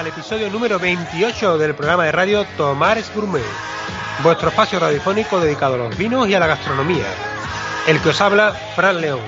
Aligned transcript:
al 0.00 0.06
episodio 0.06 0.48
número 0.48 0.78
28 0.78 1.58
del 1.58 1.74
programa 1.74 2.06
de 2.06 2.12
radio 2.12 2.46
Tomares 2.56 3.12
Gourmet, 3.14 3.44
vuestro 4.22 4.48
espacio 4.48 4.80
radiofónico 4.80 5.38
dedicado 5.38 5.74
a 5.74 5.76
los 5.76 5.98
vinos 5.98 6.26
y 6.26 6.34
a 6.34 6.40
la 6.40 6.46
gastronomía. 6.46 7.04
El 7.86 8.00
que 8.00 8.08
os 8.08 8.20
habla, 8.22 8.52
Fran 8.74 9.02
León, 9.02 9.20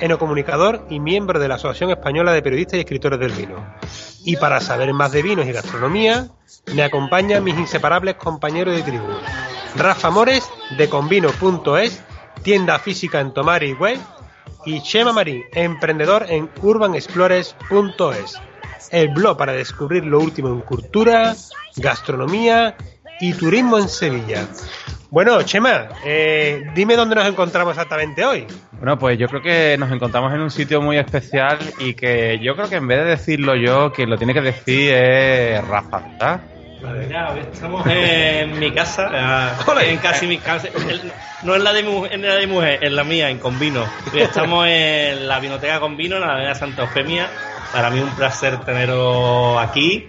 enocomunicador 0.00 0.84
y 0.90 0.98
miembro 0.98 1.38
de 1.38 1.46
la 1.46 1.54
Asociación 1.54 1.90
Española 1.90 2.32
de 2.32 2.42
Periodistas 2.42 2.78
y 2.78 2.80
Escritores 2.80 3.20
del 3.20 3.30
Vino. 3.30 3.76
Y 4.24 4.36
para 4.36 4.60
saber 4.60 4.92
más 4.92 5.12
de 5.12 5.22
vinos 5.22 5.46
y 5.46 5.52
gastronomía, 5.52 6.26
me 6.74 6.82
acompañan 6.82 7.44
mis 7.44 7.56
inseparables 7.56 8.16
compañeros 8.16 8.74
de 8.74 8.82
tribu. 8.82 9.06
Rafa 9.76 10.10
Mores, 10.10 10.50
de 10.76 10.88
convino.es, 10.88 12.02
tienda 12.42 12.80
física 12.80 13.20
en 13.20 13.32
Tomar 13.32 13.62
y 13.62 13.74
Web, 13.74 14.00
y 14.66 14.82
Chema 14.82 15.12
Marín, 15.12 15.44
emprendedor 15.52 16.26
en 16.28 16.50
urbanexplores.es, 16.60 18.40
el 18.90 19.08
blog 19.08 19.38
para 19.38 19.52
descubrir 19.52 20.04
lo 20.04 20.18
último 20.18 20.48
en 20.48 20.60
cultura, 20.60 21.34
gastronomía 21.76 22.76
y 23.20 23.32
turismo 23.32 23.78
en 23.78 23.88
Sevilla. 23.88 24.46
Bueno, 25.10 25.40
Chema, 25.44 25.88
eh, 26.04 26.66
dime 26.74 26.96
dónde 26.96 27.14
nos 27.14 27.26
encontramos 27.26 27.72
exactamente 27.72 28.24
hoy. 28.24 28.46
Bueno, 28.72 28.98
pues 28.98 29.16
yo 29.18 29.28
creo 29.28 29.40
que 29.40 29.76
nos 29.78 29.90
encontramos 29.92 30.34
en 30.34 30.40
un 30.40 30.50
sitio 30.50 30.82
muy 30.82 30.98
especial 30.98 31.58
y 31.78 31.94
que 31.94 32.40
yo 32.42 32.56
creo 32.56 32.68
que 32.68 32.76
en 32.76 32.88
vez 32.88 32.98
de 32.98 33.04
decirlo 33.04 33.54
yo, 33.54 33.92
quien 33.92 34.10
lo 34.10 34.18
tiene 34.18 34.34
que 34.34 34.42
decir 34.42 34.92
es 34.92 35.66
Rafa, 35.66 36.00
¿verdad? 36.00 36.55
Estamos 37.52 37.86
en 37.90 38.58
mi 38.58 38.70
casa, 38.72 39.56
en 39.82 39.98
casi 39.98 40.26
mi 40.26 40.38
casa, 40.38 40.68
no 41.42 41.54
en 41.54 41.64
la, 41.64 41.72
de, 41.72 41.80
en 41.80 42.22
la 42.22 42.34
de 42.36 42.46
mujer, 42.46 42.78
en 42.82 42.96
la 42.96 43.04
mía, 43.04 43.30
en 43.30 43.38
Convino. 43.38 43.84
Estamos 44.14 44.66
en 44.68 45.26
la 45.26 45.40
Vinoteca 45.40 45.80
Convino, 45.80 46.16
en 46.16 46.22
la 46.22 46.32
Avenida 46.32 46.54
Santa 46.54 46.82
Eufemia. 46.82 47.28
Para 47.72 47.90
mí 47.90 48.00
un 48.00 48.10
placer 48.10 48.60
teneros 48.64 49.58
aquí, 49.58 50.08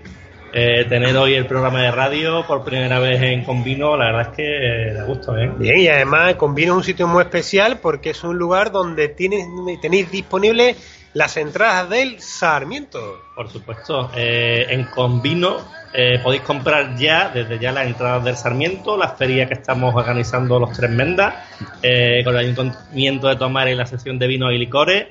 eh, 0.54 0.86
tener 0.88 1.18
hoy 1.18 1.34
el 1.34 1.46
programa 1.46 1.82
de 1.82 1.92
radio 1.92 2.46
por 2.46 2.64
primera 2.64 3.00
vez 3.00 3.22
en 3.22 3.44
Convino, 3.44 3.98
la 3.98 4.06
verdad 4.06 4.32
es 4.32 4.36
que 4.38 4.94
da 4.94 5.04
gusto, 5.06 5.38
¿eh? 5.38 5.52
Bien, 5.58 5.80
y 5.80 5.88
además 5.88 6.36
Convino 6.36 6.74
es 6.74 6.78
un 6.78 6.84
sitio 6.84 7.08
muy 7.08 7.24
especial 7.24 7.80
porque 7.80 8.12
es 8.12 8.24
un 8.24 8.38
lugar 8.38 8.72
donde 8.72 9.10
tienes, 9.10 9.46
tenéis 9.82 10.12
disponible 10.12 10.76
las 11.18 11.36
entradas 11.36 11.90
del 11.90 12.22
Sarmiento. 12.22 13.00
Por 13.36 13.50
supuesto, 13.50 14.12
eh, 14.16 14.68
en 14.70 14.84
Convino 14.84 15.58
eh, 15.92 16.20
podéis 16.22 16.44
comprar 16.44 16.96
ya, 16.96 17.32
desde 17.34 17.58
ya, 17.58 17.72
las 17.72 17.88
entradas 17.88 18.24
del 18.24 18.38
Sarmiento, 18.38 18.96
la 18.96 19.10
feria 19.10 19.48
que 19.48 19.56
estamos 19.56 19.96
organizando 19.96 20.60
los 20.60 20.78
Tres 20.78 20.92
Mendas, 20.92 21.34
eh, 21.82 22.22
con 22.24 22.36
el 22.36 22.42
Ayuntamiento 22.42 23.30
de 23.30 23.36
Tomar 23.36 23.68
y 23.68 23.74
la 23.74 23.88
sección 23.88 24.20
de 24.20 24.28
vinos 24.28 24.54
y 24.54 24.60
licores. 24.60 25.08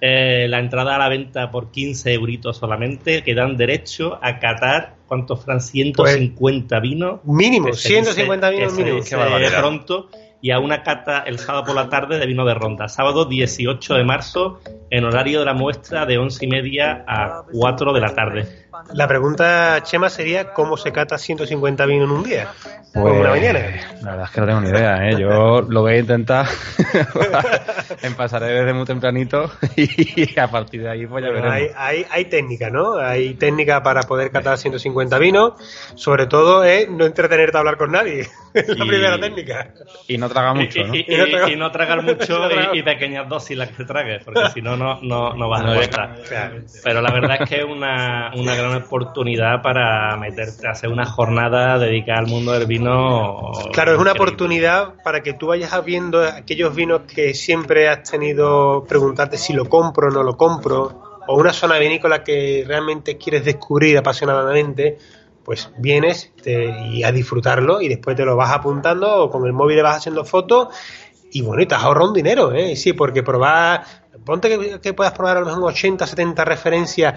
Eh, 0.00 0.46
la 0.48 0.60
entrada 0.60 0.94
a 0.94 0.98
la 0.98 1.10
venta 1.10 1.50
por 1.50 1.70
15 1.70 2.14
euritos 2.14 2.56
solamente, 2.56 3.22
que 3.22 3.34
dan 3.34 3.58
derecho 3.58 4.18
a 4.22 4.38
catar, 4.38 4.94
¿cuántos 5.06 5.44
Fran? 5.44 5.60
150 5.60 6.68
pues, 6.68 6.82
vinos. 6.82 7.20
Mínimo, 7.24 7.74
150 7.74 8.48
vinos 8.48 8.72
mínimo. 8.72 9.00
Qué 9.02 9.50
pronto 9.58 10.08
y 10.40 10.50
a 10.50 10.58
una 10.58 10.82
cata 10.82 11.20
el 11.26 11.38
sábado 11.38 11.64
por 11.64 11.74
la 11.74 11.88
tarde 11.88 12.18
de 12.18 12.26
vino 12.26 12.44
de 12.44 12.54
ronda. 12.54 12.88
Sábado 12.88 13.24
18 13.24 13.94
de 13.94 14.04
marzo, 14.04 14.60
en 14.90 15.04
horario 15.04 15.40
de 15.40 15.44
la 15.44 15.54
muestra 15.54 16.06
de 16.06 16.18
11 16.18 16.44
y 16.44 16.48
media 16.48 17.04
a 17.06 17.42
4 17.52 17.92
de 17.92 18.00
la 18.00 18.14
tarde. 18.14 18.60
La 18.94 19.06
pregunta, 19.06 19.82
Chema, 19.82 20.08
sería 20.08 20.52
¿cómo 20.52 20.76
se 20.76 20.92
cata 20.92 21.18
150 21.18 21.86
vinos 21.86 22.08
en 22.08 22.16
un 22.16 22.22
día? 22.22 22.48
Pues, 22.92 23.20
una 23.20 23.30
mañana? 23.30 23.60
La 24.02 24.10
verdad 24.10 24.24
es 24.26 24.30
que 24.30 24.40
no 24.40 24.46
tengo 24.46 24.60
ni 24.62 24.68
idea, 24.70 25.08
¿eh? 25.08 25.16
Yo 25.18 25.62
lo 25.62 25.82
voy 25.82 25.94
a 25.94 25.98
intentar. 25.98 26.46
Empezaré 28.02 28.46
desde 28.46 28.72
muy 28.72 28.84
tempranito 28.84 29.50
y 29.76 30.38
a 30.38 30.48
partir 30.48 30.82
de 30.82 30.90
ahí 30.90 31.06
pues 31.06 31.22
ya 31.22 31.30
veremos. 31.30 31.52
Hay, 31.52 31.66
hay, 31.76 32.06
hay, 32.10 32.24
técnica, 32.24 32.70
¿no? 32.70 32.96
Hay 32.96 33.34
técnica 33.34 33.82
para 33.82 34.02
poder 34.02 34.30
catar 34.30 34.56
150 34.56 35.18
vinos. 35.18 35.52
Sobre 35.94 36.26
todo 36.26 36.64
es 36.64 36.88
no 36.88 37.04
entretenerte 37.04 37.56
a 37.56 37.60
hablar 37.60 37.76
con 37.76 37.92
nadie. 37.92 38.28
Es 38.54 38.78
la 38.78 38.86
primera 38.86 39.18
técnica. 39.18 39.74
Y 40.08 40.18
no 40.18 40.28
tragar 40.28 40.54
mucho, 40.56 40.84
¿no? 40.84 40.94
Y, 40.94 41.56
no, 41.56 41.70
tragar 41.70 42.02
mucho 42.02 42.48
y, 42.72 42.82
pequeñas 42.82 43.28
dosis 43.28 43.56
las 43.56 43.70
que 43.70 43.84
tragues, 43.84 44.24
porque 44.24 44.48
si 44.54 44.62
no, 44.62 44.76
no, 44.76 45.00
no, 45.00 45.48
vas 45.48 45.64
a 45.64 45.80
estar. 45.80 46.16
Pero 46.84 47.00
la 47.00 47.12
verdad 47.12 47.38
es 47.42 47.48
que 47.48 47.56
es 47.58 47.64
una, 47.64 48.32
una 48.34 48.54
gran 48.54 48.74
oportunidad 48.74 49.62
para 49.62 50.16
meterte 50.16 50.66
a 50.66 50.72
hacer 50.72 50.90
una 50.90 51.06
jornada 51.06 51.78
dedicada 51.78 52.20
al 52.20 52.26
mundo 52.26 52.52
del 52.52 52.66
vino. 52.66 53.52
Claro, 53.72 53.94
es 53.94 53.98
una 53.98 54.12
oportunidad 54.12 54.94
para 55.02 55.22
que 55.22 55.34
tú 55.34 55.48
vayas 55.48 55.70
viendo 55.84 56.22
aquellos 56.22 56.74
vinos 56.74 57.02
que 57.02 57.34
siempre 57.34 57.88
has 57.88 58.10
tenido 58.10 58.84
preguntarte 58.88 59.38
si 59.38 59.52
lo 59.52 59.68
compro 59.68 60.08
o 60.08 60.10
no 60.10 60.22
lo 60.22 60.36
compro, 60.36 61.20
o 61.26 61.36
una 61.36 61.52
zona 61.52 61.78
vinícola 61.78 62.24
que 62.24 62.64
realmente 62.66 63.16
quieres 63.16 63.44
descubrir 63.44 63.96
apasionadamente, 63.98 64.98
pues 65.44 65.70
vienes 65.78 66.32
y 66.44 67.02
a 67.02 67.12
disfrutarlo 67.12 67.80
y 67.80 67.88
después 67.88 68.16
te 68.16 68.24
lo 68.24 68.36
vas 68.36 68.50
apuntando 68.50 69.24
o 69.24 69.30
con 69.30 69.46
el 69.46 69.52
móvil 69.52 69.76
le 69.76 69.82
vas 69.82 69.96
haciendo 69.96 70.24
fotos 70.24 70.68
y 71.32 71.42
bueno, 71.42 71.62
y 71.62 71.66
te 71.66 71.74
has 71.74 71.84
ahorrado 71.84 72.08
un 72.08 72.14
dinero, 72.14 72.52
¿eh? 72.52 72.74
Sí, 72.74 72.92
porque 72.92 73.22
probar, 73.22 73.84
ponte 74.24 74.48
que, 74.48 74.80
que 74.80 74.92
puedas 74.94 75.12
probar 75.12 75.36
a 75.36 75.40
lo 75.40 75.46
mejor 75.46 75.64
80, 75.64 76.06
70 76.06 76.44
referencias 76.44 77.14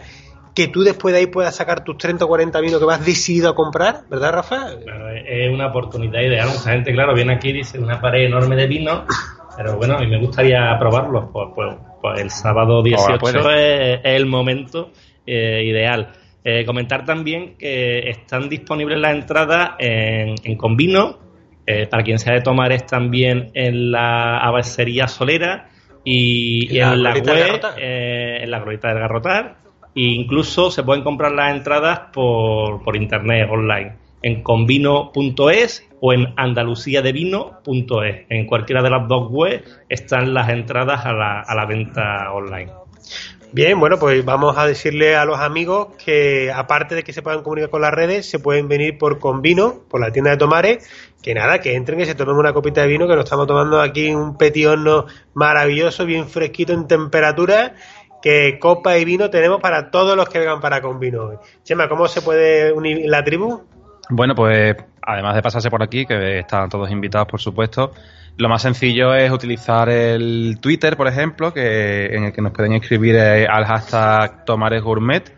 que 0.54 0.68
tú 0.68 0.84
después 0.84 1.14
de 1.14 1.22
ahí 1.22 1.28
puedas 1.28 1.56
sacar 1.56 1.84
tus 1.84 1.98
30 1.98 2.26
o 2.26 2.28
40 2.28 2.60
vinos 2.62 2.80
que 2.80 2.86
vas 2.86 3.06
decidido 3.06 3.50
a 3.50 3.56
comprar, 3.56 4.02
¿verdad, 4.10 4.34
Rafa? 4.34 4.78
Claro, 4.84 5.10
es 5.10 5.52
una 5.52 5.68
oportunidad 5.68 6.22
ideal. 6.22 6.48
Mucha 6.48 6.72
gente, 6.72 6.94
claro, 6.94 7.14
viene 7.14 7.34
aquí 7.34 7.50
y 7.50 7.54
dice 7.54 7.80
una 7.80 8.00
pared 8.00 8.26
enorme 8.26 8.56
de 8.56 8.68
vino, 8.68 9.06
pero 9.58 9.78
bueno, 9.78 9.96
a 9.96 10.00
mí 10.00 10.08
me 10.08 10.20
gustaría 10.20 10.78
probarlos. 10.80 11.26
Pues, 11.32 11.50
pues, 11.56 11.76
pues 12.02 12.20
el 12.20 12.30
sábado 12.30 12.84
18 12.84 13.52
es, 13.52 14.00
el 14.04 14.26
momento 14.26 14.92
eh, 15.26 15.64
ideal. 15.66 16.14
Eh, 16.44 16.66
comentar 16.66 17.06
también 17.06 17.56
que 17.58 18.10
están 18.10 18.50
disponibles 18.50 19.00
las 19.00 19.14
entradas 19.16 19.72
en, 19.80 20.36
en 20.44 20.58
Convino, 20.58 21.20
eh, 21.66 21.88
para 21.88 22.04
quien 22.04 22.20
sea 22.20 22.34
de 22.34 22.42
tomar 22.42 22.74
es 22.74 22.86
también 22.86 23.50
en 23.54 23.92
la 23.92 24.40
abacería 24.40 25.08
Solera 25.08 25.70
y, 26.04 26.78
en 26.78 27.02
la 27.02 27.14
web, 27.14 27.62
en 27.78 28.52
la 28.52 28.60
Glorieta 28.60 28.90
del 28.90 29.00
Garrotar 29.00 29.64
e 29.96 30.02
incluso 30.02 30.72
se 30.72 30.84
pueden 30.84 31.04
comprar 31.04 31.32
las 31.32 31.56
entradas 31.56 32.02
por, 32.12 32.84
por 32.84 32.96
internet, 32.96 33.48
online, 33.50 33.94
en 34.22 34.42
convino.es 34.42 35.88
o 36.02 36.14
en 36.14 36.34
andaluciadevino.es. 36.36 38.26
En 38.30 38.46
cualquiera 38.48 38.82
de 38.82 38.90
las 38.90 39.08
dos 39.08 39.28
webs 39.30 39.82
están 39.88 40.34
las 40.34 40.50
entradas 40.50 41.06
a 41.06 41.14
la, 41.14 41.42
a 41.42 41.56
la 41.56 41.66
venta 41.66 42.32
online. 42.34 42.72
Bien, 43.54 43.80
bueno, 43.80 44.00
pues 44.00 44.26
vamos 44.26 44.58
a 44.58 44.66
decirle 44.66 45.16
a 45.16 45.26
los 45.26 45.40
amigos 45.40 45.90
que 46.04 46.52
aparte 46.52 46.96
de 46.96 47.04
que 47.04 47.14
se 47.14 47.22
puedan 47.22 47.44
comunicar 47.44 47.70
con 47.70 47.82
las 47.82 47.94
redes, 47.94 48.28
se 48.28 48.40
pueden 48.40 48.68
venir 48.68 48.98
por 48.98 49.20
Convino, 49.20 49.84
por 49.88 50.02
la 50.02 50.12
tienda 50.12 50.32
de 50.32 50.38
Tomares, 50.38 50.90
que 51.22 51.36
nada, 51.36 51.60
que 51.60 51.76
entren 51.76 52.00
y 52.00 52.06
se 52.06 52.16
tomen 52.16 52.36
una 52.36 52.52
copita 52.52 52.82
de 52.82 52.88
vino, 52.88 53.08
que 53.08 53.14
nos 53.14 53.26
estamos 53.26 53.46
tomando 53.46 53.80
aquí 53.80 54.12
un 54.12 54.38
petiono 54.40 55.06
maravilloso, 55.36 56.04
bien 56.04 56.28
fresquito 56.28 56.74
en 56.74 56.88
temperatura 56.88 57.76
que 58.24 58.58
copa 58.58 58.98
y 58.98 59.06
vino 59.06 59.30
tenemos 59.30 59.62
para 59.62 59.92
todos 59.92 60.18
los 60.18 60.28
que 60.30 60.40
vengan 60.40 60.60
para 60.60 60.82
con 60.82 61.00
vino. 61.00 61.40
Chema, 61.62 61.88
¿cómo 61.88 62.08
se 62.08 62.24
puede 62.24 62.72
unir 62.72 63.04
la 63.06 63.24
tribu? 63.24 63.62
Bueno, 64.10 64.34
pues 64.34 64.76
además 65.00 65.36
de 65.36 65.42
pasarse 65.44 65.70
por 65.70 65.84
aquí, 65.84 66.08
que 66.08 66.40
están 66.40 66.70
todos 66.70 66.90
invitados, 66.90 67.28
por 67.28 67.40
supuesto, 67.40 67.92
lo 68.38 68.50
más 68.50 68.62
sencillo 68.62 69.14
es 69.14 69.32
utilizar 69.32 69.90
el 69.90 70.58
Twitter, 70.60 70.98
por 70.98 71.08
ejemplo, 71.08 71.54
que 71.54 72.16
en 72.16 72.26
el 72.26 72.34
que 72.34 72.42
nos 72.42 72.52
pueden 72.52 72.74
escribir 72.74 73.16
eh, 73.16 73.48
al 73.48 73.66
hashtag 73.66 74.46
tomaresgourmet. 74.46 75.32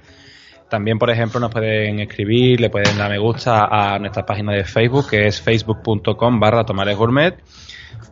También, 0.70 0.98
por 0.98 1.10
ejemplo, 1.10 1.40
nos 1.40 1.52
pueden 1.52 2.00
escribir, 2.00 2.60
le 2.60 2.70
pueden 2.70 2.98
dar 2.98 3.10
me 3.10 3.20
gusta 3.20 3.68
a 3.70 4.00
nuestra 4.00 4.26
página 4.26 4.54
de 4.54 4.64
Facebook, 4.64 5.10
que 5.10 5.28
es 5.28 5.42
facebook.com 5.42 6.40
barra 6.40 6.64
tomaresgourmet. 6.64 7.38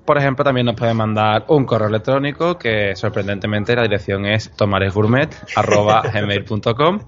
Por 0.05 0.17
ejemplo, 0.17 0.43
también 0.43 0.65
nos 0.65 0.75
pueden 0.75 0.97
mandar 0.97 1.45
un 1.47 1.65
correo 1.65 1.87
electrónico 1.87 2.57
que 2.57 2.93
sorprendentemente 2.95 3.75
la 3.75 3.83
dirección 3.83 4.25
es 4.25 4.51
tomaresgourmet.gmail.com 4.51 6.99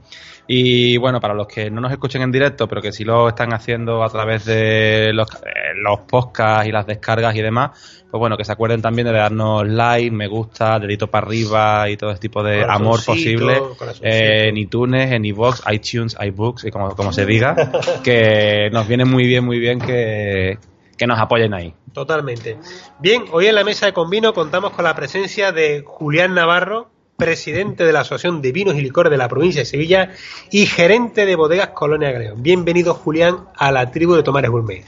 y 0.47 0.97
bueno, 0.97 1.19
para 1.19 1.33
los 1.33 1.47
que 1.47 1.71
no 1.71 1.81
nos 1.81 1.91
escuchen 1.91 2.21
en 2.21 2.31
directo, 2.31 2.67
pero 2.67 2.81
que 2.81 2.91
sí 2.91 3.03
lo 3.03 3.29
están 3.29 3.53
haciendo 3.53 4.03
a 4.03 4.09
través 4.09 4.45
de 4.45 5.11
los, 5.13 5.27
eh, 5.35 5.73
los 5.75 6.01
podcasts 6.01 6.67
y 6.67 6.71
las 6.71 6.85
descargas 6.85 7.35
y 7.35 7.41
demás, 7.41 8.05
pues 8.09 8.19
bueno, 8.19 8.37
que 8.37 8.43
se 8.43 8.51
acuerden 8.51 8.81
también 8.81 9.07
de 9.07 9.13
darnos 9.13 9.67
like, 9.67 10.11
me 10.11 10.27
gusta, 10.27 10.79
dedito 10.79 11.07
para 11.07 11.25
arriba 11.25 11.89
y 11.89 11.97
todo 11.97 12.11
ese 12.11 12.19
tipo 12.19 12.43
de 12.43 12.63
amor 12.63 13.03
posible 13.03 13.59
eh, 14.01 14.49
en 14.49 14.57
iTunes, 14.57 15.11
en 15.11 15.25
iVoox, 15.25 15.61
iTunes, 15.71 16.15
iBooks 16.19 16.65
y 16.65 16.71
como, 16.71 16.95
como 16.95 17.11
se 17.11 17.25
diga, 17.25 17.55
que 18.03 18.69
nos 18.71 18.87
viene 18.87 19.05
muy 19.05 19.25
bien, 19.25 19.43
muy 19.43 19.59
bien 19.59 19.79
que, 19.79 20.59
que 20.95 21.07
nos 21.07 21.19
apoyen 21.19 21.53
ahí. 21.53 21.73
Totalmente. 21.91 22.57
Bien, 22.99 23.23
hoy 23.31 23.47
en 23.47 23.55
la 23.55 23.63
mesa 23.63 23.85
de 23.85 23.93
Convino 23.93 24.33
contamos 24.33 24.71
con 24.71 24.83
la 24.83 24.93
presencia 24.93 25.51
de 25.51 25.81
Julián 25.85 26.33
Navarro, 26.35 26.89
presidente 27.17 27.85
de 27.85 27.93
la 27.93 28.01
Asociación 28.01 28.41
de 28.41 28.51
Vinos 28.51 28.75
y 28.75 28.81
Licores 28.81 29.11
de 29.11 29.17
la 29.17 29.27
provincia 29.27 29.61
de 29.61 29.65
Sevilla 29.65 30.11
y 30.51 30.65
gerente 30.65 31.25
de 31.25 31.35
bodegas 31.35 31.69
Colonia 31.69 32.11
Greón. 32.11 32.43
Bienvenido, 32.43 32.93
Julián, 32.93 33.45
a 33.55 33.71
la 33.71 33.91
tribu 33.91 34.15
de 34.15 34.23
Tomares 34.23 34.51
Gourmet. 34.51 34.83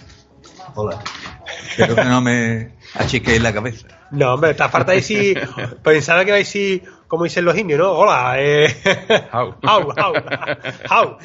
Hola. 0.75 1.01
Espero 1.69 1.95
que 1.95 2.03
no 2.03 2.21
me 2.21 2.73
achiquéis 2.95 3.41
la 3.41 3.53
cabeza. 3.53 3.87
No, 4.11 4.33
hombre, 4.33 4.51
está 4.51 4.69
falta 4.69 4.91
de 4.91 5.01
si. 5.01 5.33
Pensaba 5.83 6.25
que 6.25 6.31
vais 6.31 6.45
a 6.45 6.47
decir 6.47 6.83
como 7.07 7.23
dicen 7.23 7.45
los 7.45 7.57
indios, 7.57 7.79
¿no? 7.79 7.91
Hola, 7.91 8.35
eh. 8.37 8.75
How. 9.31 9.55
how, 9.63 9.93
how, 9.95 10.13
how. 10.89 11.17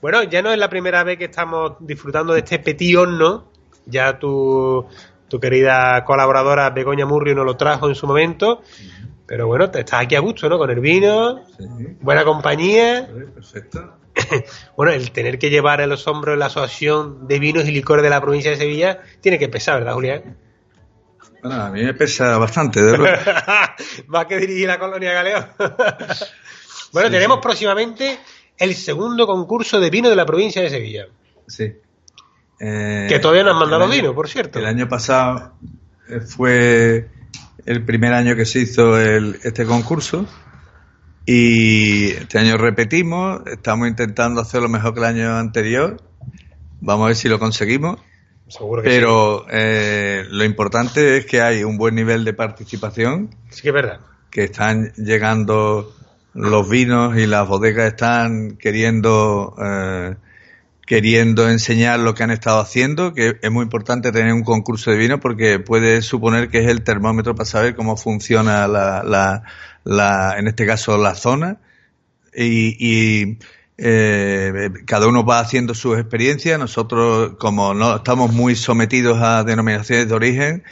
Bueno, 0.00 0.22
ya 0.24 0.42
no 0.42 0.52
es 0.52 0.58
la 0.58 0.68
primera 0.68 1.02
vez 1.02 1.18
que 1.18 1.24
estamos 1.24 1.72
disfrutando 1.80 2.32
de 2.32 2.40
este 2.40 2.58
petión, 2.58 3.18
¿no? 3.18 3.50
Ya 3.86 4.18
tu, 4.18 4.86
tu 5.28 5.40
querida 5.40 6.04
colaboradora 6.04 6.70
Begoña 6.70 7.06
Murrio 7.06 7.34
nos 7.34 7.46
lo 7.46 7.56
trajo 7.56 7.88
en 7.88 7.94
su 7.94 8.06
momento. 8.06 8.62
Pero 9.26 9.46
bueno, 9.46 9.70
te 9.70 9.80
estás 9.80 10.02
aquí 10.02 10.14
a 10.14 10.20
gusto, 10.20 10.48
¿no? 10.48 10.58
Con 10.58 10.70
el 10.70 10.80
vino, 10.80 11.42
buena 12.00 12.24
compañía. 12.24 13.08
perfecto. 13.34 13.98
bueno, 14.76 14.92
el 14.92 15.10
tener 15.10 15.38
que 15.38 15.50
llevar 15.50 15.80
en 15.80 15.90
los 15.90 16.06
hombros 16.06 16.38
la 16.38 16.46
asociación 16.46 17.26
de 17.26 17.38
vinos 17.38 17.64
y 17.66 17.72
licores 17.72 18.02
de 18.02 18.10
la 18.10 18.20
provincia 18.20 18.50
de 18.50 18.56
Sevilla 18.56 19.00
tiene 19.20 19.38
que 19.38 19.48
pesar, 19.48 19.78
¿verdad, 19.78 19.94
Julián? 19.94 20.36
Bueno, 21.42 21.62
a 21.62 21.70
mí 21.70 21.82
me 21.82 21.94
pesa 21.94 22.38
bastante, 22.38 22.82
de 22.82 22.92
verdad. 22.92 23.74
Más 24.06 24.26
que 24.26 24.38
dirigir 24.38 24.66
la 24.66 24.78
colonia 24.78 25.12
Galeón. 25.12 25.46
bueno, 26.92 27.10
tenemos 27.10 27.38
próximamente 27.40 28.18
el 28.56 28.74
segundo 28.74 29.26
concurso 29.26 29.80
de 29.80 29.90
vino 29.90 30.08
de 30.08 30.16
la 30.16 30.24
provincia 30.24 30.62
de 30.62 30.70
Sevilla. 30.70 31.06
Sí. 31.46 31.72
Eh, 32.60 33.06
que 33.08 33.18
todavía 33.18 33.42
no 33.42 33.50
han 33.50 33.58
mandado 33.58 33.88
vino, 33.88 34.14
por 34.14 34.28
cierto. 34.28 34.58
El 34.58 34.66
año 34.66 34.88
pasado 34.88 35.54
eh, 36.08 36.20
fue 36.20 37.10
el 37.66 37.84
primer 37.84 38.12
año 38.12 38.36
que 38.36 38.44
se 38.44 38.60
hizo 38.60 38.98
este 39.00 39.64
concurso 39.64 40.26
y 41.26 42.10
este 42.10 42.38
año 42.38 42.58
repetimos, 42.58 43.40
estamos 43.46 43.88
intentando 43.88 44.40
hacer 44.40 44.60
lo 44.60 44.68
mejor 44.68 44.92
que 44.92 45.00
el 45.00 45.06
año 45.06 45.36
anterior, 45.38 46.02
vamos 46.80 47.04
a 47.04 47.06
ver 47.08 47.16
si 47.16 47.28
lo 47.28 47.38
conseguimos. 47.38 47.98
Seguro 48.48 48.82
que 48.82 48.88
Pero 48.90 49.46
eh, 49.50 50.26
lo 50.30 50.44
importante 50.44 51.16
es 51.16 51.26
que 51.26 51.40
hay 51.40 51.64
un 51.64 51.78
buen 51.78 51.94
nivel 51.94 52.24
de 52.24 52.34
participación. 52.34 53.34
Sí 53.48 53.62
que 53.62 53.68
es 53.68 53.74
verdad. 53.74 54.00
Que 54.30 54.44
están 54.44 54.92
llegando 54.96 55.94
los 56.34 56.68
vinos 56.68 57.16
y 57.16 57.26
las 57.26 57.48
bodegas 57.48 57.86
están 57.86 58.56
queriendo 58.58 59.54
eh, 59.58 60.14
queriendo 60.86 61.48
enseñar 61.48 61.98
lo 62.00 62.14
que 62.14 62.22
han 62.22 62.30
estado 62.30 62.60
haciendo, 62.60 63.14
que 63.14 63.38
es 63.40 63.50
muy 63.50 63.62
importante 63.62 64.12
tener 64.12 64.32
un 64.32 64.42
concurso 64.42 64.90
de 64.90 64.98
vino 64.98 65.20
porque 65.20 65.58
puede 65.58 66.02
suponer 66.02 66.50
que 66.50 66.58
es 66.58 66.68
el 66.68 66.82
termómetro 66.82 67.34
para 67.34 67.46
saber 67.46 67.74
cómo 67.74 67.96
funciona 67.96 68.68
la, 68.68 69.02
la, 69.02 69.42
la 69.84 70.38
en 70.38 70.48
este 70.48 70.66
caso 70.66 70.98
la 70.98 71.14
zona 71.14 71.58
y, 72.34 72.76
y 72.78 73.38
eh, 73.78 74.70
cada 74.86 75.08
uno 75.08 75.24
va 75.24 75.40
haciendo 75.40 75.74
sus 75.74 75.98
experiencias. 75.98 76.58
Nosotros, 76.58 77.36
como 77.38 77.74
no 77.74 77.96
estamos 77.96 78.32
muy 78.32 78.54
sometidos 78.54 79.20
a 79.20 79.44
denominaciones 79.44 80.08
de 80.08 80.14
origen, 80.14 80.64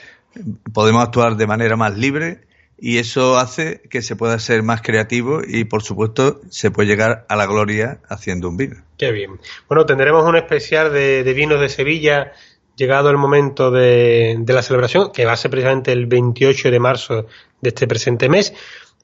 podemos 0.72 1.02
actuar 1.02 1.36
de 1.36 1.46
manera 1.46 1.76
más 1.76 1.96
libre 1.96 2.42
y 2.78 2.98
eso 2.98 3.38
hace 3.38 3.80
que 3.90 4.02
se 4.02 4.16
pueda 4.16 4.38
ser 4.38 4.62
más 4.62 4.82
creativo 4.82 5.40
y 5.46 5.64
por 5.64 5.82
supuesto 5.82 6.40
se 6.50 6.70
puede 6.70 6.88
llegar 6.88 7.26
a 7.28 7.36
la 7.36 7.46
gloria 7.46 8.00
haciendo 8.08 8.48
un 8.48 8.56
vino. 8.56 8.76
Qué 9.02 9.10
bien. 9.10 9.40
Bueno, 9.66 9.84
tendremos 9.84 10.22
un 10.22 10.36
especial 10.36 10.92
de, 10.92 11.24
vinos 11.34 11.60
de 11.60 11.68
Sevilla 11.68 12.34
llegado 12.76 13.10
el 13.10 13.16
momento 13.16 13.72
de, 13.72 14.40
la 14.46 14.62
celebración, 14.62 15.10
que 15.10 15.24
va 15.24 15.32
a 15.32 15.36
ser 15.36 15.50
precisamente 15.50 15.90
el 15.90 16.06
28 16.06 16.70
de 16.70 16.78
marzo 16.78 17.26
de 17.60 17.70
este 17.70 17.88
presente 17.88 18.28
mes, 18.28 18.54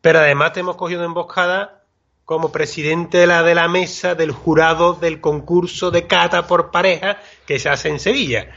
pero 0.00 0.21
además 0.21 0.53
te 0.53 0.61
hemos 0.61 0.77
cogido 0.77 1.03
emboscada 1.03 1.83
como 2.25 2.53
presidente 2.53 3.19
de 3.19 3.27
la, 3.27 3.43
de 3.43 3.56
la 3.56 3.67
mesa 3.67 4.15
del 4.15 4.31
jurado 4.31 4.93
del 4.93 5.21
concurso 5.21 5.91
de 5.91 6.06
cata 6.06 6.47
por 6.47 6.71
pareja 6.71 7.21
que 7.45 7.59
se 7.59 7.69
hace 7.69 7.89
en 7.89 7.99
Sevilla. 7.99 8.53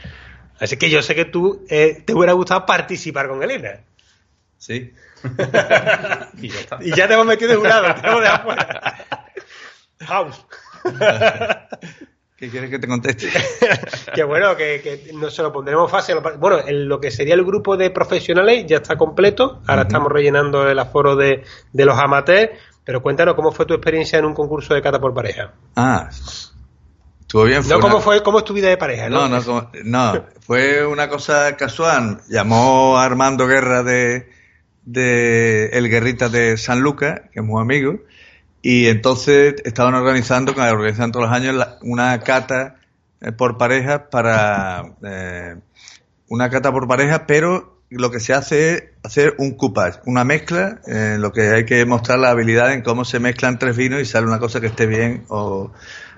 Así 0.60 0.76
que 0.76 0.90
yo 0.90 1.02
sé 1.02 1.16
que 1.16 1.24
tú 1.24 1.66
eh, 1.68 2.04
te 2.06 2.14
hubiera 2.14 2.34
gustado 2.34 2.64
participar 2.64 3.26
con 3.26 3.42
Elena. 3.42 3.80
Sí. 4.58 4.92
y, 6.40 6.50
ya 6.94 7.08
te 7.08 7.14
hemos 7.14 7.26
metido 7.26 7.50
de 7.50 7.56
jurado, 7.56 7.92
te. 7.96 8.02
House. 10.06 10.46
¿Qué 12.36 12.50
quieres 12.50 12.70
que 12.70 12.78
te 12.80 12.88
conteste? 12.88 13.28
que 14.14 14.24
bueno, 14.24 14.56
que, 14.56 15.12
no 15.14 15.30
se 15.30 15.42
lo 15.42 15.52
pondremos 15.52 15.88
fácil. 15.88 16.16
Bueno, 16.38 16.58
en 16.66 16.88
lo 16.88 17.00
que 17.00 17.12
sería 17.12 17.34
el 17.34 17.44
grupo 17.44 17.76
de 17.76 17.90
profesionales 17.90 18.64
ya 18.66 18.78
está 18.78 18.96
completo. 18.96 19.62
Ahora 19.66 19.82
estamos 19.82 20.10
rellenando 20.10 20.68
el 20.68 20.78
aforo 20.78 21.14
de, 21.14 21.44
de 21.72 21.84
los 21.84 21.96
amateurs. 21.96 22.50
Pero 22.84 23.02
cuéntanos 23.02 23.34
cómo 23.34 23.52
fue 23.52 23.66
tu 23.66 23.74
experiencia 23.74 24.18
en 24.18 24.24
un 24.24 24.34
concurso 24.34 24.74
de 24.74 24.82
cata 24.82 24.98
por 25.00 25.14
pareja. 25.14 25.52
Ah, 25.76 26.08
estuvo 27.20 27.44
bien. 27.44 27.62
no, 27.68 27.78
¿cómo, 27.78 28.00
fue, 28.00 28.22
¿cómo 28.22 28.38
es 28.38 28.44
tu 28.44 28.54
vida 28.54 28.68
de 28.68 28.76
pareja? 28.76 29.08
No, 29.08 29.28
no, 29.28 29.70
no, 29.84 30.26
fue 30.40 30.84
una 30.84 31.08
cosa 31.08 31.56
casual. 31.56 32.22
Llamó 32.28 32.98
Armando 32.98 33.46
Guerra 33.46 33.84
de, 33.84 34.28
de 34.84 35.66
El 35.66 35.88
Guerrita 35.88 36.28
de 36.28 36.56
San 36.56 36.80
Lucas, 36.80 37.22
que 37.32 37.38
es 37.38 37.46
muy 37.46 37.62
amigo, 37.62 38.00
y 38.62 38.86
entonces 38.86 39.56
estaban 39.64 39.94
organizando, 39.94 40.54
como 40.54 40.66
organizan 40.68 41.10
todos 41.10 41.26
los 41.26 41.36
años, 41.36 41.56
una 41.82 42.20
cata 42.20 42.76
eh, 43.20 43.32
por 43.32 43.58
pareja 43.58 44.08
para 44.08 44.94
eh, 45.02 45.56
una 46.28 46.48
cata 46.48 46.70
por 46.72 46.86
pareja, 46.86 47.26
pero 47.26 47.82
lo 47.90 48.10
que 48.10 48.20
se 48.20 48.32
hace 48.32 48.74
es 48.74 48.84
hacer 49.02 49.34
un 49.38 49.56
coupage, 49.56 49.98
una 50.06 50.24
mezcla, 50.24 50.80
en 50.86 51.20
lo 51.20 51.32
que 51.32 51.50
hay 51.50 51.64
que 51.66 51.84
mostrar 51.84 52.20
la 52.20 52.30
habilidad 52.30 52.72
en 52.72 52.82
cómo 52.82 53.04
se 53.04 53.18
mezclan 53.18 53.58
tres 53.58 53.76
vinos 53.76 54.00
y 54.00 54.06
sale 54.06 54.26
una 54.26 54.38
cosa 54.38 54.60
que 54.60 54.68
esté 54.68 54.86
bien 54.86 55.24
o 55.28 55.72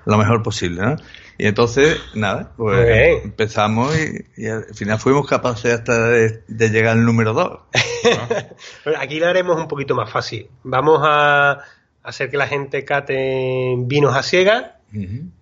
lo 0.05 0.17
mejor 0.17 0.43
posible, 0.43 0.81
¿no? 0.81 0.95
Y 1.37 1.47
entonces, 1.47 1.99
nada, 2.13 2.53
pues 2.55 3.23
empezamos 3.25 3.93
y, 4.37 4.47
al 4.47 4.73
final 4.73 4.99
fuimos 4.99 5.27
capaces 5.27 5.73
hasta 5.73 6.07
de, 6.07 6.43
llegar 6.47 6.93
al 6.93 7.03
número 7.03 7.33
dos. 7.33 7.59
aquí 8.97 9.19
lo 9.19 9.27
haremos 9.27 9.57
un 9.57 9.67
poquito 9.67 9.95
más 9.95 10.09
fácil. 10.09 10.49
Vamos 10.63 11.01
a 11.03 11.59
hacer 12.05 12.29
que 12.29 12.37
la 12.37 12.47
gente 12.47 12.85
cate 12.85 13.75
vinos 13.77 14.15
a 14.15 14.23
ciegas 14.23 14.65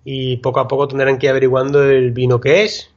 y 0.04 0.38
poco 0.38 0.60
a 0.60 0.68
poco 0.68 0.88
tendrán 0.88 1.20
que 1.20 1.28
ir 1.28 1.30
averiguando 1.30 1.84
el 1.84 2.12
vino 2.12 2.42
que 2.42 2.64
es 2.64 2.92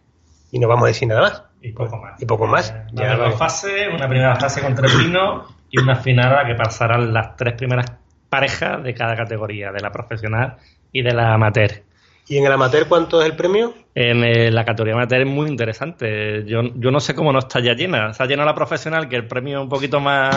y 0.51 0.59
no 0.59 0.69
vamos 0.69 0.85
a 0.85 0.89
decir 0.89 1.09
nada 1.09 1.21
más. 1.21 1.43
Y 1.61 1.73
poco 1.73 1.99
más. 1.99 2.23
Y 2.23 2.27
poco 2.27 2.47
más. 2.47 2.75
Ya 2.93 3.17
dos 3.17 3.35
fases, 3.37 3.93
una 3.93 4.09
primera 4.09 4.37
fase 4.37 4.63
con 4.63 4.75
tres 4.75 4.97
vinos 4.97 5.53
y 5.71 5.79
una 5.79 5.97
final 5.97 6.33
a 6.33 6.43
la 6.43 6.49
que 6.49 6.55
pasarán 6.55 7.13
las 7.13 7.37
tres 7.37 7.55
primeras 7.55 7.93
parejas 8.29 8.83
de 8.83 8.95
cada 8.95 9.17
categoría, 9.17 9.73
de 9.73 9.81
la 9.81 9.91
profesional 9.91 10.57
y 10.93 11.03
de 11.03 11.13
la 11.13 11.35
amateur. 11.35 11.83
¿Y 12.29 12.39
en 12.39 12.47
el 12.47 12.53
amateur 12.53 12.89
cuánto 12.89 13.21
es 13.21 13.27
el 13.27 13.37
premio? 13.37 13.75
En 13.95 14.25
eh, 14.25 14.51
la 14.51 14.65
categoría 14.65 14.95
amateur 14.95 15.21
es 15.21 15.27
muy 15.29 15.49
interesante. 15.49 16.45
Yo, 16.45 16.61
yo 16.75 16.91
no 16.91 16.99
sé 16.99 17.15
cómo 17.15 17.33
no 17.33 17.39
está 17.39 17.61
ya 17.61 17.75
llena. 17.75 18.11
Está 18.11 18.27
llena 18.27 18.45
la 18.45 18.55
profesional, 18.55 19.09
que 19.09 19.15
el 19.15 19.29
premio 19.29 19.59
es 19.59 19.63
un 19.63 19.69
poquito 19.69 20.01
más 20.01 20.35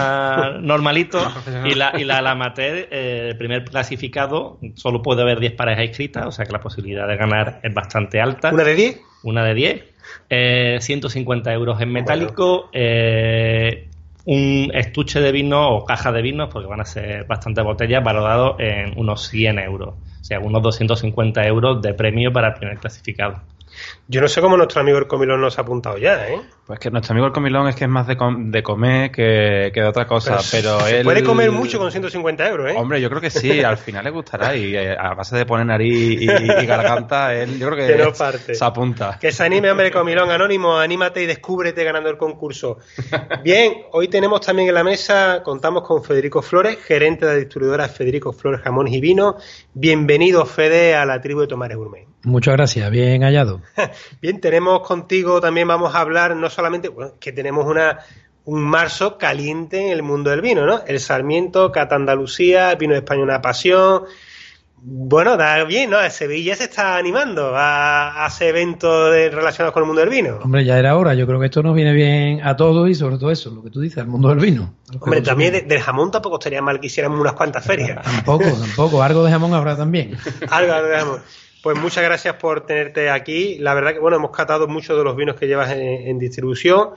normalito. 0.62 1.20
y 1.66 1.74
la, 1.74 1.94
y 1.98 2.04
la, 2.04 2.20
amateur, 2.20 2.88
eh, 2.92 3.30
el 3.32 3.38
primer 3.38 3.66
clasificado, 3.66 4.60
solo 4.76 5.02
puede 5.02 5.24
haber 5.24 5.40
10 5.40 5.54
parejas 5.54 5.86
inscritas, 5.86 6.28
o 6.28 6.32
sea 6.32 6.46
que 6.46 6.52
la 6.52 6.62
posibilidad 6.62 7.08
de 7.08 7.18
ganar 7.18 7.60
es 7.64 7.74
bastante 7.74 8.22
alta. 8.22 8.52
¿Una 8.54 8.64
de 8.64 8.76
10? 8.76 9.02
Una 9.24 9.44
de 9.44 9.54
10. 9.56 9.84
Eh, 10.30 10.78
150 10.80 11.52
euros 11.54 11.82
en 11.82 11.92
metálico. 11.92 12.70
Eh, 12.72 13.90
un 14.30 14.70
estuche 14.76 15.20
de 15.22 15.32
vino 15.32 15.72
o 15.72 15.86
caja 15.86 16.12
de 16.12 16.22
vinos, 16.22 16.50
porque 16.54 16.68
van 16.68 16.82
a 16.82 16.86
ser 16.86 17.26
bastantes 17.26 17.64
botellas, 17.64 18.04
valorado 18.04 18.58
en 18.60 18.94
unos 18.96 19.28
100 19.28 19.58
euros. 19.58 19.96
O 20.22 20.24
sea, 20.24 20.40
unos 20.40 20.62
250 20.62 21.48
euros 21.48 21.82
de 21.82 21.96
premio 21.96 22.32
para 22.32 22.50
el 22.50 22.54
primer 22.54 22.78
clasificado. 22.78 23.42
Yo 24.08 24.22
no 24.22 24.28
sé 24.28 24.42
cómo 24.42 24.58
nuestro 24.58 24.82
amigo 24.82 24.98
el 24.98 25.08
comilón 25.08 25.42
nos 25.42 25.58
ha 25.58 25.62
apuntado 25.62 25.98
ya, 25.98 26.28
¿eh? 26.28 26.42
Pues 26.66 26.80
que 26.80 26.92
nuestro 26.92 27.14
amigo 27.14 27.28
el 27.28 27.34
comilón 27.34 27.68
es 27.68 27.76
que 27.76 27.86
es 27.86 27.90
más 27.90 28.06
de, 28.08 28.16
de 28.16 28.64
comer 28.64 29.12
que, 29.12 29.72
de 29.74 29.84
otra 29.84 30.06
cosa, 30.06 30.38
pero, 30.52 30.80
se 30.82 31.04
puede 31.04 31.24
comer 31.24 31.52
mucho 31.52 31.80
con 31.80 31.92
150 31.92 32.48
euros, 32.48 32.72
¿eh? 32.72 32.76
Hombre, 32.78 33.02
yo 33.02 33.10
creo 33.10 33.22
que 33.22 33.30
sí, 33.30 33.64
al 33.64 33.78
final 33.78 34.04
le 34.04 34.12
gustará 34.12 34.56
y 34.56 34.76
eh, 34.76 34.96
a 34.96 35.14
base 35.16 35.36
de 35.36 35.46
poner 35.46 35.66
nariz 35.66 36.22
y, 36.22 36.26
garganta, 36.66 37.34
él 37.34 37.58
yo 37.58 37.70
creo 37.70 37.88
que, 37.88 38.12
parte. 38.18 38.54
se 38.54 38.66
apunta. 38.66 39.18
Que 39.20 39.32
se 39.32 39.44
anime, 39.44 39.72
hombre, 39.72 39.92
comilón 39.92 40.30
anónimo, 40.30 40.78
anímate 40.78 41.24
y 41.24 41.26
descúbrete 41.26 41.84
ganando 41.84 42.10
el 42.10 42.18
concurso. 42.18 42.78
Bien, 43.44 43.86
hoy 43.92 44.08
tenemos 44.08 44.42
también 44.42 44.70
en 44.70 44.76
la 44.76 44.84
mesa, 44.84 45.42
contamos 45.44 45.84
con 45.84 46.04
Federico 46.04 46.42
Flores, 46.42 46.78
gerente 46.84 47.26
de 47.26 47.34
la 47.34 47.40
distribuidora 47.40 47.88
Federico 47.88 48.32
Flores 48.32 48.62
Jamones 48.62 48.94
y 48.94 49.02
Vino. 49.02 49.38
Bienvenido, 49.82 50.46
Fede, 50.46 50.94
a 50.94 51.06
la 51.06 51.22
tribu 51.22 51.40
de 51.40 51.48
Tomares 51.48 51.78
Gourmet. 51.78 52.06
Muchas 52.24 52.54
gracias, 52.58 52.92
bien 52.92 53.22
hallado. 53.22 53.62
Bien, 54.22 54.42
tenemos 54.42 54.86
contigo 54.86 55.40
también, 55.40 55.70
vamos 55.70 55.96
a 55.96 56.02
hablar 56.02 56.36
no 56.36 56.50
solamente, 56.50 56.90
bueno, 56.90 57.14
que 57.18 57.32
tenemos 57.32 57.66
una, 57.66 58.00
un 58.44 58.60
marzo 58.60 59.18
caliente 59.18 59.86
en 59.86 59.94
el 59.94 60.04
mundo 60.04 60.32
del 60.32 60.42
vino, 60.42 60.66
¿no? 60.66 60.84
El 60.86 61.00
Sarmiento, 61.00 61.72
Cata 61.72 61.96
Andalucía, 61.96 62.72
el 62.72 62.78
vino 62.78 62.92
de 62.92 63.00
España 63.00 63.24
una 63.24 63.42
pasión. 63.42 64.04
Bueno, 64.82 65.36
da 65.36 65.64
bien, 65.66 65.90
¿no? 65.90 65.98
Sevilla 66.10 66.56
se 66.56 66.66
está 66.66 66.98
animando 66.98 67.54
a, 67.56 68.26
hacer 68.26 68.50
eventos 68.50 69.10
relacionados 69.12 69.74
con 69.74 69.84
el 69.84 69.88
mundo 69.88 70.02
del 70.02 70.10
vino. 70.10 70.40
Hombre, 70.42 70.64
ya 70.64 70.80
era 70.80 70.96
hora. 70.96 71.14
Yo 71.14 71.28
creo 71.28 71.40
que 71.40 71.48
esto 71.48 71.62
nos 71.62 71.76
viene 71.76 71.94
bien 71.94 72.42
a 72.46 72.56
todos 72.56 72.90
y 72.90 72.96
sobre 72.96 73.18
todo 73.18 73.32
eso, 73.32 73.52
lo 73.52 73.64
que 73.64 73.70
tú 73.70 73.82
dices, 73.82 73.98
al 74.00 74.08
mundo 74.08 74.30
del 74.30 74.40
vino. 74.40 74.74
Hombre, 75.00 75.22
también 75.22 75.68
del 75.68 75.82
jamón 75.82 76.12
tampoco 76.12 76.38
estaría 76.40 76.62
mal 76.62 76.80
que 76.80 76.88
hiciéramos 76.88 77.20
unas 77.20 77.34
cuantas 77.34 77.66
ferias. 77.66 78.02
tampoco, 78.04 78.46
tampoco. 78.46 79.04
Algo 79.04 79.24
de 79.24 79.32
jamón 79.32 79.54
habrá 79.54 79.76
también. 79.76 80.18
algo 80.50 80.74
de 80.82 80.98
jamón. 80.98 81.22
Pues 81.62 81.78
muchas 81.78 82.04
gracias 82.04 82.36
por 82.36 82.66
tenerte 82.66 83.10
aquí. 83.10 83.58
La 83.60 83.74
verdad 83.74 83.92
que, 83.94 84.00
bueno, 84.00 84.18
hemos 84.18 84.32
catado 84.32 84.68
muchos 84.68 84.98
de 84.98 85.04
los 85.04 85.16
vinos 85.16 85.36
que 85.36 85.48
llevas 85.48 85.72
en, 85.72 86.18
distribución. 86.18 86.92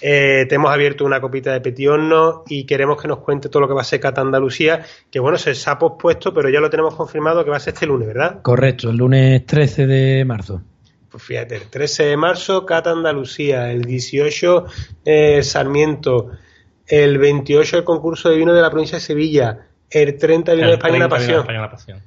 Eh, 0.00 0.46
te 0.48 0.54
hemos 0.54 0.70
abierto 0.70 1.04
una 1.04 1.20
copita 1.20 1.52
de 1.52 1.60
Petionno 1.60 2.44
y 2.48 2.64
queremos 2.64 3.00
que 3.00 3.08
nos 3.08 3.18
cuente 3.18 3.48
todo 3.48 3.62
lo 3.62 3.68
que 3.68 3.74
va 3.74 3.82
a 3.82 3.84
ser 3.84 4.00
Cata 4.00 4.20
Andalucía, 4.20 4.84
que 5.10 5.20
bueno, 5.20 5.36
se 5.36 5.52
ha 5.68 5.78
pospuesto, 5.78 6.32
pero 6.32 6.48
ya 6.48 6.60
lo 6.60 6.70
tenemos 6.70 6.94
confirmado 6.94 7.44
que 7.44 7.50
va 7.50 7.56
a 7.56 7.60
ser 7.60 7.74
este 7.74 7.86
lunes, 7.86 8.08
¿verdad? 8.08 8.40
Correcto, 8.42 8.90
el 8.90 8.96
lunes 8.96 9.44
13 9.44 9.86
de 9.86 10.24
marzo. 10.24 10.62
Pues 11.10 11.22
fíjate, 11.22 11.56
el 11.56 11.68
13 11.68 12.04
de 12.04 12.16
marzo, 12.16 12.64
Cata 12.64 12.92
Andalucía, 12.92 13.70
el 13.72 13.82
18 13.82 14.64
eh, 15.04 15.42
Sarmiento, 15.42 16.30
el 16.86 17.18
28 17.18 17.78
el 17.78 17.84
concurso 17.84 18.30
de 18.30 18.36
vino 18.36 18.54
de 18.54 18.62
la 18.62 18.70
provincia 18.70 18.98
de 18.98 19.04
Sevilla, 19.04 19.66
el 19.90 20.16
30 20.16 20.54
vino 20.54 20.68
de 20.68 20.74
España 20.74 20.98
la 20.98 21.08
Pasión. 21.08 22.00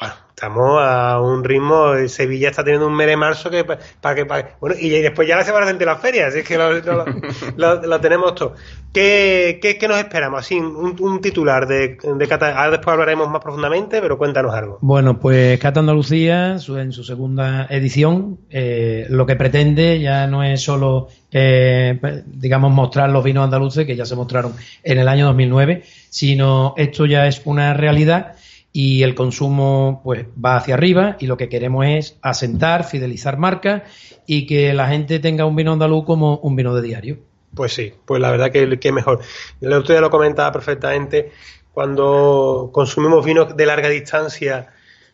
Bueno, 0.00 0.14
estamos 0.28 0.80
a 0.80 1.20
un 1.20 1.42
ritmo. 1.42 1.94
Sevilla 2.06 2.50
está 2.50 2.62
teniendo 2.62 2.86
un 2.86 2.94
mes 2.94 3.08
de 3.08 3.16
marzo 3.16 3.50
que 3.50 3.64
para 3.64 4.14
que. 4.14 4.24
bueno, 4.60 4.76
y 4.78 4.90
después 4.90 5.26
ya 5.26 5.36
la 5.36 5.44
semana 5.44 5.72
de 5.72 5.84
las 5.84 6.00
ferias, 6.00 6.28
así 6.28 6.40
es 6.40 6.46
que 6.46 6.56
lo, 7.56 8.00
tenemos 8.00 8.34
todo. 8.36 8.54
¿Qué, 8.92 9.58
qué, 9.60 9.88
nos 9.88 9.98
esperamos? 9.98 10.40
Así, 10.40 10.56
un, 10.56 11.20
titular 11.20 11.66
de, 11.66 11.98
de 12.00 12.28
Cata. 12.28 12.56
Ahora 12.56 12.70
después 12.70 12.92
hablaremos 12.92 13.28
más 13.28 13.42
profundamente, 13.42 14.00
pero 14.00 14.16
cuéntanos 14.16 14.54
algo. 14.54 14.78
Bueno, 14.82 15.18
pues 15.18 15.58
Cata 15.58 15.80
Andalucía, 15.80 16.52
en 16.52 16.92
su 16.92 17.02
segunda 17.02 17.66
edición, 17.68 18.38
eh, 18.50 19.06
lo 19.10 19.26
que 19.26 19.34
pretende 19.34 19.98
ya 19.98 20.28
no 20.28 20.44
es 20.44 20.62
solo, 20.62 21.08
eh, 21.32 22.22
digamos, 22.26 22.70
mostrar 22.72 23.10
los 23.10 23.24
vinos 23.24 23.42
andaluces 23.42 23.84
que 23.84 23.96
ya 23.96 24.06
se 24.06 24.14
mostraron 24.14 24.52
en 24.84 24.98
el 24.98 25.08
año 25.08 25.26
2009, 25.26 25.82
sino 26.08 26.74
esto 26.76 27.04
ya 27.04 27.26
es 27.26 27.42
una 27.44 27.74
realidad 27.74 28.36
y 28.72 29.02
el 29.02 29.14
consumo 29.14 30.00
pues 30.04 30.26
va 30.42 30.56
hacia 30.56 30.74
arriba 30.74 31.16
y 31.20 31.26
lo 31.26 31.36
que 31.36 31.48
queremos 31.48 31.86
es 31.86 32.18
asentar, 32.22 32.84
fidelizar 32.84 33.38
marcas 33.38 33.82
y 34.26 34.46
que 34.46 34.74
la 34.74 34.88
gente 34.88 35.18
tenga 35.18 35.46
un 35.46 35.56
vino 35.56 35.72
andaluz 35.72 36.04
como 36.04 36.36
un 36.38 36.54
vino 36.54 36.74
de 36.74 36.82
diario. 36.82 37.18
Pues 37.54 37.72
sí, 37.72 37.92
pues 38.04 38.20
la 38.20 38.30
verdad 38.30 38.52
que, 38.52 38.78
que 38.78 38.92
mejor. 38.92 39.20
El 39.60 39.72
otro 39.72 39.94
día 39.94 40.00
lo 40.00 40.10
comentaba 40.10 40.52
perfectamente, 40.52 41.32
cuando 41.72 42.70
consumimos 42.72 43.24
vinos 43.24 43.56
de 43.56 43.66
larga 43.66 43.88
distancia, 43.88 44.68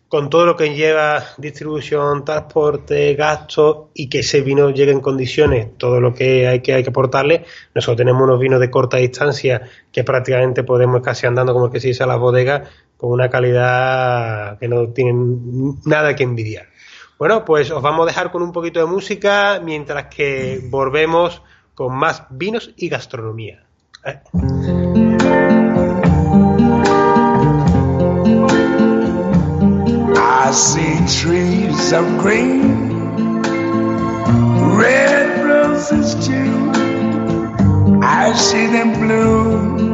con 0.09 0.31
todo 0.31 0.47
lo 0.47 0.57
que 0.57 0.75
lleva 0.75 1.25
distribución, 1.39 2.25
transporte, 2.25 3.15
gastos 3.15 3.87
y 3.95 4.09
que 4.09 4.21
ese 4.21 4.43
vino 4.43 4.71
llegue 4.71 4.93
en 4.93 5.01
condiciones, 5.01 5.77
todo 5.77 6.01
lo 6.01 6.15
que 6.15 6.47
hay 6.47 6.61
que, 6.61 6.73
hay 6.73 6.83
que 6.83 6.91
aportarle, 6.91 7.45
nosotros 7.75 7.97
tenemos 7.97 8.23
unos 8.23 8.39
vinos 8.39 8.61
de 8.61 8.71
corta 8.71 8.99
distancia 8.99 9.63
que 9.91 10.05
prácticamente 10.05 10.63
podemos 10.63 11.03
casi 11.03 11.27
andando 11.27 11.53
como 11.53 11.71
que 11.71 11.81
se 11.81 11.89
dice 11.89 12.05
a 12.05 12.07
las 12.07 12.19
bodegas 12.19 12.69
con 13.05 13.13
una 13.13 13.29
calidad 13.29 14.59
que 14.59 14.67
no 14.67 14.89
tienen 14.89 15.79
nada 15.85 16.17
que 16.17 16.23
envidiar. 16.23 16.69
Bueno, 17.19 17.45
pues 17.45 17.71
os 17.71 17.83
vamos 17.83 18.05
a 18.05 18.07
dejar 18.07 18.33
con 18.33 18.41
un 18.41 18.51
poquito 18.51 18.81
de 18.81 18.87
música 18.87 19.61
mientras 19.63 20.07
que 20.07 20.63
volvemos 20.71 21.43
con 21.75 21.95
más 21.95 22.23
vinos 22.31 22.71
y 22.79 22.89
gastronomía. 22.89 23.67
¿Eh? 24.07 24.21
I 30.17 30.51
see 30.51 30.97
trees 31.21 31.93
of 31.93 32.07
green, 32.23 33.43
red 34.79 35.45
roses. 35.45 36.17
I 38.01 38.33
see 38.35 38.67
them 38.69 38.99
bloom 38.99 39.94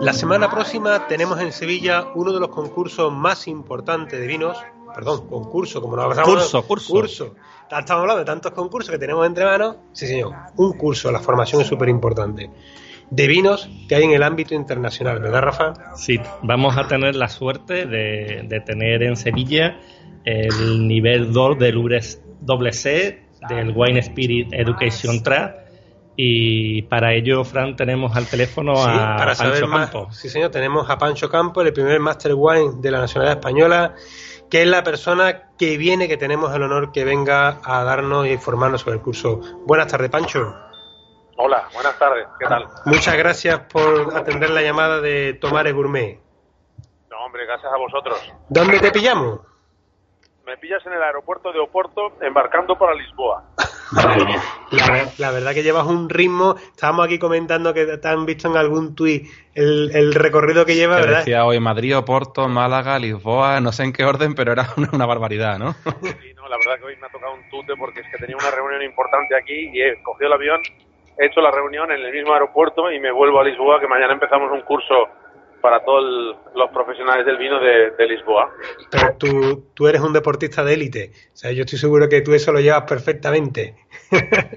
La 0.00 0.12
semana 0.12 0.48
próxima 0.48 1.08
tenemos 1.08 1.40
en 1.40 1.50
Sevilla 1.50 2.06
uno 2.14 2.32
de 2.32 2.38
los 2.38 2.50
concursos 2.50 3.12
más 3.12 3.48
importantes 3.48 4.20
de 4.20 4.28
vinos. 4.28 4.56
Perdón, 4.94 5.26
concurso, 5.26 5.80
como 5.80 5.96
no 5.96 6.02
hablamos. 6.02 6.24
Curso, 6.24 6.62
curso. 6.62 6.92
Curso. 6.92 7.34
Estamos 7.64 8.02
hablando 8.02 8.18
de 8.20 8.26
tantos 8.26 8.52
concursos 8.52 8.92
que 8.92 8.98
tenemos 8.98 9.26
entre 9.26 9.44
manos. 9.44 9.78
Sí, 9.90 10.06
señor. 10.06 10.34
Un 10.54 10.74
curso, 10.74 11.10
la 11.10 11.18
formación 11.18 11.62
es 11.62 11.66
súper 11.66 11.88
importante. 11.88 12.48
De 13.10 13.26
vinos 13.26 13.68
que 13.88 13.96
hay 13.96 14.04
en 14.04 14.12
el 14.12 14.22
ámbito 14.22 14.54
internacional, 14.54 15.18
¿verdad, 15.18 15.42
Rafa? 15.42 15.96
Sí, 15.96 16.20
vamos 16.42 16.76
a 16.76 16.86
tener 16.86 17.16
la 17.16 17.28
suerte 17.28 17.86
de, 17.86 18.44
de 18.48 18.60
tener 18.60 19.02
en 19.02 19.16
Sevilla 19.16 19.80
el 20.24 20.86
nivel 20.86 21.32
2 21.32 21.58
del 21.58 21.76
URES 21.76 22.22
WC 22.40 23.22
del 23.48 23.72
Wine 23.74 24.00
Spirit 24.00 24.52
Education 24.52 25.22
Track 25.22 25.62
y 26.16 26.82
para 26.82 27.14
ello, 27.14 27.42
Fran, 27.44 27.74
tenemos 27.74 28.14
al 28.16 28.26
teléfono 28.26 28.74
a 28.76 29.16
Pancho 29.16 29.68
Campo. 29.68 30.12
Sí, 30.12 30.28
señor, 30.28 30.50
tenemos 30.50 30.88
a 30.90 30.98
Pancho 30.98 31.28
Campo, 31.30 31.62
el 31.62 31.72
primer 31.72 32.00
Master 32.00 32.34
Wine 32.36 32.74
de 32.76 32.90
la 32.90 33.00
Nacionalidad 33.00 33.38
Española, 33.38 33.94
que 34.50 34.62
es 34.62 34.68
la 34.68 34.82
persona 34.82 35.50
que 35.56 35.78
viene, 35.78 36.08
que 36.08 36.18
tenemos 36.18 36.54
el 36.54 36.62
honor 36.62 36.92
que 36.92 37.04
venga 37.04 37.60
a 37.64 37.82
darnos 37.84 38.26
e 38.26 38.32
informarnos 38.32 38.82
sobre 38.82 38.96
el 38.96 39.02
curso. 39.02 39.40
Buenas 39.66 39.86
tardes, 39.86 40.10
Pancho. 40.10 40.54
Hola, 41.38 41.66
buenas 41.72 41.98
tardes, 41.98 42.26
¿qué 42.38 42.46
tal? 42.46 42.66
Muchas 42.84 43.16
gracias 43.16 43.60
por 43.60 44.14
atender 44.14 44.50
la 44.50 44.60
llamada 44.60 45.00
de 45.00 45.32
Tomares 45.34 45.74
Gourmet. 45.74 46.20
No, 47.10 47.24
hombre, 47.24 47.46
gracias 47.46 47.72
a 47.72 47.78
vosotros. 47.78 48.18
¿Dónde 48.50 48.80
te 48.80 48.90
pillamos? 48.90 49.40
Me 50.46 50.56
pillas 50.56 50.84
en 50.86 50.92
el 50.92 51.02
aeropuerto 51.02 51.52
de 51.52 51.60
Oporto 51.60 52.12
embarcando 52.20 52.76
para 52.76 52.94
Lisboa. 52.94 53.44
La, 55.18 55.30
verdad 55.30 55.52
que 55.52 55.62
llevas 55.62 55.86
un 55.86 56.08
ritmo. 56.08 56.56
Estábamos 56.56 57.06
aquí 57.06 57.18
comentando 57.18 57.74
que 57.74 57.98
te 57.98 58.08
han 58.08 58.24
visto 58.24 58.48
en 58.48 58.56
algún 58.56 58.94
tuit 58.94 59.28
el, 59.54 60.14
recorrido 60.14 60.64
que 60.64 60.74
lleva, 60.74 60.96
¿verdad? 60.96 61.18
Decía 61.18 61.44
hoy 61.44 61.60
Madrid, 61.60 61.96
Oporto, 61.96 62.48
Málaga, 62.48 62.98
Lisboa, 62.98 63.60
no 63.60 63.70
sé 63.70 63.84
en 63.84 63.92
qué 63.92 64.04
orden, 64.04 64.34
pero 64.34 64.52
era 64.52 64.68
una, 64.92 65.06
barbaridad, 65.06 65.58
¿no? 65.58 65.72
Sí, 65.72 66.32
no, 66.34 66.48
la 66.48 66.56
verdad 66.56 66.78
que 66.78 66.84
hoy 66.86 66.96
me 66.96 67.06
ha 67.06 67.10
tocado 67.10 67.34
un 67.34 67.48
tute 67.50 67.74
porque 67.76 68.00
es 68.00 68.06
que 68.10 68.18
tenía 68.18 68.36
una 68.36 68.50
reunión 68.50 68.82
importante 68.82 69.36
aquí 69.36 69.70
y 69.72 69.82
he 69.82 70.02
cogido 70.02 70.28
el 70.28 70.32
avión, 70.32 70.60
he 71.18 71.26
hecho 71.26 71.40
la 71.40 71.50
reunión 71.50 71.92
en 71.92 72.00
el 72.00 72.12
mismo 72.12 72.32
aeropuerto 72.32 72.90
y 72.90 72.98
me 72.98 73.12
vuelvo 73.12 73.40
a 73.40 73.44
Lisboa, 73.44 73.78
que 73.78 73.88
mañana 73.88 74.14
empezamos 74.14 74.50
un 74.50 74.62
curso 74.62 75.08
para 75.62 75.82
todos 75.84 76.36
los 76.54 76.70
profesionales 76.70 77.24
del 77.24 77.38
vino 77.38 77.58
de, 77.60 78.06
Lisboa. 78.06 78.52
Pero 78.90 79.16
tú, 79.16 79.64
tú, 79.72 79.86
eres 79.86 80.02
un 80.02 80.12
deportista 80.12 80.64
de 80.64 80.74
élite, 80.74 81.12
o 81.32 81.36
sea, 81.36 81.52
yo 81.52 81.62
estoy 81.62 81.78
seguro 81.78 82.08
que 82.08 82.20
tú 82.20 82.34
eso 82.34 82.52
lo 82.52 82.60
llevas 82.60 82.82
perfectamente. 82.82 83.76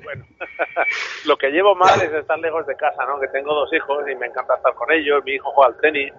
Bueno, 0.03 0.25
lo 1.25 1.37
que 1.37 1.51
llevo 1.51 1.75
mal 1.75 2.01
es 2.01 2.11
estar 2.11 2.39
lejos 2.39 2.65
de 2.65 2.75
casa, 2.75 3.05
¿no? 3.05 3.19
Que 3.19 3.27
tengo 3.27 3.53
dos 3.53 3.71
hijos 3.71 4.03
y 4.11 4.15
me 4.15 4.25
encanta 4.25 4.55
estar 4.55 4.73
con 4.73 4.91
ellos, 4.91 5.23
mi 5.23 5.33
hijo 5.33 5.51
juega 5.51 5.73
al 5.73 5.79
tenis. 5.79 6.11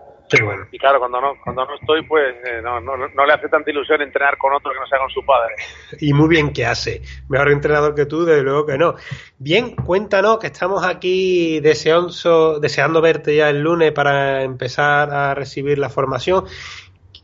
Y 0.72 0.78
claro, 0.78 0.98
cuando 0.98 1.20
no, 1.20 1.34
cuando 1.42 1.64
no 1.64 1.74
estoy, 1.74 2.02
pues 2.06 2.34
eh, 2.44 2.60
no, 2.62 2.80
no, 2.80 2.96
no, 2.96 3.26
le 3.26 3.32
hace 3.32 3.48
tanta 3.48 3.70
ilusión 3.70 4.02
entrenar 4.02 4.36
con 4.36 4.52
otro 4.52 4.72
que 4.72 4.78
no 4.78 4.86
sea 4.86 4.98
con 4.98 5.10
su 5.10 5.24
padre. 5.24 5.54
Y 6.00 6.12
muy 6.12 6.28
bien 6.28 6.52
que 6.52 6.66
hace. 6.66 7.02
Mejor 7.28 7.50
entrenador 7.50 7.94
que 7.94 8.06
tú, 8.06 8.24
desde 8.24 8.42
luego 8.42 8.66
que 8.66 8.78
no. 8.78 8.94
Bien, 9.38 9.76
cuéntanos 9.76 10.38
que 10.38 10.48
estamos 10.48 10.84
aquí 10.84 11.60
deseoso, 11.60 12.58
deseando 12.60 13.00
verte 13.00 13.36
ya 13.36 13.48
el 13.50 13.60
lunes 13.60 13.92
para 13.92 14.42
empezar 14.42 15.12
a 15.12 15.34
recibir 15.34 15.78
la 15.78 15.88
formación. 15.88 16.44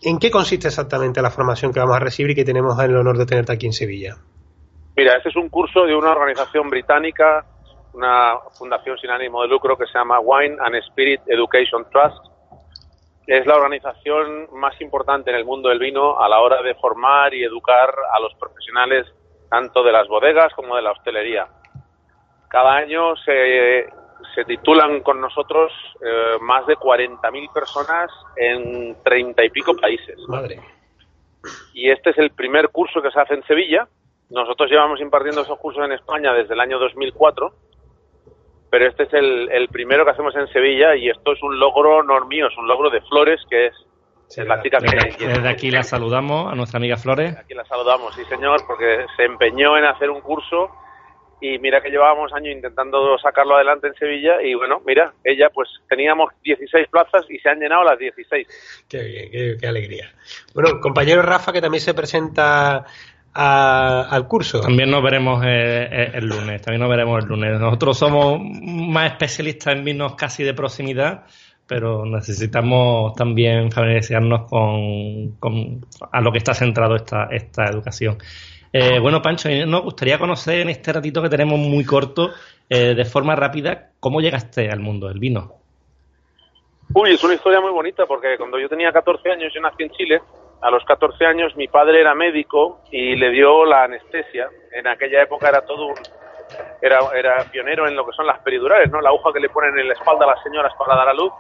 ¿En 0.03 0.19
qué 0.19 0.31
consiste 0.31 0.69
exactamente 0.69 1.23
la 1.23 1.31
formación 1.31 1.73
que 1.73 1.81
vamos 1.81 1.97
a 1.97 2.01
recibir 2.01 2.33
y 2.33 2.35
que 2.35 2.45
tenemos 2.45 2.79
el 2.83 2.97
honor 2.97 3.19
de 3.19 3.27
tenerte 3.27 3.53
aquí 3.53 3.67
en 3.67 3.73
Sevilla? 3.73 4.17
Mira, 4.97 5.17
este 5.17 5.31
es 5.31 5.37
un 5.37 5.49
curso 5.49 5.85
de 5.85 5.95
una 5.95 6.11
organización 6.11 6.69
británica 6.69 7.47
una 7.95 8.39
fundación 8.59 8.97
sin 8.99 9.11
ánimo 9.11 9.43
de 9.43 9.49
lucro 9.49 9.77
que 9.77 9.87
se 9.87 9.99
llama 9.99 10.21
Wine 10.21 10.57
and 10.61 10.77
Spirit 10.77 11.21
Education 11.27 11.85
Trust. 11.91 12.32
Es 13.27 13.47
la 13.47 13.55
organización 13.55 14.49
más 14.53 14.81
importante 14.81 15.31
en 15.31 15.37
el 15.37 15.45
mundo 15.45 15.69
del 15.69 15.79
vino 15.79 16.19
a 16.21 16.29
la 16.29 16.41
hora 16.41 16.61
de 16.63 16.75
formar 16.75 17.33
y 17.35 17.45
educar 17.45 17.95
a 18.13 18.21
los 18.21 18.35
profesionales 18.35 19.07
tanto 19.49 19.83
de 19.85 19.93
las 19.93 20.09
bodegas 20.09 20.53
como 20.55 20.77
de 20.77 20.83
la 20.83 20.93
hostelería. 20.93 21.47
Cada 22.49 22.75
año 22.75 23.15
se, 23.17 23.89
se 24.35 24.45
titulan 24.45 25.03
con 25.03 25.21
nosotros 25.21 25.73
eh, 26.05 26.39
más 26.41 26.67
de 26.67 26.77
40.000 26.77 27.53
personas 27.53 28.11
en 28.37 28.97
treinta 29.03 29.45
y 29.45 29.51
pico 29.51 29.77
países. 29.77 30.19
Madre. 30.29 30.61
Y 31.75 31.91
este 31.91 32.11
es 32.11 32.19
el 32.19 32.31
primer 32.31 32.71
curso 32.71 33.01
que 33.03 33.11
se 33.11 33.21
hace 33.21 33.35
en 33.35 33.45
Sevilla. 33.45 33.87
Nosotros 34.31 34.71
llevamos 34.71 35.01
impartiendo 35.01 35.43
esos 35.43 35.59
cursos 35.59 35.85
en 35.85 35.93
España 35.93 36.33
desde 36.33 36.55
el 36.55 36.61
año 36.61 36.79
2004 36.79 37.53
pero 38.73 38.89
este 38.89 39.03
es 39.03 39.13
el, 39.13 39.69
primero 39.69 40.03
que 40.03 40.13
hacemos 40.13 40.35
en 40.35 40.49
Sevilla 40.49 40.97
y 40.97 41.11
esto 41.11 41.35
es 41.35 41.43
un 41.43 41.59
logro 41.59 42.03
no 42.03 42.25
mío, 42.25 42.47
es 42.51 42.57
un 42.57 42.67
logro 42.67 42.89
de 42.89 43.03
Flores, 43.03 43.39
que 43.51 43.67
es, 43.67 43.75
la 44.39 44.63
chica 44.63 44.79
que... 44.79 45.27
Desde 45.27 45.47
aquí 45.47 45.71
la 45.71 45.83
saludamos 45.83 46.51
a 46.51 46.55
nuestra 46.55 46.79
amiga 46.79 46.97
Flores. 46.97 47.37
aquí 47.37 47.53
la 47.53 47.67
saludamos, 47.67 48.15
sí 48.15 48.25
señor, 48.25 48.63
porque 48.67 49.05
se 49.15 49.25
empeñó 49.25 49.77
en 49.77 49.85
hacer 49.85 50.09
un 50.09 50.23
curso 50.23 50.71
y 51.43 51.59
mira 51.59 51.83
que 51.83 51.91
llevábamos 51.91 52.33
años 52.33 52.55
intentando 52.55 53.19
sacarlo 53.19 53.57
adelante 53.57 53.89
en 53.89 53.95
Sevilla 53.95 54.41
y 54.43 54.55
bueno, 54.55 54.81
mira, 54.87 55.13
ella 55.23 55.51
pues 55.53 55.69
teníamos 55.87 56.33
16 56.43 56.89
plazas 56.89 57.27
y 57.29 57.39
se 57.41 57.51
han 57.51 57.59
llenado 57.59 57.85
las 57.85 57.99
16. 57.99 58.87
Qué 58.89 59.03
bien, 59.03 59.59
qué 59.61 59.67
alegría. 59.67 60.15
Bueno, 60.55 60.81
compañero 60.81 61.21
Rafa 61.21 61.53
que 61.53 61.61
también 61.61 61.83
se 61.83 61.93
presenta 61.93 62.87
al 63.35 64.29
curso. 64.29 64.61
También 64.61 64.91
nos 64.91 65.03
veremos 65.03 65.43
eh, 65.45 65.89
eh, 65.91 66.11
el 66.15 66.27
lunes, 66.27 66.61
también 66.63 66.81
nos 66.81 66.91
veremos 66.91 67.23
el 67.23 67.29
lunes. 67.29 67.59
Nosotros 67.59 67.99
somos 67.99 68.41
más 68.41 69.13
especialistas 69.13 69.75
en 69.75 69.85
vinos 69.85 70.15
casi 70.15 70.45
de 70.45 70.55
proximidad, 70.55 71.25
pero 71.67 72.05
necesitamos 72.05 73.15
también 73.15 73.71
familiarizarnos 73.71 74.49
con, 74.51 75.87
a 76.11 76.21
lo 76.21 76.33
que 76.33 76.39
está 76.39 76.55
centrado 76.55 76.97
esta, 76.97 77.29
esta 77.31 77.65
educación. 77.65 78.19
Eh, 78.73 78.99
bueno, 79.01 79.21
Pancho, 79.21 79.49
nos 79.67 79.83
gustaría 79.83 80.19
conocer 80.19 80.61
en 80.61 80.71
este 80.71 80.93
ratito 80.93 81.23
que 81.23 81.29
tenemos 81.29 81.59
muy 81.59 81.85
corto, 81.85 82.31
de 82.69 83.05
forma 83.05 83.37
rápida, 83.37 83.91
cómo 84.01 84.23
llegaste 84.23 84.71
al 84.71 84.81
mundo 84.81 85.07
del 85.09 85.19
vino. 85.19 85.53
Uy, 86.95 87.11
es 87.11 87.23
una 87.23 87.35
historia 87.35 87.61
muy 87.61 87.71
bonita 87.71 88.07
porque 88.07 88.39
cuando 88.39 88.59
yo 88.59 88.67
tenía 88.67 88.91
14 88.91 89.31
años, 89.31 89.53
yo 89.55 89.61
nací 89.61 89.83
en 89.83 89.91
Chile 89.91 90.23
a 90.63 90.71
los 90.71 90.85
14 90.85 91.27
años 91.27 91.57
mi 91.57 91.67
padre 91.67 92.01
era 92.01 92.15
médico 92.15 92.81
y 92.91 93.17
le 93.17 93.31
dio 93.31 93.65
la 93.65 93.85
anestesia. 93.85 94.49
En 94.71 94.87
aquella 94.87 95.23
época 95.23 95.49
era 95.49 95.63
todo 95.67 95.89
un, 95.89 95.95
era, 96.81 97.01
era 97.17 97.45
pionero 97.51 97.89
en 97.89 97.97
lo 97.97 98.07
que 98.07 98.13
son 98.13 98.27
las 98.27 98.39
peridurales, 98.41 98.91
¿no? 98.91 99.01
La 99.01 99.09
aguja 99.09 99.33
que 99.33 99.41
le 99.41 99.49
ponen 99.49 99.77
en 99.79 99.89
la 99.89 99.95
espalda 99.95 100.25
a 100.25 100.35
las 100.35 100.43
señoras 100.43 100.73
para 100.79 100.95
dar 100.95 101.09
a 101.09 101.15
luz. 101.15 101.33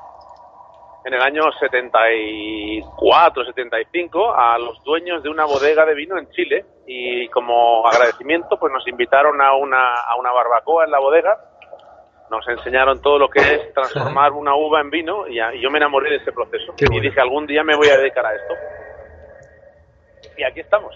En 1.04 1.14
el 1.14 1.22
año 1.22 1.42
74, 1.58 3.44
75, 3.44 4.34
a 4.34 4.58
los 4.58 4.82
dueños 4.84 5.22
de 5.22 5.28
una 5.28 5.44
bodega 5.44 5.84
de 5.84 5.94
vino 5.94 6.18
en 6.18 6.28
Chile 6.30 6.64
y 6.86 7.28
como 7.28 7.86
agradecimiento 7.86 8.58
pues 8.58 8.72
nos 8.72 8.86
invitaron 8.86 9.40
a 9.40 9.54
una, 9.54 9.94
a 10.00 10.16
una 10.16 10.32
barbacoa 10.32 10.84
en 10.84 10.90
la 10.90 10.98
bodega. 10.98 11.38
Nos 12.30 12.46
enseñaron 12.48 13.00
todo 13.02 13.18
lo 13.18 13.28
que 13.28 13.40
es 13.40 13.72
transformar 13.74 14.32
una 14.32 14.54
uva 14.54 14.80
en 14.80 14.90
vino 14.90 15.28
y, 15.28 15.36
yo 15.60 15.70
me 15.70 15.78
enamoré 15.78 16.10
de 16.10 16.16
ese 16.16 16.32
proceso. 16.32 16.74
y 16.78 17.00
dije, 17.00 17.20
algún 17.20 17.46
día 17.46 17.62
me 17.62 17.76
voy 17.76 17.88
a 17.88 17.98
dedicar 17.98 18.26
a 18.26 18.34
esto 18.34 18.54
y 20.36 20.44
aquí 20.44 20.60
estamos. 20.60 20.94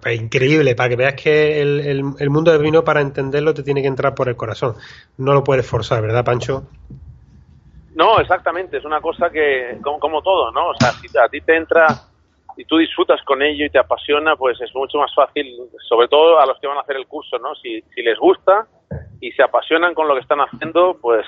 pues 0.00 0.20
increíble, 0.20 0.74
para 0.74 0.88
que 0.88 0.96
veas 0.96 1.14
que 1.14 1.60
el, 1.60 1.80
el, 2.18 2.30
mundo 2.30 2.52
del 2.52 2.62
vino, 2.62 2.84
para 2.84 3.00
entenderlo, 3.00 3.54
te 3.54 3.62
tiene 3.62 3.82
que 3.82 3.88
entrar 3.88 4.14
por 4.14 4.28
el 4.28 4.36
corazón. 4.36 4.74
No 5.18 5.32
lo 5.32 5.44
puedes 5.44 5.66
forzar, 5.68 6.02
¿verdad, 6.02 6.24
Pancho? 6.24 6.64
No, 7.94 8.18
exactamente. 8.20 8.78
Es 8.78 8.84
una 8.84 9.00
cosa 9.00 9.30
que, 9.30 9.78
como, 9.82 10.22
todo, 10.22 10.50
¿no? 10.52 10.68
O 10.68 10.74
sea, 10.78 10.90
si 10.92 11.06
a 11.18 11.28
ti 11.28 11.40
te 11.40 11.56
entra 11.56 11.86
y 12.56 12.64
tú 12.64 12.78
disfrutas 12.78 13.20
con 13.24 13.42
ello 13.42 13.64
y 13.64 13.70
te 13.70 13.78
apasiona, 13.78 14.36
pues 14.36 14.60
es 14.60 14.74
mucho 14.74 14.98
más 14.98 15.14
fácil, 15.14 15.46
sobre 15.88 16.08
todo 16.08 16.38
a 16.38 16.46
los 16.46 16.58
que 16.58 16.66
van 16.66 16.78
a 16.78 16.82
hacer 16.82 16.96
el 16.96 17.06
curso, 17.06 17.38
¿no? 17.38 17.54
Si, 17.56 17.80
si 17.94 18.02
les 18.02 18.18
gusta 18.18 18.66
y 19.20 19.32
se 19.32 19.42
apasionan 19.42 19.94
con 19.94 20.06
lo 20.06 20.14
que 20.14 20.20
están 20.20 20.40
haciendo, 20.40 20.98
pues 21.00 21.26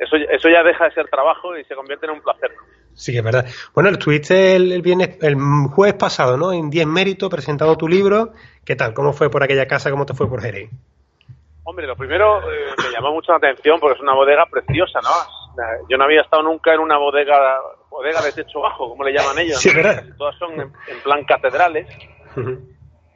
eso, 0.00 0.16
eso 0.16 0.48
ya 0.48 0.62
deja 0.62 0.84
de 0.84 0.92
ser 0.92 1.08
trabajo 1.08 1.56
y 1.56 1.64
se 1.64 1.74
convierte 1.74 2.06
en 2.06 2.12
un 2.12 2.22
placer. 2.22 2.52
Sí, 2.94 3.12
que 3.12 3.18
es 3.18 3.24
verdad. 3.24 3.46
Bueno, 3.74 3.90
estuviste 3.90 4.56
el, 4.56 4.72
el, 4.72 4.82
viernes, 4.82 5.18
el 5.22 5.36
jueves 5.72 5.94
pasado, 5.94 6.36
¿no? 6.36 6.52
En 6.52 6.70
10 6.70 6.86
méritos 6.86 7.28
presentando 7.28 7.76
tu 7.76 7.88
libro. 7.88 8.32
¿Qué 8.64 8.76
tal? 8.76 8.94
¿Cómo 8.94 9.12
fue 9.12 9.30
por 9.30 9.42
aquella 9.42 9.66
casa? 9.66 9.90
¿Cómo 9.90 10.06
te 10.06 10.14
fue 10.14 10.28
por 10.28 10.40
Jerez? 10.40 10.70
Hombre, 11.64 11.86
lo 11.86 11.96
primero 11.96 12.40
eh, 12.42 12.74
me 12.78 12.90
llamó 12.92 13.12
mucho 13.12 13.32
la 13.32 13.38
atención 13.38 13.80
porque 13.80 13.96
es 13.96 14.02
una 14.02 14.14
bodega 14.14 14.46
preciosa, 14.46 15.00
¿no? 15.02 15.10
Yo 15.88 15.96
no 15.96 16.04
había 16.04 16.22
estado 16.22 16.42
nunca 16.42 16.74
en 16.74 16.80
una 16.80 16.98
bodega 16.98 17.60
bodega 17.88 18.20
de 18.22 18.32
techo 18.32 18.60
bajo, 18.60 18.90
como 18.90 19.04
le 19.04 19.12
llaman 19.12 19.38
ellos. 19.38 19.60
Sí, 19.60 19.74
¿verdad? 19.74 20.04
Todas 20.18 20.36
son 20.36 20.52
en, 20.60 21.00
plan 21.02 21.24
catedrales. 21.24 21.86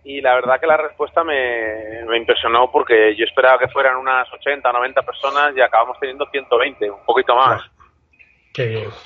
Y 0.05 0.21
la 0.21 0.35
verdad 0.37 0.61
que 0.61 0.67
la 0.67 0.77
respuesta 0.77 1.25
me, 1.25 2.05
me, 2.07 2.17
impresionó 2.17 2.71
porque 2.71 3.15
yo 3.17 3.25
esperaba 3.25 3.59
que 3.59 3.69
fueran 3.69 3.97
unas 3.97 4.33
80, 4.33 4.73
90 4.73 5.03
personas 5.03 5.57
y 5.57 5.61
acabamos 5.61 5.99
teniendo 5.99 6.27
120, 6.31 6.91
un 6.91 7.05
poquito 7.05 7.35
más 7.35 7.61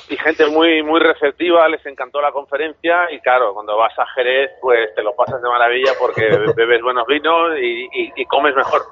y 0.08 0.16
gente 0.16 0.46
muy 0.46 0.82
muy 0.82 1.00
receptiva, 1.00 1.68
les 1.68 1.84
encantó 1.86 2.20
la 2.20 2.32
conferencia 2.32 3.10
y 3.12 3.20
claro, 3.20 3.54
cuando 3.54 3.76
vas 3.76 3.92
a 3.98 4.06
Jerez 4.14 4.50
pues 4.60 4.94
te 4.94 5.02
lo 5.02 5.14
pasas 5.14 5.42
de 5.42 5.48
maravilla 5.48 5.92
porque 5.98 6.28
bebes 6.56 6.82
buenos 6.82 7.06
vinos 7.06 7.58
y, 7.60 8.24
comes 8.26 8.54
mejor. 8.54 8.82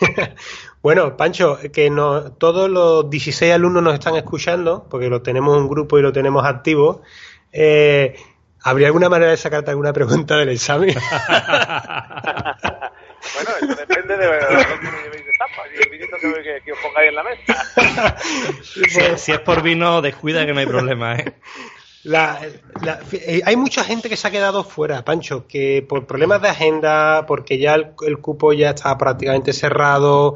bueno, 0.82 1.16
Pancho, 1.16 1.58
que 1.72 1.90
no, 1.90 2.32
todos 2.32 2.70
los 2.70 3.10
16 3.10 3.54
alumnos 3.54 3.82
nos 3.82 3.94
están 3.94 4.16
escuchando 4.16 4.86
porque 4.88 5.08
lo 5.08 5.22
tenemos 5.22 5.58
en 5.58 5.68
grupo 5.68 5.98
y 5.98 6.02
lo 6.02 6.12
tenemos 6.12 6.44
activo. 6.44 7.02
Eh, 7.52 8.14
¿Habría 8.62 8.86
alguna 8.86 9.08
manera 9.08 9.30
de 9.30 9.36
sacarte 9.36 9.70
alguna 9.70 9.92
pregunta 9.92 10.36
del 10.36 10.48
examen? 10.50 10.94
Bueno, 13.34 13.50
eso 13.56 13.80
depende 13.80 14.16
de 14.16 14.26
lo 14.26 14.32
que 14.32 15.02
llevéis 15.02 15.24
de 15.24 15.32
tapas 15.38 15.66
y 15.74 15.82
el 15.82 15.90
vinito 15.90 16.16
que, 16.20 16.62
que, 16.64 16.72
os 16.72 16.78
pongáis 16.78 17.08
en 17.08 17.14
la 17.14 17.22
mesa. 17.22 18.16
si, 19.16 19.32
es 19.32 19.40
por 19.40 19.62
vino, 19.62 20.02
descuida 20.02 20.44
que 20.44 20.52
no 20.52 20.60
hay 20.60 20.66
problema, 20.66 21.16
¿eh? 21.16 21.34
eh, 23.12 23.42
hay 23.44 23.56
mucha 23.56 23.82
gente 23.82 24.08
que 24.08 24.16
se 24.16 24.28
ha 24.28 24.30
quedado 24.30 24.62
fuera, 24.64 25.04
Pancho, 25.04 25.46
que 25.46 25.84
por 25.88 26.06
problemas 26.06 26.42
de 26.42 26.48
agenda, 26.48 27.24
porque 27.26 27.58
ya 27.58 27.74
el, 27.74 28.18
cupo 28.20 28.52
ya 28.52 28.70
está 28.70 28.96
prácticamente 28.98 29.52
cerrado, 29.52 30.34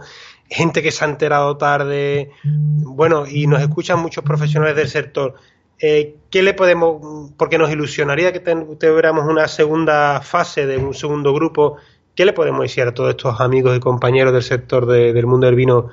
gente 0.48 0.82
que 0.82 0.90
se 0.90 1.04
ha 1.04 1.08
enterado 1.08 1.56
tarde, 1.58 2.30
bueno, 2.44 3.26
y 3.26 3.46
nos 3.46 3.60
escuchan 3.60 4.00
muchos 4.00 4.24
profesionales 4.24 4.76
del 4.76 4.88
sector. 4.88 5.34
Eh, 5.80 6.16
¿Qué 6.30 6.42
le 6.42 6.54
podemos, 6.54 7.32
porque 7.36 7.58
nos 7.58 7.70
ilusionaría 7.70 8.32
que 8.32 8.40
tuviéramos 8.40 9.26
una 9.26 9.46
segunda 9.46 10.20
fase 10.22 10.66
de 10.66 10.78
un 10.78 10.94
segundo 10.94 11.32
grupo 11.32 11.76
¿Qué 12.18 12.24
le 12.24 12.32
podemos 12.32 12.62
decir 12.62 12.82
a 12.82 12.92
todos 12.92 13.10
estos 13.10 13.40
amigos 13.40 13.76
y 13.76 13.78
compañeros 13.78 14.32
del 14.32 14.42
sector 14.42 14.86
del 14.86 15.24
mundo 15.28 15.46
del 15.46 15.54
vino 15.54 15.90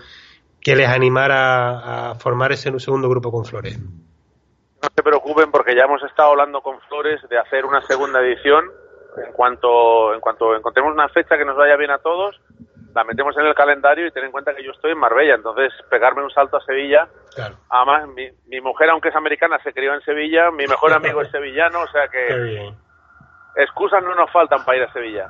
que 0.60 0.76
les 0.76 0.90
animara 0.90 2.10
a 2.10 2.16
formar 2.16 2.52
ese 2.52 2.80
segundo 2.80 3.08
grupo 3.08 3.32
con 3.32 3.46
Flores? 3.46 3.78
No 3.78 4.90
se 4.96 5.04
preocupen 5.04 5.52
porque 5.52 5.76
ya 5.76 5.84
hemos 5.84 6.02
estado 6.02 6.32
hablando 6.32 6.62
con 6.62 6.82
Flores 6.90 7.22
de 7.30 7.38
hacer 7.38 7.64
una 7.64 7.80
segunda 7.84 8.22
edición. 8.22 8.66
En 9.24 9.34
cuanto, 9.34 10.16
en 10.16 10.20
cuanto 10.20 10.56
encontremos 10.56 10.94
una 10.94 11.10
fecha 11.10 11.38
que 11.38 11.46
nos 11.46 11.58
vaya 11.58 11.76
bien 11.76 11.92
a 11.92 12.00
todos, 12.00 12.42
la 12.96 13.04
metemos 13.04 13.38
en 13.38 13.46
el 13.46 13.54
calendario 13.54 14.08
y 14.08 14.12
ten 14.12 14.24
en 14.24 14.32
cuenta 14.32 14.56
que 14.56 14.64
yo 14.64 14.72
estoy 14.72 14.94
en 14.94 14.98
Marbella, 14.98 15.36
entonces 15.36 15.74
pegarme 15.92 16.24
un 16.24 16.32
salto 16.32 16.58
a 16.58 16.66
Sevilla. 16.66 17.08
Además, 17.70 18.08
mi, 18.08 18.28
mi, 18.48 18.62
mujer, 18.62 18.90
aunque 18.90 19.10
es 19.10 19.16
americana, 19.16 19.60
se 19.64 19.74
crió 19.74 19.94
en 19.94 20.02
Sevilla, 20.02 20.50
mi 20.50 20.66
mejor 20.66 20.92
amigo 20.92 21.22
es 21.22 21.30
sevillano, 21.32 21.82
o 21.82 21.88
sea 21.90 22.08
que 22.08 22.74
excusas 23.58 24.04
no 24.04 24.16
nos 24.16 24.32
faltan 24.32 24.66
para 24.66 24.80
ir 24.80 24.84
a 24.86 24.92
Sevilla. 24.92 25.28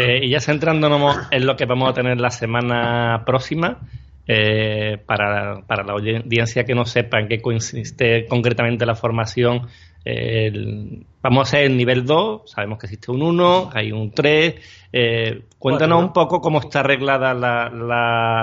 Eh, 0.00 0.20
y 0.22 0.30
ya 0.30 0.38
centrándonos 0.38 1.26
en 1.32 1.44
lo 1.44 1.56
que 1.56 1.66
vamos 1.66 1.90
a 1.90 1.92
tener 1.92 2.20
la 2.20 2.30
semana 2.30 3.24
próxima, 3.26 3.78
eh, 4.28 4.96
para, 5.04 5.54
la 5.66 5.92
audiencia 5.92 6.62
que 6.62 6.72
no 6.72 6.84
sepa 6.84 7.18
en 7.18 7.26
qué 7.26 7.42
consiste 7.42 8.24
concretamente 8.28 8.86
la 8.86 8.94
formación, 8.94 9.66
vamos 11.20 11.38
a 11.38 11.42
hacer 11.42 11.64
el 11.64 11.76
nivel 11.76 12.06
2, 12.06 12.48
sabemos 12.48 12.78
que 12.78 12.86
existe 12.86 13.10
un 13.10 13.22
1, 13.22 13.70
hay 13.74 13.90
un 13.90 14.12
3. 14.12 14.88
Eh, 14.92 15.42
cuéntanos 15.58 16.00
un 16.00 16.12
poco 16.12 16.40
cómo 16.40 16.60
está 16.60 16.78
arreglada 16.78 17.34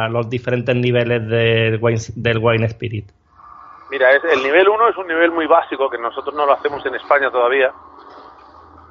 los 0.09 0.29
diferentes 0.29 0.75
niveles 0.75 1.25
del 1.25 1.79
wine, 1.81 2.01
del 2.17 2.37
wine 2.37 2.65
Spirit. 2.65 3.05
Mira, 3.89 4.11
el 4.11 4.43
nivel 4.43 4.67
1 4.67 4.89
es 4.89 4.97
un 4.97 5.07
nivel 5.07 5.31
muy 5.31 5.47
básico 5.47 5.89
que 5.89 5.97
nosotros 5.97 6.35
no 6.35 6.45
lo 6.45 6.51
hacemos 6.51 6.85
en 6.85 6.95
España 6.95 7.31
todavía, 7.31 7.71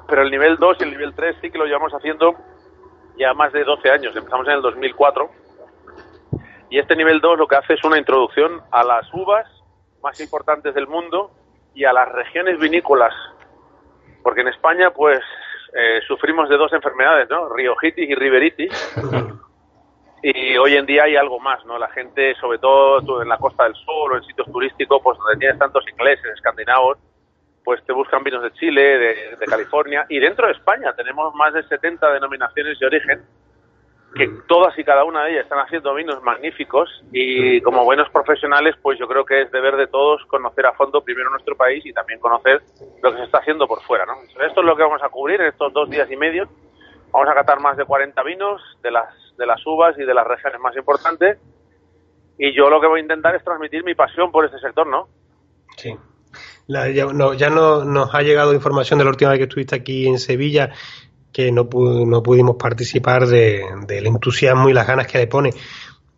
pero 0.07 0.23
el 0.23 0.31
nivel 0.31 0.57
2 0.57 0.77
y 0.79 0.83
el 0.83 0.89
nivel 0.89 1.13
3 1.13 1.35
sí 1.41 1.51
que 1.51 1.59
lo 1.59 1.65
llevamos 1.65 1.93
haciendo 1.93 2.33
ya 3.17 3.33
más 3.33 3.53
de 3.53 3.63
12 3.63 3.89
años, 3.89 4.15
empezamos 4.15 4.47
en 4.47 4.53
el 4.53 4.61
2004. 4.61 5.29
Y 6.69 6.79
este 6.79 6.95
nivel 6.95 7.21
2 7.21 7.37
lo 7.37 7.47
que 7.47 7.55
hace 7.55 7.73
es 7.73 7.83
una 7.83 7.97
introducción 7.97 8.61
a 8.71 8.83
las 8.83 9.11
uvas 9.13 9.47
más 10.01 10.19
importantes 10.19 10.73
del 10.73 10.87
mundo 10.87 11.31
y 11.73 11.85
a 11.85 11.93
las 11.93 12.11
regiones 12.11 12.59
vinícolas. 12.59 13.13
Porque 14.23 14.41
en 14.41 14.47
España, 14.49 14.91
pues, 14.91 15.19
eh, 15.73 15.99
sufrimos 16.07 16.49
de 16.49 16.57
dos 16.57 16.71
enfermedades, 16.73 17.29
¿no? 17.29 17.49
Riojitis 17.49 18.09
y 18.09 18.15
Riberitis. 18.15 18.71
y 20.23 20.57
hoy 20.57 20.75
en 20.75 20.85
día 20.85 21.03
hay 21.03 21.15
algo 21.15 21.39
más, 21.39 21.63
¿no? 21.65 21.77
La 21.77 21.89
gente, 21.89 22.33
sobre 22.35 22.57
todo 22.57 23.21
en 23.21 23.29
la 23.29 23.37
Costa 23.37 23.65
del 23.65 23.75
Sol 23.75 24.13
o 24.13 24.17
en 24.17 24.23
sitios 24.23 24.51
turísticos, 24.51 25.01
pues 25.03 25.17
donde 25.17 25.37
tienes 25.37 25.59
tantos 25.59 25.83
ingleses, 25.89 26.25
escandinavos, 26.33 26.97
pues 27.65 27.83
te 27.83 27.91
buscan 27.91 28.23
vinos 28.23 28.43
de 28.43 28.53
Chile, 28.53 28.81
de, 28.81 29.35
de 29.37 29.45
California 29.45 30.05
y 30.07 30.19
dentro 30.19 30.47
de 30.47 30.53
España 30.53 30.93
tenemos 30.93 31.33
más 31.35 31.53
de 31.53 31.63
70 31.63 32.13
denominaciones 32.13 32.79
de 32.79 32.85
origen 32.85 33.25
que 34.15 34.29
todas 34.47 34.77
y 34.79 34.83
cada 34.85 35.03
una 35.03 35.25
de 35.25 35.33
ellas 35.33 35.43
están 35.43 35.59
haciendo 35.59 35.93
vinos 35.93 36.23
magníficos 36.23 36.89
y 37.11 37.59
como 37.61 37.83
buenos 37.83 38.09
profesionales, 38.09 38.73
pues 38.81 38.97
yo 38.97 39.07
creo 39.09 39.25
que 39.25 39.41
es 39.41 39.51
deber 39.51 39.75
de 39.75 39.87
todos 39.87 40.23
conocer 40.27 40.65
a 40.65 40.73
fondo 40.73 41.03
primero 41.03 41.29
nuestro 41.29 41.57
país 41.57 41.85
y 41.85 41.91
también 41.91 42.19
conocer 42.21 42.61
lo 43.03 43.11
que 43.11 43.17
se 43.17 43.23
está 43.25 43.39
haciendo 43.39 43.67
por 43.67 43.81
fuera, 43.81 44.05
¿no? 44.05 44.13
Esto 44.41 44.61
es 44.61 44.65
lo 44.65 44.75
que 44.77 44.83
vamos 44.83 45.03
a 45.03 45.09
cubrir 45.09 45.41
en 45.41 45.47
estos 45.47 45.73
dos 45.73 45.89
días 45.89 46.09
y 46.09 46.15
medio. 46.15 46.47
Vamos 47.11 47.29
a 47.29 47.33
catar 47.33 47.59
más 47.59 47.75
de 47.75 47.83
40 47.83 48.23
vinos 48.23 48.61
de 48.81 48.91
las, 48.91 49.13
de 49.37 49.45
las 49.45 49.65
uvas 49.65 49.97
y 49.99 50.05
de 50.05 50.13
las 50.13 50.25
regiones 50.25 50.61
más 50.61 50.75
importantes 50.77 51.37
y 52.37 52.53
yo 52.53 52.69
lo 52.69 52.79
que 52.79 52.87
voy 52.87 52.99
a 52.99 53.03
intentar 53.03 53.35
es 53.35 53.43
transmitir 53.43 53.83
mi 53.83 53.95
pasión 53.95 54.31
por 54.31 54.45
este 54.45 54.59
sector, 54.59 54.87
¿no? 54.87 55.09
Sí. 55.75 55.93
Ya, 56.67 57.05
no, 57.05 57.33
ya 57.33 57.49
no, 57.49 57.85
nos 57.85 58.13
ha 58.13 58.21
llegado 58.21 58.53
información 58.53 58.99
de 58.99 59.05
la 59.05 59.11
última 59.11 59.31
vez 59.31 59.39
que 59.39 59.43
estuviste 59.43 59.75
aquí 59.75 60.07
en 60.07 60.19
Sevilla 60.19 60.71
que 61.35 61.51
no, 61.51 61.67
no 61.73 62.23
pudimos 62.23 62.55
participar 62.55 63.27
del 63.27 64.07
entusiasmo 64.07 64.69
y 64.69 64.73
las 64.73 64.87
ganas 64.87 65.05
que 65.05 65.17
le 65.17 65.27
pone. 65.27 65.49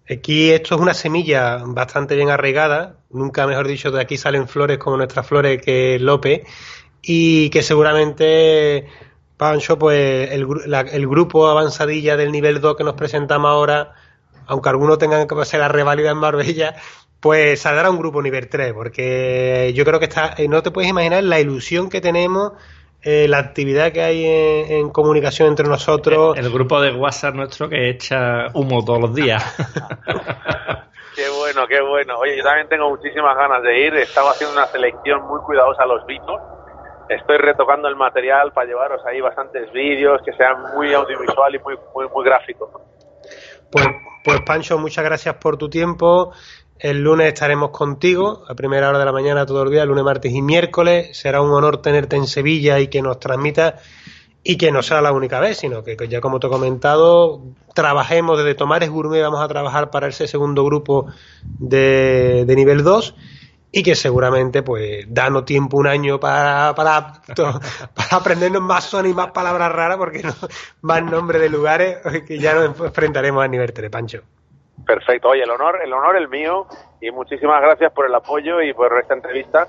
Aquí 0.07 0.51
esto 0.51 0.75
es 0.75 0.81
una 0.81 0.93
semilla 0.93 1.57
bastante 1.65 2.15
bien 2.15 2.29
arraigada, 2.29 2.97
nunca 3.09 3.47
mejor 3.47 3.67
dicho, 3.67 3.89
de 3.89 3.99
aquí 3.99 4.15
salen 4.15 4.47
flores 4.47 4.77
como 4.77 4.95
nuestras 4.95 5.25
flores 5.25 5.59
que 5.59 5.97
López, 5.99 6.43
y 7.01 7.49
que 7.49 7.63
seguramente, 7.63 8.85
Pancho, 9.37 9.79
pues 9.79 10.29
el, 10.31 10.45
el 10.71 11.07
grupo 11.07 11.47
avanzadilla 11.47 12.15
del 12.15 12.31
nivel 12.31 12.61
2 12.61 12.77
que 12.77 12.83
nos 12.83 12.93
presentamos 12.93 13.49
ahora, 13.49 13.95
aunque 14.45 14.69
algunos 14.69 14.99
tengan 14.99 15.27
que 15.27 15.35
pasar 15.35 15.61
la 15.61 15.67
reválida 15.67 16.11
en 16.11 16.17
Marbella, 16.17 16.75
pues 17.19 17.61
saldrá 17.61 17.89
un 17.89 17.97
grupo 17.97 18.21
nivel 18.21 18.47
3, 18.47 18.73
porque 18.73 19.73
yo 19.73 19.83
creo 19.85 19.99
que 19.99 20.05
está, 20.05 20.33
eh, 20.37 20.47
no 20.47 20.61
te 20.61 20.71
puedes 20.71 20.89
imaginar 20.89 21.23
la 21.23 21.39
ilusión 21.39 21.89
que 21.89 22.01
tenemos 22.01 22.53
eh, 23.03 23.27
la 23.27 23.37
actividad 23.37 23.91
que 23.91 24.01
hay 24.01 24.25
en, 24.25 24.89
comunicación 24.89 25.49
entre 25.49 25.67
nosotros. 25.67 26.37
El, 26.37 26.51
grupo 26.51 26.81
de 26.81 26.91
WhatsApp 26.91 27.35
nuestro 27.35 27.69
que 27.69 27.89
echa 27.89 28.47
humo 28.53 28.83
todos 28.83 28.99
los 28.99 29.13
días. 29.13 29.41
qué 31.15 31.29
bueno, 31.29 31.67
qué 31.67 31.79
bueno. 31.79 32.17
Oye, 32.17 32.37
yo 32.37 32.43
también 32.43 32.67
tengo 32.67 32.89
muchísimas 32.89 33.37
ganas 33.37 33.61
de 33.61 33.79
ir. 33.79 33.95
Estaba 33.95 34.31
haciendo 34.31 34.57
una 34.57 34.67
selección 34.67 35.25
muy 35.27 35.39
cuidadosa 35.41 35.83
a 35.83 35.85
los 35.85 36.05
vinos. 36.05 36.41
Estoy 37.07 37.37
retocando 37.37 37.87
el 37.87 37.95
material 37.95 38.51
para 38.51 38.67
llevaros 38.67 39.01
ahí 39.05 39.21
bastantes 39.21 39.71
vídeos 39.71 40.19
que 40.25 40.33
sean 40.33 40.75
muy 40.75 40.93
audiovisual 40.93 41.55
y 41.55 41.59
muy, 41.59 41.77
muy, 41.95 42.07
muy 42.09 42.25
gráficos. 42.25 42.69
Pues, 43.71 43.87
pues 44.23 44.41
Pancho, 44.41 44.77
muchas 44.79 45.05
gracias 45.05 45.35
por 45.35 45.55
tu 45.55 45.69
tiempo. 45.69 46.33
El 46.79 47.01
lunes 47.01 47.27
estaremos 47.27 47.71
contigo 47.71 48.43
a 48.47 48.53
primera 48.53 48.89
hora 48.89 48.99
de 48.99 49.05
la 49.05 49.11
mañana 49.11 49.47
todo 49.47 49.63
el 49.63 49.71
día, 49.71 49.83
lunes, 49.85 50.03
martes 50.03 50.31
y 50.31 50.41
miércoles. 50.43 51.17
Será 51.17 51.41
un 51.41 51.51
honor 51.51 51.81
tenerte 51.81 52.15
en 52.15 52.27
Sevilla 52.27 52.79
y 52.79 52.87
que 52.87 53.01
nos 53.01 53.19
transmita 53.19 53.77
y 54.43 54.57
que 54.57 54.71
no 54.71 54.83
sea 54.83 55.01
la 55.01 55.11
única 55.11 55.39
vez, 55.39 55.57
sino 55.57 55.83
que, 55.83 55.97
ya 56.07 56.21
como 56.21 56.39
te 56.39 56.47
he 56.47 56.49
comentado, 56.49 57.41
trabajemos 57.73 58.37
desde 58.37 58.55
Tomares 58.55 58.89
Gourmet, 58.89 59.21
vamos 59.21 59.41
a 59.41 59.47
trabajar 59.47 59.89
para 59.89 60.07
ese 60.07 60.27
segundo 60.27 60.63
grupo 60.63 61.07
de, 61.43 62.45
nivel 62.47 62.83
2 62.83 63.15
y 63.71 63.83
que 63.83 63.95
seguramente 63.95 64.63
pues 64.63 65.05
danos 65.09 65.45
tiempo 65.45 65.77
un 65.77 65.87
año 65.87 66.19
para, 66.19 66.73
para, 66.75 67.21
para 67.35 68.09
aprendernos 68.11 68.61
más 68.61 68.85
son 68.85 69.07
y 69.07 69.13
más 69.13 69.31
palabras 69.31 69.71
raras 69.71 69.97
porque 69.97 70.23
no, 70.23 70.33
más 70.81 71.03
nombres 71.03 71.41
de 71.41 71.49
lugares 71.49 71.97
que 72.25 72.39
ya 72.39 72.53
nos 72.53 72.79
enfrentaremos 72.79 73.43
a 73.43 73.47
nivel 73.47 73.73
3, 73.73 73.89
Pancho. 73.89 74.21
Perfecto. 74.85 75.29
Oye, 75.29 75.43
el 75.43 75.49
honor, 75.49 75.79
el 75.83 75.91
honor 75.91 76.15
el 76.15 76.29
mío 76.29 76.67
y 77.01 77.11
muchísimas 77.11 77.61
gracias 77.61 77.91
por 77.93 78.05
el 78.05 78.15
apoyo 78.15 78.61
y 78.61 78.73
por 78.73 78.97
esta 78.99 79.13
entrevista. 79.13 79.67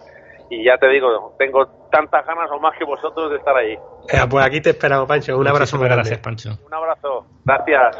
Y 0.51 0.65
ya 0.65 0.79
te 0.79 0.89
digo, 0.89 1.35
tengo 1.39 1.67
tantas 1.91 2.25
ganas 2.25 2.51
o 2.51 2.59
más 2.59 2.77
que 2.79 2.85
vosotros 2.85 3.31
de 3.31 3.37
estar 3.37 3.55
ahí. 3.57 3.73
Eh, 3.73 4.27
pues 4.31 4.45
aquí 4.45 4.61
te 4.61 4.71
esperamos, 4.71 5.07
Pancho. 5.07 5.37
Un 5.37 5.47
abrazo 5.47 5.79
grande. 5.79 5.97
Gracias, 5.97 6.19
Pancho. 6.21 6.51
Un 6.67 6.75
abrazo. 6.75 7.27
Gracias. 7.45 7.97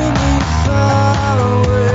taking 0.00 0.14
me 0.14 0.40
far 0.64 1.38
away. 1.40 1.89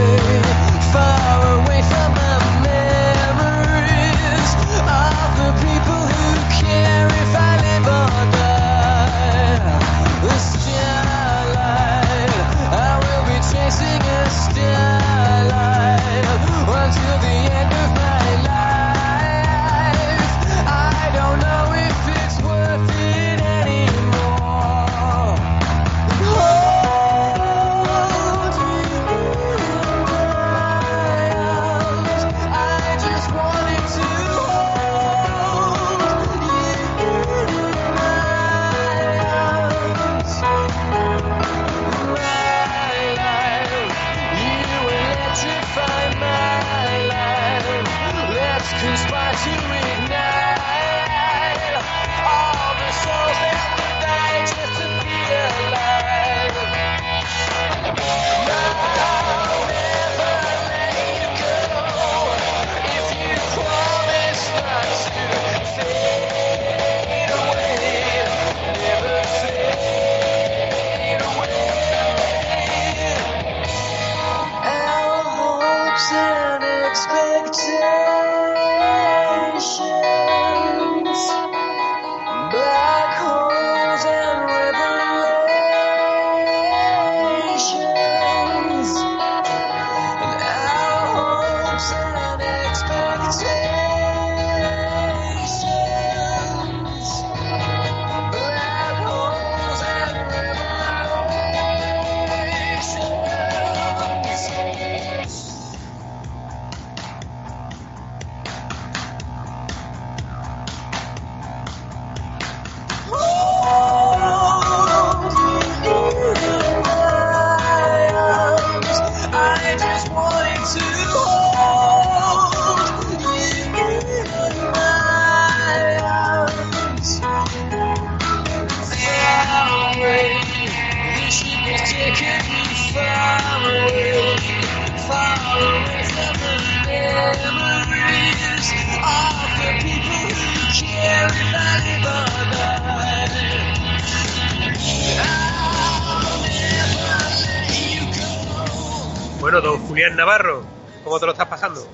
Bueno, 149.46 149.62
don 149.62 149.78
Julián 149.78 150.16
Navarro, 150.16 150.64
¿cómo 151.04 151.20
te 151.20 151.28
lo 151.28 151.34
estás 151.34 151.48
pasando? 151.48 151.88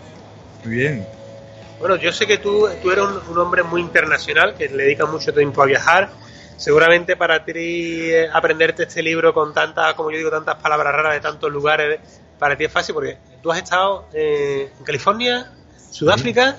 Muy 0.64 0.74
bien. 0.74 1.06
Bueno, 1.80 1.98
yo 1.98 2.14
sé 2.14 2.26
que 2.26 2.38
tú, 2.38 2.70
tú 2.82 2.92
eres 2.92 3.04
un, 3.04 3.38
hombre 3.38 3.62
muy 3.62 3.82
internacional, 3.82 4.56
que 4.56 4.70
le 4.70 4.84
dedica 4.84 5.06
mucho 5.06 5.34
tiempo 5.34 5.62
a 5.62 5.66
viajar. 5.66 6.12
Seguramente 6.56 7.18
para 7.18 7.44
ti 7.44 7.52
eh, 7.54 8.30
aprenderte 8.32 8.84
este 8.84 9.04
libro 9.04 9.34
con 9.34 9.54
tantas, 9.54 9.96
como 9.96 10.12
yo 10.12 10.18
digo, 10.20 10.30
tantas 10.30 10.56
palabras 10.62 10.96
raras 10.96 11.12
de 11.16 11.20
tantos 11.20 11.52
lugares, 11.52 12.00
para 12.40 12.56
ti 12.56 12.64
es 12.64 12.72
fácil 12.72 12.96
porque 12.96 13.18
tú 13.44 13.52
has 13.52 13.58
estado 13.58 14.08
eh, 14.14 14.72
en 14.80 14.86
California, 14.86 15.52
Sudáfrica, 15.92 16.56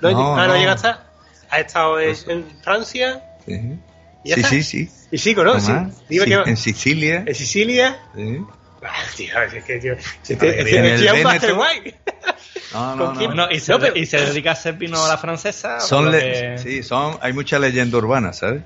¿no? 0.00 0.34
ah, 0.34 0.46
no, 0.46 0.56
llegaste. 0.56 0.88
Has 1.50 1.58
estado 1.58 2.00
en, 2.00 2.46
Francia. 2.62 3.22
Sí. 3.44 3.78
sí, 4.24 4.42
sí, 4.42 4.62
sí. 4.62 4.90
Y 5.10 5.18
sí, 5.18 5.34
¿no? 5.34 5.60
Sí. 5.60 5.72
en 5.72 6.56
Sicilia. 6.56 7.22
En 7.26 7.34
Sicilia. 7.34 8.00
Sí. 8.14 8.42
Tío, 9.16 9.42
es 9.42 9.64
que, 9.64 9.78
tío, 9.78 9.96
si 10.22 10.36
te, 10.36 10.98
si 10.98 11.08
un 11.08 11.22
Master 11.22 11.54
guay. 11.54 11.94
No, 12.72 12.96
no, 12.96 13.34
no. 13.34 13.50
¿y, 13.50 13.60
se, 13.60 13.74
¿Y 13.94 14.06
se 14.06 14.18
dedica 14.18 14.50
a 14.50 14.52
hacer 14.52 14.74
vino 14.74 15.02
a 15.02 15.08
la 15.08 15.16
francesa? 15.16 15.80
Son 15.80 16.12
Sí, 16.58 16.82
son, 16.82 17.18
hay 17.20 17.32
mucha 17.32 17.58
leyenda 17.58 17.96
urbana, 17.96 18.32
¿sabes? 18.32 18.62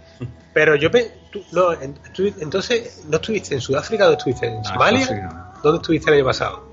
Pero 0.53 0.75
yo, 0.75 0.90
tú, 1.31 1.44
no, 1.53 1.73
entonces, 1.73 3.05
¿no 3.09 3.16
estuviste 3.16 3.55
en 3.55 3.61
Sudáfrica 3.61 4.09
o 4.09 4.12
estuviste 4.12 4.46
en 4.46 4.64
Somalia? 4.64 5.53
¿Dónde 5.62 5.77
estuviste 5.77 6.11
el 6.11 6.16
año 6.16 6.25
pasado? 6.25 6.68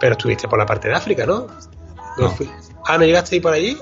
Pero 0.00 0.12
estuviste 0.12 0.48
por 0.48 0.58
la 0.58 0.66
parte 0.66 0.88
de 0.88 0.94
África, 0.94 1.24
¿no? 1.24 1.46
No. 2.18 2.36
Ah, 2.84 2.98
¿no 2.98 3.04
llegaste 3.04 3.36
ahí 3.36 3.40
por 3.40 3.52
allí? 3.52 3.76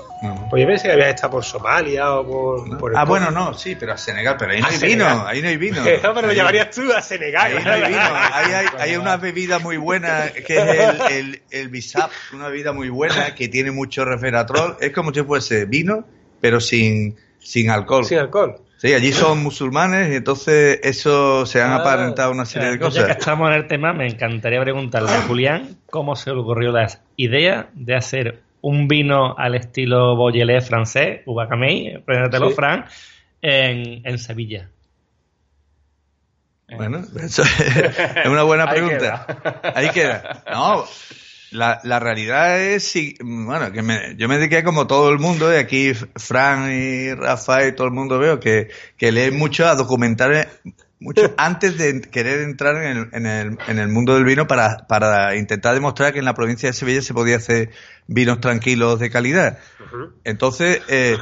Pues 0.49 0.61
yo 0.61 0.67
pensé 0.67 0.87
que 0.87 0.93
habías 0.93 1.15
estado 1.15 1.31
por 1.31 1.43
Somalia 1.43 2.13
o 2.13 2.77
por... 2.77 2.95
ah, 2.95 3.05
bueno, 3.05 3.31
no, 3.31 3.55
sí, 3.55 3.75
pero 3.75 3.93
a 3.93 3.97
Senegal, 3.97 4.35
pero 4.37 4.51
ahí 4.51 4.61
no 4.61 4.67
hay 4.67 4.77
vino, 4.77 5.27
ahí 5.27 5.41
no 5.41 5.47
hay 5.47 5.57
vino. 5.57 5.77
no, 6.03 6.13
pero 6.13 6.27
lo 6.27 6.33
llevarías 6.33 6.69
tú 6.69 6.93
a 6.93 7.01
Senegal. 7.01 7.57
Ahí 7.57 7.63
no 7.63 7.71
hay 7.71 7.83
vino, 7.85 7.99
ahí 8.01 8.53
hay, 8.53 8.65
hay 8.79 8.95
una 8.97 9.17
bebida 9.17 9.57
muy 9.57 9.77
buena 9.77 10.31
que 10.31 10.57
es 10.57 10.79
el, 10.79 11.01
el, 11.11 11.41
el 11.49 11.69
bisap, 11.69 12.11
una 12.33 12.49
bebida 12.49 12.73
muy 12.73 12.89
buena 12.89 13.33
que 13.33 13.47
tiene 13.47 13.71
mucho 13.71 14.05
resveratrol. 14.05 14.77
Es 14.79 14.91
como 14.91 15.11
si 15.11 15.23
fuese 15.23 15.65
vino, 15.65 16.05
pero 16.39 16.59
sin, 16.59 17.15
sin 17.39 17.71
alcohol. 17.71 18.05
Sin 18.05 18.19
alcohol. 18.19 18.61
Sí, 18.81 18.95
allí 18.95 19.13
son 19.13 19.43
musulmanes 19.43 20.11
y 20.11 20.15
entonces 20.15 20.79
eso 20.81 21.45
se 21.45 21.61
han 21.61 21.69
ah, 21.69 21.75
aparentado 21.75 22.31
una 22.31 22.45
serie 22.45 22.71
de 22.71 22.79
cosas. 22.79 23.03
Ya 23.03 23.05
que 23.05 23.19
estamos 23.19 23.47
en 23.49 23.57
el 23.57 23.67
tema, 23.67 23.93
me 23.93 24.07
encantaría 24.07 24.59
preguntarle 24.59 25.11
a 25.11 25.21
Julián 25.21 25.77
cómo 25.85 26.15
se 26.15 26.31
le 26.31 26.39
ocurrió 26.39 26.71
la 26.71 26.87
idea 27.15 27.69
de 27.75 27.95
hacer 27.95 28.41
un 28.61 28.87
vino 28.87 29.37
al 29.37 29.53
estilo 29.53 30.17
Beaujolais 30.17 30.67
francés, 30.67 31.21
Uva 31.27 31.47
Camey, 31.47 32.03
sí. 32.07 32.53
Fran, 32.55 32.85
en, 33.43 34.01
en 34.03 34.17
Sevilla. 34.17 34.67
Bueno, 36.75 37.03
eso 37.21 37.43
es 37.43 38.25
una 38.25 38.41
buena 38.41 38.67
pregunta. 38.71 39.27
Ahí 39.75 39.89
queda. 39.89 40.43
No, 40.51 40.85
la, 41.51 41.81
la 41.83 41.99
realidad 41.99 42.59
es, 42.59 42.93
bueno, 43.21 43.71
que 43.71 43.81
me, 43.81 44.15
yo 44.17 44.27
me 44.27 44.37
dediqué 44.37 44.63
como 44.63 44.87
todo 44.87 45.09
el 45.09 45.19
mundo, 45.19 45.53
y 45.53 45.57
aquí 45.57 45.93
Fran 45.93 46.71
y 46.71 47.13
Rafael 47.13 47.69
y 47.69 47.75
todo 47.75 47.87
el 47.87 47.93
mundo 47.93 48.17
veo 48.19 48.39
que, 48.39 48.69
que 48.97 49.11
lee 49.11 49.31
mucho 49.31 49.67
a 49.67 49.75
documentar 49.75 50.47
mucho 50.99 51.33
antes 51.37 51.77
de 51.77 51.99
querer 52.01 52.41
entrar 52.41 52.75
en 52.77 52.97
el, 52.97 53.09
en 53.11 53.25
el, 53.25 53.57
en 53.67 53.79
el 53.79 53.89
mundo 53.89 54.15
del 54.15 54.23
vino 54.23 54.47
para, 54.47 54.87
para, 54.87 55.35
intentar 55.35 55.73
demostrar 55.73 56.13
que 56.13 56.19
en 56.19 56.25
la 56.25 56.35
provincia 56.35 56.69
de 56.69 56.73
Sevilla 56.73 57.01
se 57.01 57.13
podía 57.13 57.37
hacer 57.37 57.71
vinos 58.07 58.39
tranquilos 58.39 58.99
de 58.99 59.09
calidad. 59.09 59.57
Entonces, 60.23 60.81
eh, 60.87 61.17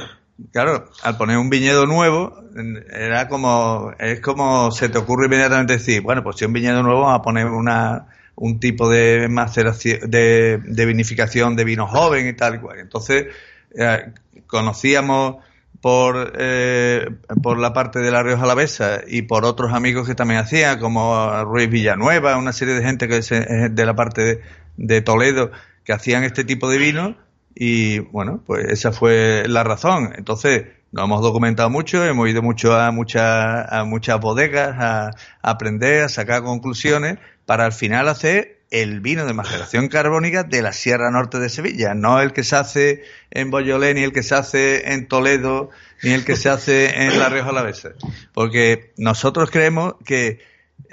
claro, 0.52 0.90
al 1.02 1.16
poner 1.16 1.38
un 1.38 1.50
viñedo 1.50 1.86
nuevo, 1.86 2.44
era 2.92 3.26
como, 3.28 3.92
es 3.98 4.20
como 4.20 4.70
se 4.70 4.90
te 4.90 4.98
ocurre 4.98 5.26
inmediatamente 5.26 5.74
decir, 5.74 6.02
bueno, 6.02 6.22
pues 6.22 6.36
si 6.36 6.44
un 6.44 6.52
viñedo 6.52 6.82
nuevo 6.82 7.00
vamos 7.00 7.18
a 7.18 7.22
poner 7.22 7.46
una, 7.46 8.06
un 8.36 8.60
tipo 8.60 8.88
de 8.88 9.28
maceración, 9.28 10.10
de, 10.10 10.60
vinificación 10.86 11.56
de 11.56 11.64
vino 11.64 11.86
joven 11.86 12.28
y 12.28 12.32
tal 12.32 12.56
y 12.56 12.58
cual. 12.58 12.78
Entonces, 12.78 13.26
eh, 13.74 14.12
conocíamos 14.46 15.36
por, 15.80 16.34
eh, 16.38 17.06
por 17.42 17.58
la 17.58 17.72
parte 17.72 18.00
de 18.00 18.10
la 18.10 18.22
Rioja 18.22 18.44
Alavesa 18.44 19.00
y 19.06 19.22
por 19.22 19.44
otros 19.44 19.72
amigos 19.72 20.06
que 20.06 20.14
también 20.14 20.40
hacían, 20.40 20.78
como 20.78 21.44
Ruiz 21.44 21.70
Villanueva, 21.70 22.36
una 22.36 22.52
serie 22.52 22.74
de 22.74 22.82
gente 22.82 23.08
que 23.08 23.18
es 23.18 23.28
de 23.30 23.86
la 23.86 23.94
parte 23.94 24.40
de, 24.76 25.00
Toledo 25.00 25.50
que 25.84 25.92
hacían 25.92 26.24
este 26.24 26.44
tipo 26.44 26.68
de 26.68 26.78
vino 26.78 27.16
y 27.54 27.98
bueno, 27.98 28.42
pues 28.46 28.66
esa 28.66 28.92
fue 28.92 29.44
la 29.48 29.64
razón. 29.64 30.12
Entonces, 30.16 30.66
nos 30.92 31.04
hemos 31.04 31.22
documentado 31.22 31.70
mucho, 31.70 32.04
hemos 32.04 32.28
ido 32.28 32.42
mucho 32.42 32.74
a 32.74 32.90
muchas, 32.90 33.72
a 33.72 33.84
muchas 33.84 34.20
bodegas 34.20 34.76
a 34.78 35.10
aprender, 35.42 36.04
a 36.04 36.08
sacar 36.08 36.42
conclusiones 36.42 37.18
para 37.50 37.64
al 37.64 37.72
final 37.72 38.06
hacer 38.06 38.60
el 38.70 39.00
vino 39.00 39.26
de 39.26 39.34
maceración 39.34 39.88
carbónica 39.88 40.44
de 40.44 40.62
la 40.62 40.72
Sierra 40.72 41.10
Norte 41.10 41.40
de 41.40 41.48
Sevilla, 41.48 41.94
no 41.94 42.20
el 42.20 42.32
que 42.32 42.44
se 42.44 42.54
hace 42.54 43.02
en 43.32 43.50
Boyolé, 43.50 43.92
ni 43.92 44.04
el 44.04 44.12
que 44.12 44.22
se 44.22 44.36
hace 44.36 44.92
en 44.92 45.08
Toledo, 45.08 45.70
ni 46.04 46.12
el 46.12 46.24
que 46.24 46.36
se 46.36 46.48
hace 46.48 47.06
en 47.06 47.18
La 47.18 47.28
Rioja 47.28 47.48
Alavesa. 47.48 47.88
Porque 48.32 48.92
nosotros 48.96 49.50
creemos 49.50 49.94
que 50.04 50.38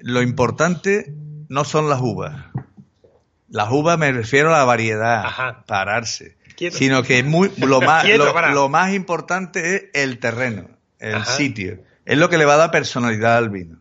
lo 0.01 0.23
importante 0.23 1.13
no 1.47 1.63
son 1.63 1.89
las 1.89 2.01
uvas. 2.01 2.45
Las 3.49 3.69
uvas 3.69 3.99
me 3.99 4.11
refiero 4.11 4.49
a 4.51 4.57
la 4.57 4.65
variedad, 4.65 5.63
pararse. 5.67 6.37
Sino 6.71 7.03
que 7.03 7.21
muy, 7.21 7.51
lo, 7.57 7.81
más, 7.81 8.03
lo, 8.51 8.67
más 8.67 8.95
importante 8.95 9.75
es 9.75 9.83
el 9.93 10.17
terreno, 10.17 10.71
el 10.97 11.23
sitio. 11.23 11.83
Es 12.03 12.17
lo 12.17 12.29
que 12.29 12.39
le 12.39 12.45
va 12.45 12.55
a 12.55 12.57
dar 12.57 12.71
personalidad 12.71 13.37
al 13.37 13.51
vino. 13.51 13.77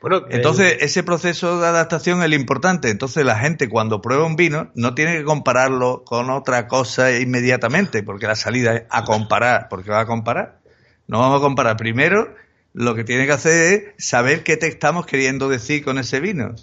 Bueno, 0.00 0.24
Entonces, 0.30 0.78
ese 0.80 1.02
proceso 1.02 1.60
de 1.60 1.66
adaptación 1.66 2.20
es 2.20 2.26
el 2.26 2.34
importante. 2.34 2.90
Entonces, 2.90 3.24
la 3.24 3.38
gente 3.38 3.68
cuando 3.68 4.00
prueba 4.00 4.24
un 4.24 4.36
vino 4.36 4.70
no 4.74 4.94
tiene 4.94 5.16
que 5.16 5.24
compararlo 5.24 6.04
con 6.04 6.30
otra 6.30 6.68
cosa 6.68 7.16
inmediatamente, 7.18 8.02
porque 8.02 8.26
la 8.26 8.36
salida 8.36 8.74
es 8.74 8.82
a 8.90 9.04
comparar, 9.04 9.68
porque 9.68 9.90
va 9.90 10.00
a 10.00 10.06
comparar. 10.06 10.60
No 11.06 11.18
vamos 11.18 11.38
a 11.38 11.42
comparar. 11.42 11.76
Primero, 11.76 12.34
lo 12.72 12.94
que 12.94 13.04
tiene 13.04 13.26
que 13.26 13.32
hacer 13.32 13.94
es 13.96 14.06
saber 14.06 14.42
qué 14.42 14.56
te 14.56 14.68
estamos 14.68 15.06
queriendo 15.06 15.48
decir 15.48 15.84
con 15.84 15.98
ese 15.98 16.20
vino. 16.20 16.54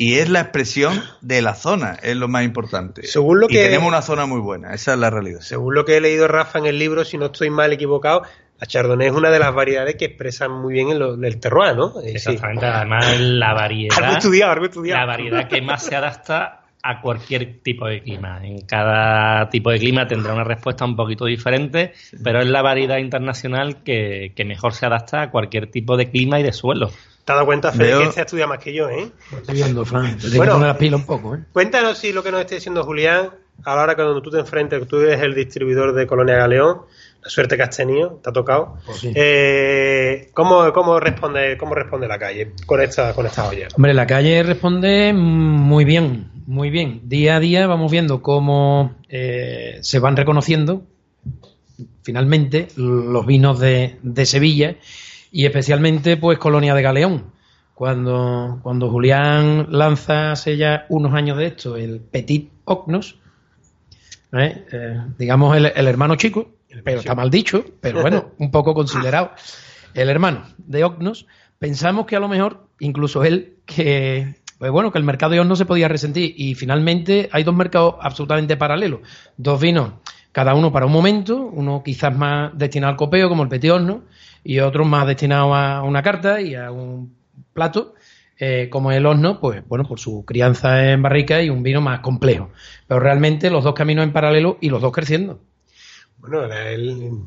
Y 0.00 0.18
es 0.18 0.28
la 0.28 0.40
expresión 0.42 1.02
de 1.22 1.42
la 1.42 1.56
zona, 1.56 1.98
es 2.00 2.14
lo 2.14 2.28
más 2.28 2.44
importante. 2.44 3.04
Según 3.04 3.40
lo 3.40 3.48
que, 3.48 3.54
y 3.54 3.56
tenemos 3.56 3.88
una 3.88 4.00
zona 4.00 4.26
muy 4.26 4.40
buena, 4.40 4.72
esa 4.72 4.92
es 4.92 4.98
la 5.00 5.10
realidad. 5.10 5.40
Según 5.40 5.74
lo 5.74 5.84
que 5.84 5.96
he 5.96 6.00
leído 6.00 6.28
Rafa 6.28 6.60
en 6.60 6.66
el 6.66 6.78
libro, 6.78 7.04
si 7.04 7.18
no 7.18 7.26
estoy 7.26 7.50
mal 7.50 7.72
equivocado, 7.72 8.22
la 8.60 8.66
Chardonnay 8.66 9.08
es 9.08 9.12
una 9.12 9.30
de 9.30 9.38
las 9.38 9.54
variedades 9.54 9.94
que 9.94 10.06
expresan 10.06 10.50
muy 10.50 10.74
bien 10.74 10.90
el, 10.90 11.24
el 11.24 11.40
terroir, 11.40 11.76
¿no? 11.76 12.00
Eh, 12.00 12.12
Exactamente, 12.14 12.66
además 12.66 13.20
la 13.20 13.54
variedad. 13.54 13.96
algo 13.98 14.16
estudiado, 14.16 14.52
algo 14.52 14.64
estudiado. 14.64 15.00
La 15.00 15.06
variedad 15.06 15.48
que 15.48 15.62
más 15.62 15.84
se 15.84 15.94
adapta 15.94 16.62
a 16.82 17.00
cualquier 17.00 17.60
tipo 17.62 17.86
de 17.86 18.02
clima. 18.02 18.40
En 18.42 18.60
cada 18.62 19.48
tipo 19.50 19.70
de 19.70 19.78
clima 19.78 20.06
tendrá 20.06 20.32
una 20.32 20.44
respuesta 20.44 20.84
un 20.84 20.96
poquito 20.96 21.24
diferente, 21.26 21.92
pero 22.22 22.40
es 22.40 22.46
la 22.46 22.62
variedad 22.62 22.98
internacional 22.98 23.82
que, 23.82 24.32
mejor 24.46 24.74
se 24.74 24.86
adapta 24.86 25.22
a 25.22 25.30
cualquier 25.30 25.70
tipo 25.70 25.96
de 25.96 26.10
clima 26.10 26.40
y 26.40 26.42
de 26.42 26.52
suelo. 26.52 26.88
¿Te 26.88 27.32
has 27.32 27.36
dado 27.36 27.46
cuenta, 27.46 27.72
Fede, 27.72 27.98
que 27.98 28.04
este 28.04 28.20
estudia 28.22 28.46
más 28.46 28.58
que 28.58 28.72
yo, 28.72 28.88
eh? 28.88 29.10
Estoy 29.32 29.54
viendo, 29.54 29.84
Fran. 29.84 30.16
Te 30.16 30.34
bueno, 30.36 30.58
la 30.58 30.78
pila 30.78 30.96
un 30.96 31.04
poco, 31.04 31.34
¿eh? 31.34 31.40
Cuéntanos 31.52 31.98
si 31.98 32.12
lo 32.12 32.22
que 32.22 32.32
nos 32.32 32.40
esté 32.40 32.54
diciendo 32.54 32.82
Julián, 32.84 33.30
ahora 33.64 33.94
que 33.94 34.02
cuando 34.02 34.22
tú 34.22 34.30
te 34.30 34.38
enfrentes, 34.38 34.80
que 34.80 34.86
tú 34.86 34.98
eres 35.00 35.20
el 35.20 35.34
distribuidor 35.34 35.92
de 35.94 36.06
Colonia 36.06 36.36
Galeón, 36.36 36.82
la 37.22 37.28
suerte 37.28 37.56
que 37.56 37.62
has 37.62 37.76
tenido, 37.76 38.20
te 38.22 38.30
ha 38.30 38.32
tocado. 38.32 38.76
Pues 38.86 39.06
eh, 39.14 40.30
¿cómo, 40.34 40.72
cómo, 40.72 41.00
responde, 41.00 41.56
¿Cómo 41.58 41.74
responde 41.74 42.06
la 42.06 42.18
calle 42.18 42.52
con 42.66 42.80
esta, 42.80 43.12
con 43.14 43.26
esta 43.26 43.48
olla? 43.48 43.68
Hombre, 43.74 43.94
la 43.94 44.06
calle 44.06 44.42
responde 44.42 45.12
muy 45.12 45.84
bien, 45.84 46.30
muy 46.46 46.70
bien. 46.70 47.02
Día 47.04 47.36
a 47.36 47.40
día 47.40 47.66
vamos 47.66 47.90
viendo 47.90 48.22
cómo 48.22 48.96
eh, 49.08 49.78
se 49.82 49.98
van 49.98 50.16
reconociendo 50.16 50.84
finalmente 52.02 52.68
los 52.76 53.26
vinos 53.26 53.60
de, 53.60 53.98
de, 54.02 54.26
Sevilla 54.26 54.76
y 55.30 55.44
especialmente 55.44 56.16
pues 56.16 56.38
Colonia 56.38 56.74
de 56.74 56.82
Galeón. 56.82 57.38
Cuando, 57.74 58.58
cuando 58.62 58.90
Julián 58.90 59.68
lanza 59.70 60.32
hace 60.32 60.56
ya 60.56 60.86
unos 60.88 61.14
años 61.14 61.38
de 61.38 61.46
esto 61.46 61.76
el 61.76 62.00
Petit 62.00 62.50
Ocnos, 62.64 63.20
¿eh? 64.32 64.64
digamos 65.16 65.56
el, 65.56 65.66
el 65.66 65.86
hermano 65.86 66.16
chico, 66.16 66.57
pero 66.84 67.00
está 67.00 67.14
mal 67.14 67.30
dicho, 67.30 67.64
pero 67.80 68.02
bueno, 68.02 68.32
un 68.38 68.50
poco 68.50 68.74
considerado. 68.74 69.32
El 69.94 70.10
hermano 70.10 70.44
de 70.58 70.84
Ognos, 70.84 71.26
pensamos 71.58 72.06
que 72.06 72.16
a 72.16 72.20
lo 72.20 72.28
mejor, 72.28 72.68
incluso 72.78 73.24
él, 73.24 73.56
que 73.66 74.36
pues 74.58 74.72
bueno, 74.72 74.90
que 74.90 74.98
el 74.98 75.04
mercado 75.04 75.32
de 75.32 75.44
no 75.44 75.56
se 75.56 75.66
podía 75.66 75.86
resentir 75.88 76.34
y 76.36 76.54
finalmente 76.56 77.28
hay 77.32 77.44
dos 77.44 77.54
mercados 77.54 77.94
absolutamente 78.00 78.56
paralelos, 78.56 79.00
dos 79.36 79.60
vinos, 79.60 79.92
cada 80.32 80.54
uno 80.54 80.72
para 80.72 80.86
un 80.86 80.92
momento, 80.92 81.36
uno 81.36 81.82
quizás 81.84 82.16
más 82.16 82.56
destinado 82.58 82.90
al 82.90 82.96
copeo 82.96 83.28
como 83.28 83.44
el 83.44 83.48
Petit 83.48 83.70
Horno 83.70 84.02
y 84.42 84.58
otro 84.58 84.84
más 84.84 85.06
destinado 85.06 85.54
a 85.54 85.82
una 85.84 86.02
carta 86.02 86.40
y 86.40 86.56
a 86.56 86.72
un 86.72 87.16
plato 87.52 87.94
eh, 88.40 88.68
como 88.70 88.92
el 88.92 89.06
horno, 89.06 89.40
pues 89.40 89.66
bueno, 89.66 89.84
por 89.84 89.98
su 89.98 90.24
crianza 90.24 90.92
en 90.92 91.02
barrica 91.02 91.42
y 91.42 91.50
un 91.50 91.62
vino 91.62 91.80
más 91.80 92.00
complejo. 92.00 92.50
Pero 92.86 93.00
realmente 93.00 93.50
los 93.50 93.64
dos 93.64 93.74
caminos 93.74 94.04
en 94.04 94.12
paralelo 94.12 94.58
y 94.60 94.70
los 94.70 94.80
dos 94.80 94.92
creciendo. 94.92 95.40
Bueno, 96.18 96.48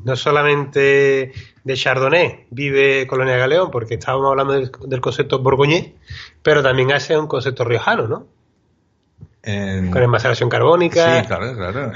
no 0.04 0.16
solamente 0.16 1.32
de 1.64 1.74
Chardonnay 1.74 2.46
vive 2.50 3.06
Colonia 3.06 3.36
Galeón, 3.36 3.70
porque 3.70 3.94
estábamos 3.94 4.30
hablando 4.30 4.52
del, 4.52 5.00
concepto 5.00 5.38
borgoñés, 5.38 5.92
pero 6.42 6.62
también 6.62 6.92
hace 6.92 7.16
un 7.16 7.26
concepto 7.26 7.64
riojano, 7.64 8.06
¿no? 8.06 8.26
Con 9.42 10.02
enmaseración 10.02 10.48
carbónica. 10.48 11.20
Sí, 11.22 11.26
claro, 11.26 11.56
claro. 11.56 11.92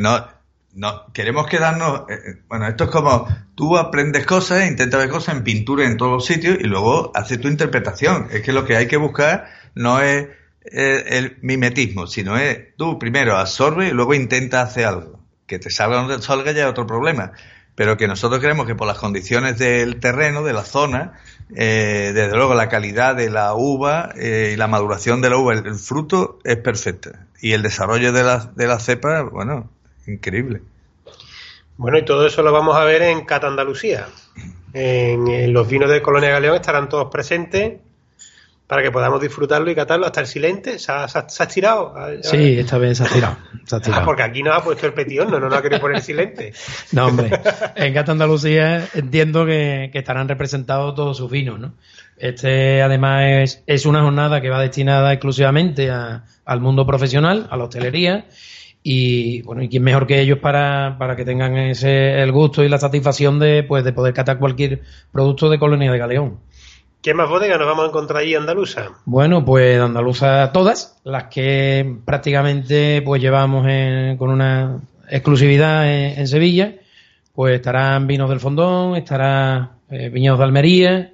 no, 0.00 0.26
no, 0.74 1.12
queremos 1.12 1.46
quedarnos. 1.46 2.02
Eh, 2.08 2.14
eh, 2.14 2.42
bueno, 2.48 2.68
esto 2.68 2.84
es 2.84 2.90
como 2.90 3.26
tú 3.54 3.76
aprendes 3.76 4.26
cosas, 4.26 4.68
intentas 4.68 5.00
ver 5.00 5.08
cosas 5.08 5.36
en 5.36 5.44
pintura 5.44 5.84
en 5.84 5.96
todos 5.96 6.12
los 6.12 6.26
sitios 6.26 6.58
y 6.60 6.64
luego 6.64 7.10
haces 7.14 7.40
tu 7.40 7.48
interpretación. 7.48 8.28
Es 8.30 8.42
que 8.42 8.52
lo 8.52 8.64
que 8.64 8.76
hay 8.76 8.86
que 8.86 8.96
buscar 8.96 9.46
no 9.74 10.00
es 10.00 10.28
eh, 10.64 11.04
el, 11.08 11.38
mimetismo, 11.42 12.06
sino 12.06 12.36
es 12.36 12.76
tú 12.76 12.98
primero 12.98 13.36
absorbe 13.36 13.88
y 13.88 13.92
luego 13.92 14.14
intenta 14.14 14.62
hacer 14.62 14.84
algo. 14.84 15.19
Que 15.50 15.58
te 15.58 15.70
salga 15.70 16.02
o 16.02 16.22
salga 16.22 16.52
ya 16.52 16.62
es 16.62 16.70
otro 16.70 16.86
problema. 16.86 17.32
Pero 17.74 17.96
que 17.96 18.06
nosotros 18.06 18.40
creemos 18.40 18.66
que 18.66 18.74
por 18.74 18.86
las 18.86 18.98
condiciones 18.98 19.58
del 19.58 20.00
terreno, 20.00 20.42
de 20.42 20.52
la 20.52 20.64
zona, 20.64 21.18
desde 21.48 22.36
luego 22.36 22.54
la 22.54 22.68
calidad 22.68 23.16
de 23.16 23.30
la 23.30 23.54
uva 23.54 24.12
y 24.16 24.54
la 24.56 24.68
maduración 24.68 25.20
de 25.20 25.30
la 25.30 25.36
uva, 25.38 25.54
el, 25.54 25.74
fruto 25.74 26.38
es 26.44 26.56
perfecta. 26.56 27.26
Y 27.40 27.52
el 27.52 27.62
desarrollo 27.62 28.12
de 28.12 28.22
la, 28.22 28.50
de 28.54 28.66
la 28.66 28.78
cepa, 28.78 29.22
bueno, 29.22 29.68
Increíble. 30.06 30.62
Bueno, 31.76 31.98
y 31.98 32.04
todo 32.04 32.26
eso 32.26 32.42
lo 32.42 32.52
vamos 32.52 32.76
a 32.76 32.84
ver 32.84 33.02
en 33.02 33.24
Cata 33.24 33.46
Andalucía. 33.46 34.08
En, 34.72 35.52
los 35.52 35.68
vinos 35.68 35.90
de 35.90 36.02
Colonia 36.02 36.30
Galeón 36.30 36.56
estarán 36.56 36.88
todos 36.88 37.10
presentes 37.10 37.80
para 38.70 38.84
que 38.84 38.92
podamos 38.92 39.20
disfrutarlo 39.20 39.68
y 39.68 39.74
catarlo 39.74 40.06
hasta 40.06 40.20
el 40.20 40.28
silente. 40.28 40.78
¿Se 40.78 40.92
ha, 40.92 41.06
estirado? 41.26 41.92
Sí, 42.22 42.56
esta 42.56 42.78
vez 42.78 42.98
se 42.98 43.02
ha 43.02 43.06
estirado. 43.06 43.36
Ah, 43.92 44.02
porque 44.04 44.22
aquí 44.22 44.44
nos 44.44 44.56
ha 44.56 44.62
puesto 44.62 44.86
el 44.86 44.92
petión, 44.92 45.28
no 45.28 45.40
nos 45.40 45.52
ha 45.52 45.60
querido 45.60 45.80
poner 45.80 46.00
silente. 46.00 46.52
no, 46.92 47.08
hombre. 47.08 47.30
En 47.74 47.92
Cata 47.92 48.12
Andalucía 48.12 48.86
entiendo 48.94 49.44
que, 49.44 49.90
estarán 49.92 50.28
representados 50.28 50.94
todos 50.94 51.16
sus 51.16 51.28
vinos, 51.28 51.58
¿no? 51.58 51.72
Este, 52.16 52.80
además, 52.80 53.24
es, 53.24 53.62
es 53.66 53.86
una 53.86 54.02
jornada 54.02 54.40
que 54.40 54.50
va 54.50 54.60
destinada 54.60 55.12
exclusivamente 55.12 55.90
al 55.90 56.60
mundo 56.60 56.86
profesional, 56.86 57.48
a 57.50 57.56
la 57.56 57.64
hostelería 57.64 58.26
y 58.82 59.42
bueno, 59.42 59.62
y 59.62 59.68
quién 59.68 59.82
mejor 59.82 60.06
que 60.06 60.20
ellos 60.20 60.38
para, 60.38 60.96
para 60.98 61.14
que 61.16 61.24
tengan 61.24 61.56
ese 61.56 62.22
el 62.22 62.32
gusto 62.32 62.64
y 62.64 62.68
la 62.68 62.78
satisfacción 62.78 63.38
de 63.38 63.62
pues 63.62 63.84
de 63.84 63.92
poder 63.92 64.14
catar 64.14 64.38
cualquier 64.38 64.80
producto 65.12 65.50
de 65.50 65.58
Colonia 65.58 65.90
de 65.92 65.98
Galeón. 65.98 66.38
¿Qué 67.02 67.14
más 67.14 67.30
bodegas 67.30 67.58
nos 67.58 67.66
vamos 67.66 67.84
a 67.86 67.88
encontrar 67.88 68.22
allí 68.22 68.34
andaluza? 68.34 68.90
Bueno, 69.06 69.42
pues 69.42 69.80
andaluza 69.80 70.52
todas, 70.52 71.00
las 71.02 71.24
que 71.24 71.96
prácticamente 72.04 73.00
pues 73.00 73.22
llevamos 73.22 73.66
con 74.18 74.28
una 74.28 74.80
exclusividad 75.08 75.90
en, 75.90 76.28
Sevilla, 76.28 76.74
pues 77.34 77.54
estarán 77.54 78.06
Vinos 78.06 78.28
del 78.28 78.38
Fondón, 78.38 78.96
estará 78.96 79.70
eh, 79.88 80.10
Viñedos 80.10 80.38
de 80.38 80.44
Almería, 80.44 81.12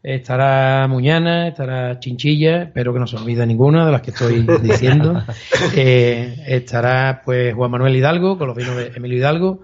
estará 0.00 0.86
Muñana, 0.86 1.48
estará 1.48 1.98
Chinchilla, 1.98 2.70
pero 2.72 2.92
que 2.92 3.00
no 3.00 3.08
se 3.08 3.16
olvide 3.16 3.44
ninguna 3.44 3.84
de 3.84 3.90
las 3.90 4.02
que 4.02 4.12
estoy 4.12 4.46
diciendo. 4.62 5.24
Eh, 5.74 6.44
estará 6.46 7.22
pues 7.24 7.52
Juan 7.52 7.72
Manuel 7.72 7.96
Hidalgo, 7.96 8.38
con 8.38 8.46
los 8.46 8.56
vinos 8.56 8.76
de 8.76 8.92
Emilio 8.94 9.18
Hidalgo, 9.18 9.62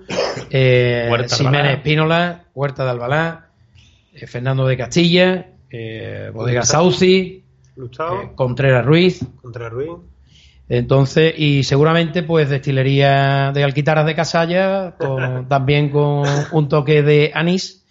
eh, 0.51 1.09
Jiménez 1.31 1.77
Espínola, 1.77 2.47
Huerta 2.53 2.83
de 2.85 2.91
Albalá, 2.91 3.47
eh, 4.15 4.27
Fernando 4.27 4.67
de 4.67 4.77
Castilla, 4.77 5.47
eh, 5.73 6.31
Bodega 6.33 6.63
Sauci, 6.63 7.43
Contreras 8.35 8.85
Ruiz. 8.85 9.25
Contreras 9.41 9.73
Ruiz. 9.73 9.91
Entonces, 10.69 11.35
y 11.37 11.65
seguramente 11.65 12.23
pues 12.23 12.49
destilería 12.49 13.53
de 13.53 13.65
Alquitaras 13.65 14.07
de 14.07 14.15
Casalla, 14.15 14.95
con, 14.97 15.47
también 15.49 15.91
con 15.91 16.25
un 16.53 16.69
toque 16.69 17.03
de 17.03 17.33
anís 17.35 17.85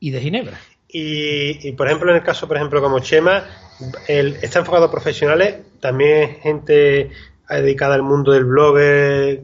y 0.00 0.10
de 0.10 0.20
ginebra. 0.20 0.58
Y, 0.94 1.72
por 1.72 1.86
ejemplo, 1.86 2.10
en 2.10 2.16
el 2.16 2.22
caso, 2.22 2.46
por 2.46 2.58
ejemplo, 2.58 2.82
como 2.82 2.98
Chema, 3.00 3.44
el, 4.08 4.36
está 4.42 4.58
enfocado 4.58 4.86
a 4.86 4.90
profesionales, 4.90 5.56
también 5.80 6.36
gente 6.42 7.10
dedicada 7.48 7.94
al 7.94 8.02
mundo 8.02 8.32
del 8.32 8.44
blog 8.44 8.76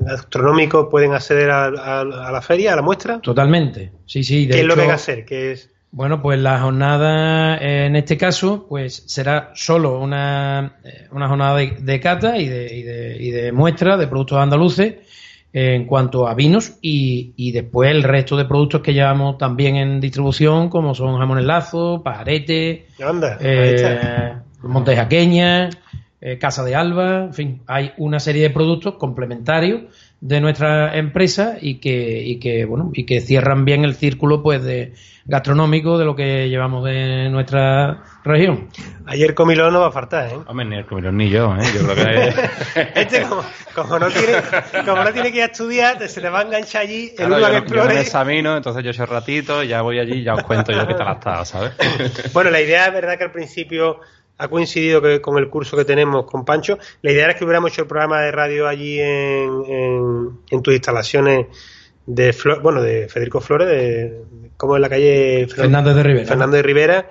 astronómico 0.09 0.89
pueden 0.89 1.13
acceder 1.13 1.51
a, 1.51 1.71
la 2.05 2.43
feria, 2.43 2.75
a 2.75 2.77
la 2.77 2.83
muestra. 2.83 3.21
Totalmente, 3.21 3.93
sí, 4.05 4.25
sí. 4.25 4.47
¿Qué 4.47 4.61
es 4.61 4.67
lo 4.67 4.75
que 4.75 4.83
hay 4.83 4.87
que 4.89 4.93
hacer? 4.93 5.25
¿Qué 5.25 5.53
es? 5.53 5.71
Bueno, 5.91 6.21
pues 6.21 6.39
la 6.39 6.61
jornada 6.61 7.57
en 7.57 7.97
este 7.97 8.17
caso, 8.19 8.67
pues 8.69 9.05
será 9.07 9.53
solo 9.55 9.99
una, 10.01 10.77
eh, 10.85 11.09
una 11.13 11.29
jornada 11.29 11.57
de, 11.57 12.01
cata 12.01 12.37
y 12.37 12.47
de, 12.47 12.77
y 12.77 12.83
de, 12.83 13.17
y 13.19 13.31
de 13.31 13.53
muestra 13.53 13.97
de 13.97 14.07
productos 14.07 14.39
andaluces 14.39 14.97
en 15.53 15.87
cuanto 15.87 16.29
a 16.29 16.35
vinos 16.35 16.75
y, 16.83 17.53
después 17.53 17.91
el 17.91 18.03
resto 18.03 18.37
de 18.37 18.45
productos 18.45 18.83
que 18.83 18.93
llevamos 18.93 19.39
también 19.39 19.77
en 19.77 20.01
distribución, 20.01 20.69
como 20.69 20.95
son 20.95 21.19
jamones 21.19 21.45
lazo, 21.45 22.03
pajarete, 22.05 22.87
eh, 23.41 24.35
montejaqueña, 24.63 25.71
eh, 26.21 26.39
casa 26.39 26.65
de 26.65 26.75
alba, 26.75 27.25
en 27.25 27.35
fin, 27.35 27.63
hay 27.67 27.93
una 27.97 28.21
serie 28.21 28.43
de 28.43 28.51
productos 28.51 28.95
complementarios 28.95 29.83
de 30.21 30.41
nuestra 30.41 30.97
empresa 30.97 31.57
y 31.61 31.77
que, 31.77 32.23
y 32.25 32.41
que 32.41 32.65
bueno 32.65 32.91
y 32.93 33.07
que 33.07 33.21
cierran 33.21 33.65
bien 33.65 33.85
el 33.85 33.95
círculo 33.95 34.43
pues 34.43 34.65
de 34.65 34.95
gastronómico 35.27 35.99
de 35.99 36.05
lo 36.07 36.17
que 36.17 36.49
llevamos 36.49 36.85
de 36.85 37.29
nuestra 37.29 38.03
región. 38.25 38.69
Ayer 39.07 39.35
comilón 39.35 39.75
no 39.75 39.81
va 39.81 39.89
a 39.89 39.93
faltar, 39.93 40.31
¿eh? 40.31 40.39
Hombre, 40.47 40.65
ni 40.65 40.77
el 40.77 40.87
comilón 40.87 41.19
ni 41.19 41.29
yo, 41.29 41.55
¿eh? 41.55 41.63
Yo 41.73 41.87
creo 41.87 41.95
que 41.95 42.91
este 43.01 43.27
como, 43.75 43.99
no 43.99 44.09
tiene, 44.09 44.33
como 44.85 45.05
no 45.05 45.13
tiene 45.13 45.31
que 45.31 45.37
ir 45.37 45.43
a 45.45 45.47
estudiar, 45.47 46.09
se 46.09 46.21
le 46.21 46.31
va 46.31 46.41
a 46.41 46.43
enganchar 46.43 46.83
allí 46.83 47.13
el 47.17 47.27
claro, 47.29 47.65
yo, 47.67 47.75
yo 47.75 47.85
me 47.85 48.01
examino, 48.01 48.57
entonces 48.57 48.83
yo 48.83 48.91
ese 48.91 49.07
ratito, 49.07 49.63
ya 49.63 49.83
voy 49.83 50.01
allí 50.01 50.15
y 50.15 50.25
ya 50.25 50.35
os 50.35 50.43
cuento 50.43 50.73
yo 50.73 50.87
qué 50.87 50.95
tal 50.95 51.09
ha 51.09 51.13
estado, 51.13 51.45
¿sabes? 51.45 51.73
bueno, 52.33 52.51
la 52.51 52.61
idea 52.61 52.87
es 52.87 52.93
verdad 52.93 53.19
que 53.19 53.25
al 53.25 53.33
principio 53.33 54.01
ha 54.39 54.49
coincidido 54.49 55.03
que, 55.03 55.21
con 55.21 55.37
el 55.39 55.49
curso 55.51 55.77
que 55.77 55.85
tenemos 55.85 56.25
con 56.25 56.45
Pancho. 56.45 56.79
La 57.03 57.13
idea 57.13 57.25
era 57.25 57.35
que 57.35 57.45
hubiéramos 57.45 57.73
hecho 57.73 57.83
el 57.83 57.89
programa 57.89 58.23
de 58.23 58.31
radio 58.31 58.69
allí 58.69 58.99
en, 59.01 60.39
en, 60.49 60.63
tus 60.63 60.75
instalaciones 60.75 61.47
de 62.07 62.35
bueno 62.63 62.81
de 62.81 63.09
Federico 63.09 63.41
Flores, 63.41 63.69
de, 63.69 64.23
como 64.57 64.77
en 64.77 64.83
la 64.83 64.89
calle 64.89 65.47
Fernández 65.49 65.95
de 65.95 66.03
Rivera. 66.03 66.27
Fernández 66.27 66.57
de 66.57 66.63
Rivera, 66.63 67.11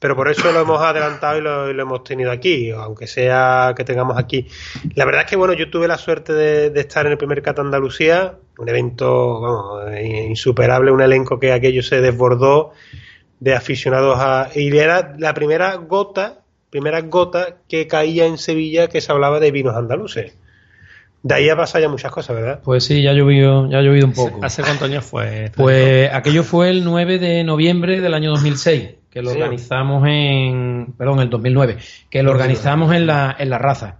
pero 0.00 0.14
por 0.14 0.30
eso 0.30 0.52
lo 0.52 0.60
hemos 0.60 0.80
adelantado 0.80 1.38
y 1.38 1.40
lo, 1.42 1.68
hemos 1.68 2.04
tenido 2.04 2.30
aquí, 2.30 2.70
aunque 2.70 3.08
sea 3.08 3.74
que 3.76 3.82
tengamos 3.82 4.16
aquí. 4.16 4.46
La 4.94 5.04
verdad 5.04 5.22
es 5.22 5.30
que 5.30 5.36
bueno, 5.36 5.54
yo 5.54 5.68
tuve 5.70 5.88
la 5.88 5.98
suerte 5.98 6.32
de, 6.32 6.80
estar 6.80 7.04
en 7.06 7.12
el 7.12 7.18
primer 7.18 7.42
Cat 7.42 7.58
Andalucía, 7.58 8.36
un 8.56 8.68
evento 8.68 9.40
vamos, 9.40 10.00
insuperable, 10.00 10.92
un 10.92 11.00
elenco 11.00 11.40
que 11.40 11.52
aquello 11.52 11.82
se 11.82 12.00
desbordó 12.00 12.72
de 13.40 13.54
aficionados 13.54 14.16
a 14.20 14.50
y 14.54 14.76
era 14.76 15.16
la 15.18 15.34
primera 15.34 15.74
gota 15.76 16.44
primera 16.70 17.00
gota 17.02 17.56
que 17.68 17.86
caía 17.86 18.26
en 18.26 18.38
Sevilla 18.38 18.88
que 18.88 19.00
se 19.00 19.12
hablaba 19.12 19.40
de 19.40 19.50
vinos 19.50 19.76
andaluces. 19.76 20.36
De 21.22 21.34
ahí 21.34 21.48
ha 21.48 21.56
pasado 21.56 21.82
ya 21.82 21.88
muchas 21.88 22.12
cosas, 22.12 22.36
¿verdad? 22.36 22.60
Pues 22.62 22.84
sí, 22.84 23.02
ya 23.02 23.10
ha 23.10 23.14
llovido, 23.14 23.68
ya 23.68 23.78
ha 23.78 23.82
llovido 23.82 24.06
un 24.06 24.12
poco. 24.12 24.38
¿Hace 24.42 24.62
cuántos 24.62 24.88
años 24.88 25.04
fue? 25.04 25.50
Pues 25.56 26.10
aquello 26.12 26.44
fue 26.44 26.70
el 26.70 26.84
9 26.84 27.18
de 27.18 27.44
noviembre 27.44 28.00
del 28.00 28.14
año 28.14 28.30
2006, 28.30 28.90
que 29.10 29.22
lo 29.22 29.32
organizamos 29.32 30.06
en, 30.06 30.94
perdón, 30.96 31.20
el 31.20 31.30
2009, 31.30 31.78
que 32.08 32.22
lo 32.22 32.30
organizamos 32.30 32.94
en 32.94 33.06
la, 33.06 33.34
en 33.36 33.50
la 33.50 33.58
raza. 33.58 33.98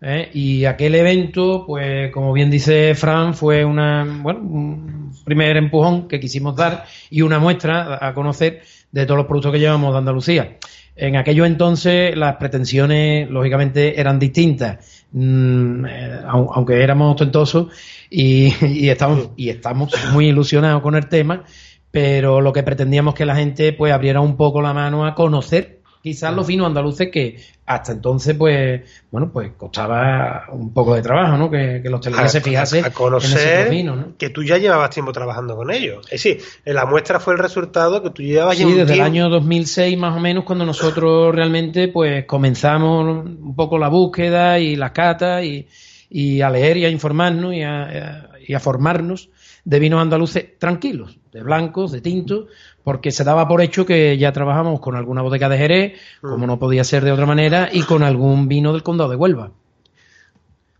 ¿eh? 0.00 0.28
Y 0.34 0.64
aquel 0.64 0.96
evento, 0.96 1.64
pues 1.66 2.10
como 2.12 2.32
bien 2.32 2.50
dice 2.50 2.94
Fran, 2.94 3.34
fue 3.34 3.64
una, 3.64 4.04
bueno, 4.22 4.40
un 4.40 5.12
primer 5.24 5.56
empujón 5.56 6.08
que 6.08 6.18
quisimos 6.18 6.56
dar 6.56 6.84
y 7.10 7.22
una 7.22 7.38
muestra 7.38 8.04
a 8.04 8.12
conocer 8.12 8.62
de 8.90 9.06
todos 9.06 9.18
los 9.18 9.26
productos 9.26 9.52
que 9.52 9.60
llevamos 9.60 9.92
de 9.92 9.98
Andalucía. 9.98 10.56
En 10.96 11.16
aquello 11.16 11.44
entonces 11.44 12.16
las 12.16 12.36
pretensiones, 12.36 13.28
lógicamente, 13.28 14.00
eran 14.00 14.18
distintas, 14.18 15.04
mm, 15.12 15.84
eh, 15.84 16.20
aunque 16.26 16.82
éramos 16.82 17.12
ostentosos 17.12 17.66
y, 18.10 18.88
estamos, 18.88 19.30
y 19.36 19.50
estamos 19.50 19.92
muy 20.12 20.28
ilusionados 20.28 20.82
con 20.82 20.94
el 20.94 21.08
tema, 21.08 21.44
pero 21.90 22.40
lo 22.40 22.52
que 22.52 22.62
pretendíamos 22.62 23.14
que 23.14 23.26
la 23.26 23.36
gente 23.36 23.72
pues 23.74 23.92
abriera 23.92 24.20
un 24.20 24.36
poco 24.36 24.62
la 24.62 24.72
mano 24.72 25.06
a 25.06 25.14
conocer 25.14 25.75
quizás 26.06 26.32
los 26.32 26.46
vinos 26.46 26.68
andaluces 26.68 27.08
que 27.10 27.36
hasta 27.66 27.90
entonces, 27.90 28.36
pues, 28.38 28.82
bueno, 29.10 29.28
pues 29.32 29.50
costaba 29.56 30.44
un 30.52 30.72
poco 30.72 30.94
de 30.94 31.02
trabajo, 31.02 31.36
¿no? 31.36 31.50
Que, 31.50 31.80
los 31.82 31.94
hostelería 31.94 32.28
se 32.28 32.40
fijase 32.40 32.78
a 32.78 32.92
conocer 32.92 33.72
en 33.72 34.14
que 34.16 34.30
tú 34.30 34.44
ya 34.44 34.56
llevabas 34.56 34.90
tiempo 34.90 35.10
trabajando 35.10 35.56
con 35.56 35.72
ellos. 35.72 36.04
Es 36.04 36.22
decir, 36.22 36.42
la 36.64 36.86
muestra 36.86 37.18
fue 37.18 37.34
el 37.34 37.40
resultado 37.40 38.04
que 38.04 38.10
tú 38.10 38.22
llevabas 38.22 38.56
Sí, 38.56 38.72
desde 38.72 38.94
el 38.94 39.00
año 39.00 39.28
2006 39.28 39.98
más 39.98 40.16
o 40.16 40.20
menos, 40.20 40.44
cuando 40.44 40.64
nosotros 40.64 41.34
realmente, 41.34 41.88
pues, 41.88 42.24
comenzamos 42.24 43.26
un 43.26 43.56
poco 43.56 43.76
la 43.76 43.88
búsqueda 43.88 44.60
y 44.60 44.76
las 44.76 44.92
catas 44.92 45.42
y, 45.42 46.40
a 46.40 46.50
leer 46.50 46.76
y 46.76 46.84
a 46.84 46.88
informarnos 46.88 47.52
y 47.52 47.62
a, 47.64 48.30
y 48.46 48.54
a 48.54 48.60
formarnos 48.60 49.28
de 49.66 49.80
vinos 49.80 50.00
andaluces 50.00 50.58
tranquilos, 50.58 51.18
de 51.32 51.42
blancos, 51.42 51.90
de 51.90 52.00
tintos, 52.00 52.46
porque 52.84 53.10
se 53.10 53.24
daba 53.24 53.48
por 53.48 53.60
hecho 53.60 53.84
que 53.84 54.16
ya 54.16 54.30
trabajamos 54.30 54.78
con 54.78 54.94
alguna 54.94 55.22
bodega 55.22 55.48
de 55.48 55.58
Jerez, 55.58 56.00
como 56.20 56.46
mm. 56.46 56.46
no 56.46 56.58
podía 56.60 56.84
ser 56.84 57.04
de 57.04 57.10
otra 57.10 57.26
manera, 57.26 57.68
y 57.72 57.82
con 57.82 58.04
algún 58.04 58.46
vino 58.46 58.72
del 58.72 58.84
condado 58.84 59.10
de 59.10 59.16
Huelva. 59.16 59.50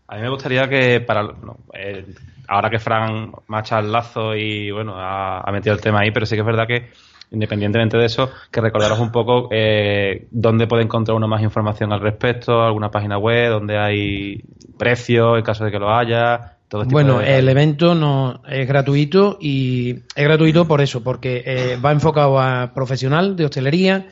A 0.07 0.15
mí 0.15 0.21
me 0.21 0.29
gustaría 0.29 0.69
que 0.69 1.01
para 1.01 1.35
eh, 1.73 2.05
ahora 2.47 2.69
que 2.69 2.79
Fran 2.79 3.33
macha 3.47 3.79
el 3.79 3.91
lazo 3.91 4.33
y 4.33 4.71
bueno 4.71 4.93
ha, 4.95 5.51
metido 5.51 5.75
el 5.75 5.81
tema 5.81 5.99
ahí, 5.99 6.11
pero 6.11 6.25
sí 6.25 6.35
que 6.35 6.41
es 6.41 6.47
verdad 6.47 6.65
que 6.65 6.89
independientemente 7.31 7.97
de 7.97 8.05
eso, 8.05 8.31
que 8.49 8.61
recordaros 8.61 8.99
un 8.99 9.11
poco 9.11 9.49
eh, 9.51 10.27
dónde 10.31 10.65
puede 10.65 10.83
encontrar 10.83 11.17
uno 11.17 11.27
más 11.27 11.41
información 11.41 11.91
al 11.91 11.99
respecto, 11.99 12.63
alguna 12.63 12.89
página 12.89 13.17
web, 13.17 13.51
donde 13.51 13.77
hay 13.77 14.41
precios 14.77 15.37
en 15.37 15.43
caso 15.43 15.65
de 15.65 15.71
que 15.71 15.79
lo 15.79 15.93
haya, 15.93 16.56
bueno, 16.69 17.21
el 17.21 17.47
evento 17.47 17.95
no 17.95 18.41
es 18.47 18.67
gratuito 18.67 19.37
y 19.39 19.91
es 20.15 20.23
gratuito 20.23 20.67
por 20.67 20.81
eso, 20.81 21.01
porque 21.01 21.43
eh, 21.45 21.77
va 21.83 21.91
enfocado 21.91 22.39
a 22.39 22.73
profesional 22.73 23.35
de 23.35 23.45
hostelería 23.45 24.07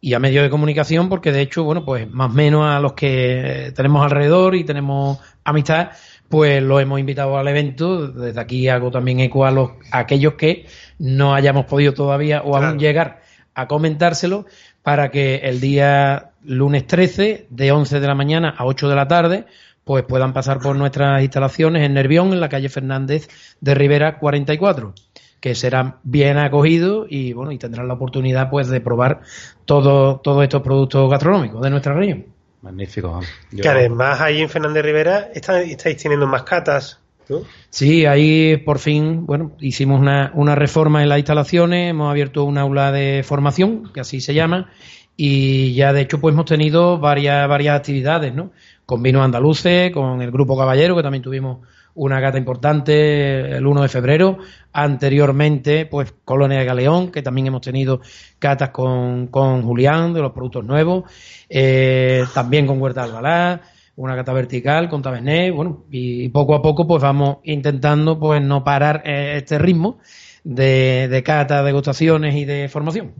y 0.00 0.14
a 0.14 0.18
medios 0.18 0.42
de 0.44 0.50
comunicación, 0.50 1.08
porque 1.08 1.32
de 1.32 1.42
hecho, 1.42 1.64
bueno, 1.64 1.84
pues 1.84 2.10
más 2.10 2.30
o 2.30 2.34
menos 2.34 2.64
a 2.64 2.80
los 2.80 2.92
que 2.92 3.72
tenemos 3.74 4.02
alrededor 4.02 4.54
y 4.54 4.64
tenemos 4.64 5.18
amistad, 5.44 5.90
pues 6.28 6.62
lo 6.62 6.78
hemos 6.78 7.00
invitado 7.00 7.36
al 7.36 7.48
evento. 7.48 8.06
Desde 8.06 8.40
aquí 8.40 8.68
hago 8.68 8.90
también 8.90 9.20
eco 9.20 9.44
a, 9.44 9.50
los, 9.50 9.72
aquellos 9.90 10.34
que 10.34 10.66
no 10.98 11.34
hayamos 11.34 11.66
podido 11.66 11.92
todavía 11.92 12.42
o 12.42 12.56
aún 12.56 12.78
llegar 12.78 13.22
a 13.54 13.66
comentárselo 13.66 14.46
para 14.82 15.10
que 15.10 15.36
el 15.36 15.60
día 15.60 16.30
lunes 16.42 16.86
13, 16.86 17.48
de 17.50 17.72
11 17.72 18.00
de 18.00 18.06
la 18.06 18.14
mañana 18.14 18.54
a 18.56 18.64
8 18.64 18.88
de 18.88 18.94
la 18.94 19.08
tarde, 19.08 19.46
pues 19.84 20.04
puedan 20.04 20.32
pasar 20.32 20.60
por 20.60 20.76
nuestras 20.76 21.22
instalaciones 21.22 21.84
en 21.84 21.94
Nervión, 21.94 22.32
en 22.32 22.40
la 22.40 22.48
calle 22.48 22.68
Fernández 22.68 23.28
de 23.60 23.74
Rivera 23.74 24.18
44 24.18 24.94
que 25.40 25.54
serán 25.54 25.96
bien 26.02 26.36
acogidos 26.38 27.06
y 27.08 27.32
bueno 27.32 27.50
y 27.50 27.58
tendrán 27.58 27.88
la 27.88 27.94
oportunidad 27.94 28.50
pues 28.50 28.68
de 28.68 28.80
probar 28.80 29.22
todos 29.64 30.20
estos 30.42 30.62
productos 30.62 31.10
gastronómicos 31.10 31.62
de 31.62 31.70
nuestra 31.70 31.94
región. 31.94 32.26
Magnífico. 32.62 33.20
Que 33.50 33.68
además 33.68 34.20
ahí 34.20 34.42
en 34.42 34.50
Fernández 34.50 34.84
Rivera 34.84 35.30
estáis 35.34 35.96
teniendo 35.96 36.26
más 36.26 36.42
catas. 36.42 37.00
¿no? 37.30 37.38
Sí, 37.70 38.04
ahí 38.04 38.58
por 38.58 38.78
fin, 38.78 39.24
bueno, 39.24 39.52
hicimos 39.60 40.00
una, 40.00 40.30
una 40.34 40.54
reforma 40.54 41.02
en 41.02 41.08
las 41.08 41.18
instalaciones, 41.18 41.90
hemos 41.90 42.10
abierto 42.10 42.44
un 42.44 42.58
aula 42.58 42.92
de 42.92 43.22
formación, 43.24 43.90
que 43.94 44.00
así 44.00 44.20
se 44.20 44.34
llama, 44.34 44.70
y 45.16 45.72
ya 45.74 45.92
de 45.92 46.02
hecho 46.02 46.20
pues 46.20 46.34
hemos 46.34 46.44
tenido 46.44 46.98
varias, 46.98 47.48
varias 47.48 47.76
actividades, 47.76 48.34
¿no? 48.34 48.50
Con 48.90 49.04
vinos 49.04 49.22
andaluces, 49.22 49.92
con 49.92 50.20
el 50.20 50.32
Grupo 50.32 50.58
Caballero, 50.58 50.96
que 50.96 51.02
también 51.04 51.22
tuvimos 51.22 51.58
una 51.94 52.18
gata 52.18 52.38
importante 52.38 53.52
el 53.56 53.64
1 53.64 53.82
de 53.82 53.88
febrero. 53.88 54.38
Anteriormente, 54.72 55.86
pues 55.86 56.12
Colonia 56.24 56.58
de 56.58 56.64
Galeón, 56.64 57.12
que 57.12 57.22
también 57.22 57.46
hemos 57.46 57.60
tenido 57.60 58.00
catas 58.40 58.70
con, 58.70 59.28
con 59.28 59.62
Julián 59.62 60.12
de 60.12 60.22
los 60.22 60.32
productos 60.32 60.64
nuevos. 60.64 61.04
Eh, 61.48 62.24
también 62.34 62.66
con 62.66 62.82
Huerta 62.82 63.04
Albalá, 63.04 63.60
una 63.94 64.16
cata 64.16 64.32
vertical 64.32 64.88
con 64.88 65.02
Tabernet. 65.02 65.54
Bueno, 65.54 65.84
y 65.88 66.28
poco 66.30 66.56
a 66.56 66.60
poco, 66.60 66.88
pues 66.88 67.00
vamos 67.00 67.36
intentando, 67.44 68.18
pues 68.18 68.42
no 68.42 68.64
parar 68.64 69.02
eh, 69.04 69.34
este 69.36 69.56
ritmo 69.60 70.00
de, 70.42 71.06
de 71.06 71.22
cata, 71.22 71.62
degustaciones 71.62 72.34
y 72.34 72.44
de 72.44 72.68
formación. 72.68 73.14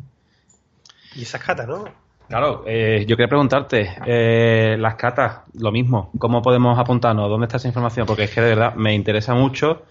Y 1.14 1.22
esas 1.22 1.40
catas, 1.40 1.68
¿no? 1.68 2.09
Claro, 2.30 2.62
eh, 2.64 3.06
yo 3.08 3.16
quería 3.16 3.28
preguntarte, 3.28 3.90
eh, 4.06 4.76
las 4.78 4.94
catas, 4.94 5.40
lo 5.58 5.72
mismo, 5.72 6.12
¿cómo 6.16 6.40
podemos 6.40 6.78
apuntarnos? 6.78 7.28
¿Dónde 7.28 7.46
está 7.46 7.56
esa 7.56 7.66
información? 7.66 8.06
Porque 8.06 8.22
es 8.22 8.30
que 8.30 8.40
de 8.40 8.50
verdad 8.50 8.76
me 8.76 8.94
interesa 8.94 9.34
mucho 9.34 9.82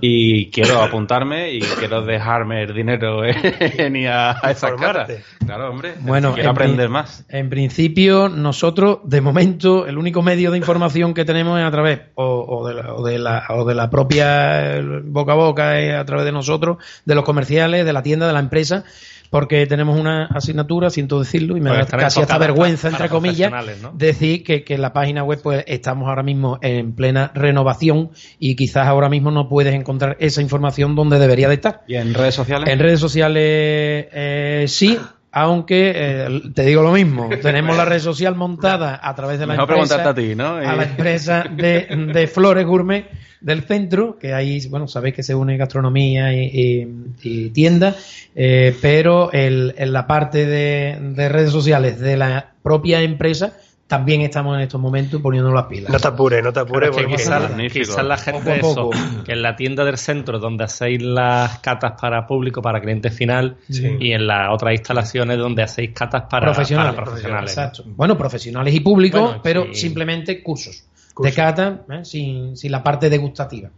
y 0.00 0.52
quiero 0.52 0.80
apuntarme 0.84 1.50
y 1.50 1.58
quiero 1.58 2.02
dejarme 2.02 2.62
el 2.62 2.74
dinero 2.74 3.24
en 3.24 3.96
ir 3.96 4.06
a, 4.06 4.38
esas 4.52 4.74
catas. 4.74 5.10
Claro, 5.44 5.70
hombre, 5.70 5.94
bueno, 5.98 6.32
quiero 6.32 6.50
aprender 6.50 6.88
más. 6.88 7.24
En 7.28 7.50
principio, 7.50 8.28
nosotros, 8.28 9.00
de 9.02 9.20
momento, 9.20 9.88
el 9.88 9.98
único 9.98 10.22
medio 10.22 10.52
de 10.52 10.58
información 10.58 11.12
que 11.12 11.24
tenemos 11.24 11.58
es 11.58 11.66
a 11.66 11.72
través 11.72 12.02
o, 12.14 12.68
de, 12.68 12.74
la, 12.74 12.94
o 12.94 13.04
de, 13.04 13.18
la, 13.18 13.46
o 13.48 13.64
de 13.64 13.74
la 13.74 13.90
propia 13.90 14.80
boca 15.06 15.32
a 15.32 15.34
boca, 15.34 15.80
es 15.80 15.92
a 15.92 16.04
través 16.04 16.24
de 16.24 16.30
nosotros, 16.30 16.76
de 17.04 17.16
los 17.16 17.24
comerciales, 17.24 17.84
de 17.84 17.92
la 17.92 18.04
tienda, 18.04 18.28
de 18.28 18.32
la 18.32 18.38
empresa 18.38 18.84
porque 19.30 19.64
tenemos 19.66 19.98
una 19.98 20.26
asignatura, 20.26 20.90
siento 20.90 21.20
decirlo, 21.20 21.56
y 21.56 21.60
me 21.60 21.70
da 21.70 21.86
casi 21.86 22.20
hasta 22.20 22.36
vergüenza, 22.36 22.88
entre 22.88 23.08
comillas, 23.08 23.52
decir 23.94 24.42
que, 24.42 24.64
que 24.64 24.74
en 24.74 24.82
la 24.82 24.92
página 24.92 25.22
web 25.22 25.40
pues 25.42 25.64
estamos 25.68 26.08
ahora 26.08 26.24
mismo 26.24 26.58
en 26.62 26.94
plena 26.94 27.30
renovación 27.34 28.10
y 28.40 28.56
quizás 28.56 28.88
ahora 28.88 29.08
mismo 29.08 29.30
no 29.30 29.48
puedes 29.48 29.74
encontrar 29.74 30.16
esa 30.18 30.42
información 30.42 30.96
donde 30.96 31.18
debería 31.18 31.48
de 31.48 31.54
estar. 31.54 31.82
¿Y 31.86 31.94
en 31.94 32.12
redes 32.12 32.34
sociales? 32.34 32.68
En 32.68 32.80
redes 32.80 32.98
sociales 32.98 34.08
eh, 34.12 34.64
sí, 34.66 34.98
aunque 35.32 35.92
eh, 35.94 36.42
te 36.54 36.64
digo 36.64 36.82
lo 36.82 36.92
mismo, 36.92 37.28
tenemos 37.40 37.76
la 37.76 37.84
red 37.84 38.00
social 38.00 38.34
montada 38.34 39.00
a 39.02 39.14
través 39.14 39.38
de 39.38 39.46
la 39.46 39.54
empresa, 39.54 40.08
a, 40.08 40.14
ti, 40.14 40.34
¿no? 40.34 40.56
a 40.56 40.74
la 40.74 40.84
empresa 40.84 41.44
de, 41.50 41.86
de 42.12 42.26
Flores 42.26 42.66
Gourmet 42.66 43.06
del 43.40 43.62
centro, 43.62 44.18
que 44.18 44.34
ahí, 44.34 44.66
bueno, 44.68 44.86
sabéis 44.86 45.14
que 45.14 45.22
se 45.22 45.34
une 45.34 45.56
gastronomía 45.56 46.32
y, 46.32 47.50
tienda, 47.52 47.96
eh, 48.34 48.76
pero 48.80 49.30
en 49.32 49.92
la 49.92 50.06
parte 50.06 50.46
de, 50.46 51.28
redes 51.28 51.50
sociales 51.50 51.98
de 52.00 52.16
la 52.16 52.52
propia 52.62 53.02
empresa 53.02 53.54
también 53.90 54.20
estamos 54.20 54.54
en 54.54 54.60
estos 54.60 54.80
momentos 54.80 55.20
poniendo 55.20 55.52
las 55.52 55.64
pilas. 55.64 55.90
No 55.90 55.98
te 55.98 56.06
apures, 56.06 56.44
no 56.44 56.52
te 56.52 56.60
apures. 56.60 56.90
porque 56.90 57.08
quizás, 57.08 58.04
la 58.04 58.16
gente 58.16 58.60
eso, 58.60 58.90
que 59.24 59.32
en 59.32 59.42
la 59.42 59.56
tienda 59.56 59.84
del 59.84 59.98
centro 59.98 60.38
donde 60.38 60.62
hacéis 60.62 61.02
las 61.02 61.58
catas 61.58 62.00
para 62.00 62.24
público, 62.24 62.62
para 62.62 62.80
cliente 62.80 63.10
final, 63.10 63.56
y 63.68 64.12
en 64.12 64.28
las 64.28 64.50
otras 64.52 64.74
instalaciones 64.74 65.38
donde 65.38 65.64
hacéis 65.64 65.90
catas 65.90 66.22
para 66.30 66.52
profesionales. 66.52 67.50
Exacto. 67.50 67.82
Bueno, 67.84 68.16
profesionales 68.16 68.72
y 68.72 68.78
públicos, 68.78 69.38
pero 69.42 69.74
simplemente 69.74 70.40
cursos 70.40 70.84
de 71.18 71.32
cata 71.32 71.82
¿eh? 71.90 72.04
sin, 72.04 72.56
sin, 72.56 72.72
la 72.72 72.82
parte 72.82 73.10
degustativa. 73.10 73.70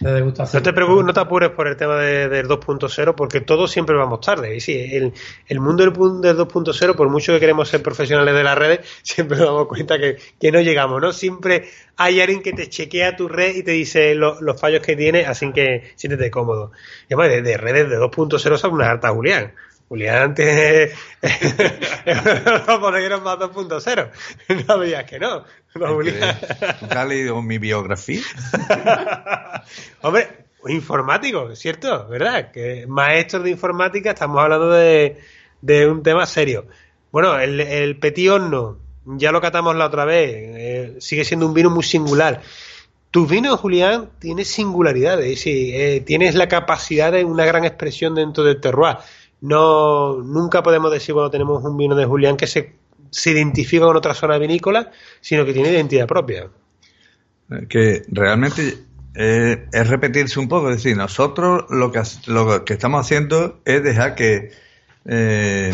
De 0.00 0.12
degustación. 0.12 0.62
No, 0.62 0.72
te 0.72 0.80
no 0.80 1.12
te 1.12 1.20
apures 1.20 1.50
por 1.50 1.68
el 1.68 1.76
tema 1.76 1.96
de, 1.96 2.28
del 2.28 2.46
2.0 2.46 3.14
porque 3.14 3.40
todos 3.40 3.70
siempre 3.70 3.96
vamos 3.96 4.20
tarde. 4.20 4.56
Y 4.56 4.60
sí, 4.60 4.72
el, 4.72 5.12
el 5.46 5.60
mundo 5.60 5.84
del, 5.84 5.92
del 5.92 6.36
2.0, 6.36 6.94
por 6.94 7.08
mucho 7.10 7.32
que 7.32 7.40
queremos 7.40 7.68
ser 7.68 7.82
profesionales 7.82 8.34
de 8.34 8.44
las 8.44 8.56
redes, 8.56 8.80
siempre 9.02 9.36
nos 9.38 9.46
damos 9.46 9.66
cuenta 9.66 9.98
que, 9.98 10.16
que 10.40 10.52
no 10.52 10.60
llegamos, 10.60 11.00
¿no? 11.00 11.12
Siempre 11.12 11.68
hay 11.96 12.20
alguien 12.20 12.42
que 12.42 12.52
te 12.52 12.68
chequea 12.68 13.16
tu 13.16 13.28
red 13.28 13.56
y 13.56 13.62
te 13.62 13.72
dice 13.72 14.14
los 14.14 14.60
fallos 14.60 14.82
que 14.82 14.96
tiene, 14.96 15.26
así 15.26 15.52
que 15.52 15.92
siéntete 15.96 16.30
cómodo. 16.30 16.72
Y 17.08 17.14
además, 17.14 17.30
de, 17.30 17.42
de 17.42 17.56
redes 17.56 17.90
de 17.90 17.98
2.0 17.98 18.56
son 18.56 18.72
una 18.72 18.90
harta, 18.90 19.10
Julián. 19.10 19.52
Julián 19.88 20.34
tiene 20.34 20.90
los 22.66 22.80
bodegueros 22.80 23.22
más 23.22 23.38
2.0. 23.38 24.10
No 24.66 24.80
digas 24.80 25.04
que 25.04 25.18
no. 25.18 25.44
no 25.74 25.94
Julián. 25.94 26.36
has 26.90 27.08
leído 27.08 27.40
mi 27.40 27.58
biografía? 27.58 28.20
Hombre, 30.02 30.46
informático, 30.68 31.54
¿cierto? 31.54 32.08
¿Verdad? 32.08 32.50
Que 32.50 32.86
maestro 32.88 33.40
de 33.40 33.50
informática, 33.50 34.10
estamos 34.10 34.42
hablando 34.42 34.70
de, 34.70 35.20
de 35.60 35.86
un 35.86 36.02
tema 36.02 36.26
serio. 36.26 36.66
Bueno, 37.12 37.38
el, 37.38 37.60
el 37.60 37.98
Petit 37.98 38.30
Horno, 38.30 38.78
ya 39.04 39.30
lo 39.30 39.40
catamos 39.40 39.76
la 39.76 39.86
otra 39.86 40.04
vez, 40.04 40.30
eh, 40.34 40.96
sigue 40.98 41.24
siendo 41.24 41.46
un 41.46 41.54
vino 41.54 41.70
muy 41.70 41.84
singular. 41.84 42.42
Tus 43.12 43.30
vinos, 43.30 43.60
Julián, 43.60 44.10
tienes 44.18 44.48
singularidades, 44.48 45.40
sí, 45.40 45.70
eh, 45.72 46.02
tienes 46.04 46.34
la 46.34 46.48
capacidad 46.48 47.12
de 47.12 47.24
una 47.24 47.46
gran 47.46 47.64
expresión 47.64 48.14
dentro 48.16 48.44
del 48.44 48.60
terroir 48.60 48.96
no, 49.46 50.16
nunca 50.22 50.62
podemos 50.62 50.90
decir 50.90 51.14
cuando 51.14 51.30
tenemos 51.30 51.62
un 51.62 51.76
vino 51.76 51.94
de 51.94 52.04
Julián 52.04 52.36
que 52.36 52.48
se, 52.48 52.74
se 53.10 53.30
identifica 53.30 53.86
con 53.86 53.96
otra 53.96 54.12
zona 54.12 54.38
vinícola, 54.38 54.90
sino 55.20 55.44
que 55.44 55.52
tiene 55.52 55.70
identidad 55.70 56.08
propia. 56.08 56.48
Que 57.68 58.02
realmente 58.08 58.78
eh, 59.14 59.68
es 59.72 59.88
repetirse 59.88 60.40
un 60.40 60.48
poco, 60.48 60.70
es 60.70 60.78
decir, 60.82 60.96
nosotros 60.96 61.64
lo 61.70 61.92
que, 61.92 62.02
lo 62.26 62.64
que 62.64 62.72
estamos 62.72 63.06
haciendo 63.06 63.60
es 63.64 63.84
dejar 63.84 64.16
que 64.16 64.50
eh, 65.04 65.72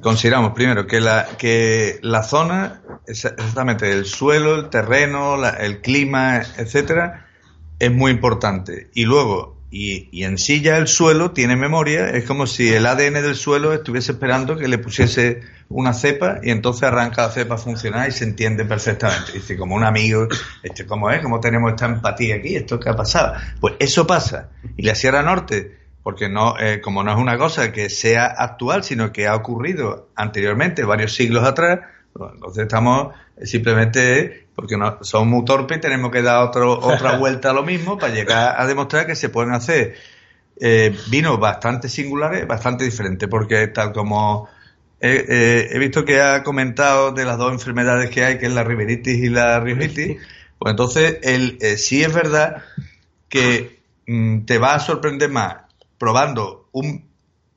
consideramos 0.00 0.52
primero 0.54 0.86
que 0.86 1.02
la, 1.02 1.28
que 1.36 1.98
la 2.00 2.22
zona, 2.22 2.80
exactamente 3.06 3.92
el 3.92 4.06
suelo, 4.06 4.56
el 4.56 4.70
terreno, 4.70 5.36
el 5.44 5.82
clima, 5.82 6.38
etcétera, 6.56 7.26
es 7.78 7.92
muy 7.92 8.10
importante. 8.10 8.88
Y 8.94 9.04
luego 9.04 9.59
y, 9.72 10.24
en 10.24 10.36
sí 10.36 10.60
ya 10.60 10.76
el 10.78 10.88
suelo 10.88 11.30
tiene 11.30 11.54
memoria, 11.54 12.10
es 12.10 12.24
como 12.24 12.48
si 12.48 12.72
el 12.72 12.86
ADN 12.86 13.14
del 13.14 13.36
suelo 13.36 13.72
estuviese 13.72 14.12
esperando 14.12 14.56
que 14.56 14.66
le 14.66 14.78
pusiese 14.78 15.42
una 15.68 15.92
cepa 15.92 16.40
y 16.42 16.50
entonces 16.50 16.82
arranca 16.82 17.22
la 17.22 17.30
cepa 17.30 17.54
a 17.54 17.58
funcionar 17.58 18.08
y 18.08 18.12
se 18.12 18.24
entiende 18.24 18.64
perfectamente. 18.64 19.32
Dice, 19.32 19.56
como 19.56 19.76
un 19.76 19.84
amigo, 19.84 20.26
este, 20.64 20.84
¿cómo 20.86 21.08
es? 21.10 21.22
¿Cómo 21.22 21.38
tenemos 21.38 21.70
esta 21.70 21.86
empatía 21.86 22.36
aquí? 22.36 22.56
¿Esto 22.56 22.80
qué 22.80 22.88
ha 22.88 22.96
pasado? 22.96 23.34
Pues 23.60 23.74
eso 23.78 24.08
pasa. 24.08 24.50
Y 24.76 24.82
la 24.82 24.96
Sierra 24.96 25.22
Norte, 25.22 25.78
porque 26.02 26.28
no, 26.28 26.58
eh, 26.58 26.80
como 26.80 27.04
no 27.04 27.12
es 27.12 27.18
una 27.18 27.38
cosa 27.38 27.70
que 27.70 27.90
sea 27.90 28.26
actual, 28.26 28.82
sino 28.82 29.12
que 29.12 29.28
ha 29.28 29.36
ocurrido 29.36 30.08
anteriormente, 30.16 30.82
varios 30.82 31.14
siglos 31.14 31.44
atrás, 31.44 31.78
entonces 32.34 32.62
estamos 32.62 33.14
simplemente 33.44 34.48
porque 34.60 34.76
no, 34.76 34.98
somos 35.02 35.28
muy 35.28 35.44
torpes 35.44 35.78
y 35.78 35.80
tenemos 35.80 36.10
que 36.10 36.22
dar 36.22 36.42
otro, 36.42 36.78
otra 36.78 37.16
vuelta 37.18 37.50
a 37.50 37.52
lo 37.52 37.62
mismo 37.62 37.98
para 37.98 38.12
llegar 38.12 38.60
a 38.60 38.66
demostrar 38.66 39.06
que 39.06 39.16
se 39.16 39.30
pueden 39.30 39.52
hacer 39.52 39.94
eh, 40.60 40.94
vinos 41.08 41.40
bastante 41.40 41.88
singulares, 41.88 42.46
bastante 42.46 42.84
diferentes, 42.84 43.28
porque 43.28 43.68
tal 43.68 43.92
como 43.92 44.48
he 45.02 45.78
visto 45.78 46.04
que 46.04 46.20
ha 46.20 46.42
comentado 46.42 47.12
de 47.12 47.24
las 47.24 47.38
dos 47.38 47.52
enfermedades 47.52 48.10
que 48.10 48.22
hay, 48.22 48.38
que 48.38 48.46
es 48.46 48.52
la 48.52 48.64
riberitis 48.64 49.16
y 49.16 49.30
la 49.30 49.58
riojitis, 49.58 50.18
pues 50.58 50.72
entonces 50.72 51.18
el, 51.22 51.56
eh, 51.62 51.78
sí 51.78 52.02
es 52.02 52.12
verdad 52.12 52.62
que 53.30 53.80
mm, 54.06 54.40
te 54.40 54.58
va 54.58 54.74
a 54.74 54.80
sorprender 54.80 55.30
más 55.30 55.56
probando 55.96 56.68
un 56.72 57.08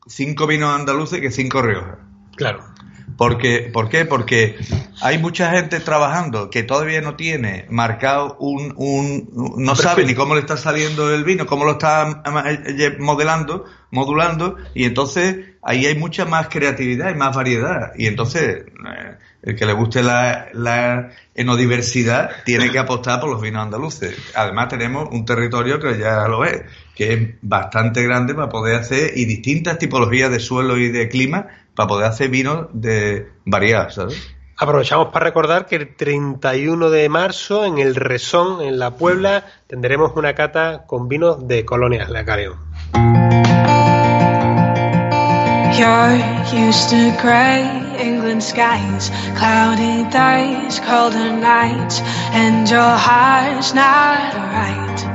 cinco 0.08 0.48
vinos 0.48 0.74
andaluces 0.74 1.20
que 1.20 1.32
cinco 1.32 1.62
riojas. 1.62 1.98
Claro. 2.38 2.73
Porque, 3.18 3.70
¿Por 3.72 3.90
qué? 3.90 4.06
Porque 4.06 4.58
hay 5.02 5.18
mucha 5.18 5.52
gente 5.52 5.80
trabajando 5.80 6.50
que 6.50 6.64
todavía 6.64 7.02
no 7.02 7.16
tiene 7.16 7.66
marcado 7.70 8.38
un... 8.40 8.74
un 8.76 9.56
no 9.58 9.76
sabe 9.76 10.06
ni 10.06 10.16
cómo 10.16 10.36
le 10.36 10.42
está 10.42 10.58
saliendo 10.58 11.14
el 11.14 11.24
vino, 11.24 11.46
cómo 11.46 11.66
lo 11.66 11.74
está 11.74 12.24
eh, 12.66 12.98
modelando, 13.00 13.66
modulando, 13.92 14.58
y 14.74 14.86
entonces 14.86 15.38
ahí 15.62 15.86
hay 15.86 15.96
mucha 15.96 16.26
más 16.26 16.48
creatividad 16.50 17.12
y 17.12 17.16
más 17.16 17.36
variedad. 17.36 17.92
Y 17.98 18.08
entonces, 18.08 18.66
eh, 18.66 19.18
el 19.44 19.56
que 19.56 19.66
le 19.66 19.74
guste 19.74 20.02
la, 20.02 20.48
la 20.54 21.12
enodiversidad 21.36 22.32
tiene 22.46 22.72
que 22.72 22.80
apostar 22.80 23.20
por 23.20 23.30
los 23.30 23.42
vinos 23.42 23.64
andaluces. 23.64 24.16
Además 24.36 24.70
tenemos 24.70 25.10
un 25.12 25.26
territorio 25.26 25.80
que 25.80 25.98
ya 26.00 26.28
lo 26.28 26.46
es, 26.46 26.62
que 26.96 27.14
es 27.14 27.30
bastante 27.42 28.04
grande 28.04 28.34
para 28.34 28.50
poder 28.50 28.76
hacer, 28.76 29.12
y 29.18 29.26
distintas 29.26 29.78
tipologías 29.78 30.32
de 30.32 30.40
suelo 30.40 30.78
y 30.78 30.90
de 30.90 31.10
clima 31.10 31.48
para 31.76 31.88
poder 31.88 32.06
hacer 32.08 32.30
vinos 32.30 32.68
de 32.74 33.30
variados, 33.46 33.96
¿sabes? 33.96 34.36
Aprovechamos 34.56 35.08
para 35.08 35.26
recordar 35.26 35.66
que 35.66 35.76
el 35.76 35.96
31 35.96 36.90
de 36.90 37.10
marzo 37.10 37.66
en 37.66 37.80
el 37.80 37.96
Resón, 37.96 38.62
en 38.62 38.78
la 38.78 38.92
Puebla, 38.92 39.46
tendremos 39.68 40.14
una 40.16 40.36
cata 40.36 40.86
con 40.86 41.10
vinos 41.10 41.48
de 41.48 41.66
colonias 41.66 42.10
La 42.10 42.24
Careo. 42.24 42.58
You're 45.76 46.16
used 46.54 46.92
to 46.92 47.12
grey 47.20 47.64
England 47.98 48.44
skies, 48.44 49.10
cloudy 49.36 50.04
days, 50.12 50.80
colder 50.82 51.32
nights, 51.32 52.00
and 52.32 52.70
your 52.70 52.96
heart's 52.96 53.74
not 53.74 54.36
right. 54.36 55.13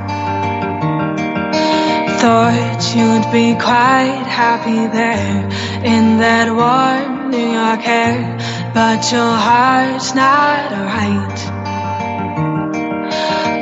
Thought 2.18 2.82
you'd 2.96 3.30
be 3.30 3.54
quite 3.54 4.26
happy 4.26 4.88
there 4.88 5.48
in 5.84 6.18
that 6.18 6.48
warm 6.50 7.30
New 7.30 7.52
York 7.52 7.86
air, 7.86 8.36
but 8.74 9.12
your 9.12 9.36
heart's 9.46 10.16
not 10.16 10.72
right. 10.72 11.38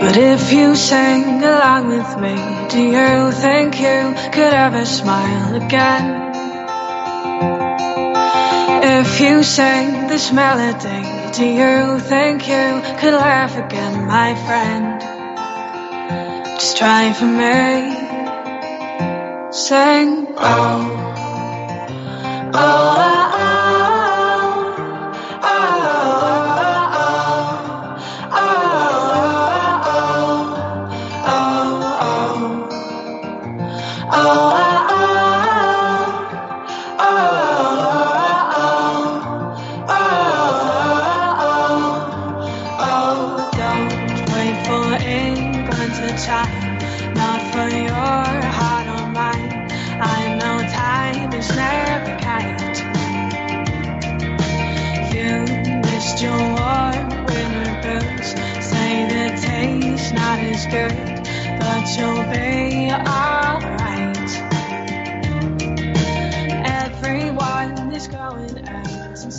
But 0.01 0.17
if 0.17 0.53
you 0.55 0.75
sang 0.75 1.43
along 1.45 1.89
with 1.89 2.19
me, 2.19 2.37
do 2.71 2.81
you 2.81 3.33
think 3.33 3.79
you 3.79 4.15
could 4.33 4.55
ever 4.65 4.87
smile 4.87 5.55
again? 5.63 6.07
If 8.83 9.21
you 9.21 9.43
sang 9.43 10.07
this 10.07 10.33
melody, 10.33 11.03
do 11.37 11.45
you 11.45 11.99
think 12.01 12.49
you 12.49 12.81
could 13.01 13.13
laugh 13.13 13.55
again, 13.59 14.07
my 14.07 14.35
friend? 14.47 15.01
Just 16.59 16.79
try 16.79 17.13
for 17.13 17.27
me 17.27 18.06
sang 19.57 20.29
out. 20.39 21.17
Oh, 22.55 22.97
I, 22.99 23.31
I 23.35 23.86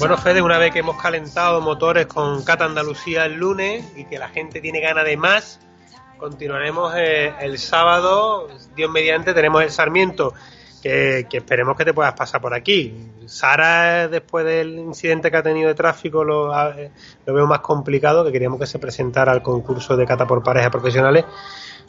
Bueno, 0.08 0.22
Fede, 0.22 0.41
una 0.41 0.58
vez 0.58 0.72
que 0.72 0.80
hemos 0.80 0.95
calentado 0.95 1.60
motores 1.60 2.05
con 2.05 2.41
Cata 2.45 2.64
Andalucía 2.64 3.26
el 3.26 3.34
lunes 3.34 3.91
y 3.97 4.05
que 4.05 4.18
la 4.18 4.30
gente 4.30 4.62
tiene 4.62 4.80
ganas 4.80 5.03
de 5.03 5.18
más, 5.18 5.60
continuaremos 6.18 6.93
eh, 6.95 7.34
el 7.41 7.60
sábado, 7.60 8.47
Dios 8.74 8.89
mediante, 8.89 9.34
tenemos 9.34 9.64
el 9.64 9.70
Sarmiento, 9.70 10.34
que, 10.82 11.28
esperemos 11.30 11.76
que 11.76 11.84
te 11.84 11.93
puedas 11.93 12.14
pasar 12.14 12.39
por 12.39 12.53
aquí. 12.53 12.95
Sara, 13.26 14.08
después 14.08 14.45
del 14.45 14.80
incidente 14.80 15.30
que 15.30 15.36
ha 15.36 15.43
tenido 15.43 15.68
de 15.68 15.76
tráfico, 15.76 16.24
lo, 16.24 16.58
eh, 16.72 16.89
lo 17.26 17.34
veo 17.34 17.45
más 17.45 17.60
complicado, 17.60 18.24
que 18.24 18.32
queríamos 18.32 18.62
que 18.62 18.66
se 18.66 18.80
presentara 18.80 19.34
al 19.34 19.41
concurso 19.41 19.97
de 19.97 20.05
Cata 20.05 20.26
por 20.26 20.41
parejas 20.41 20.72
profesionales 20.72 21.26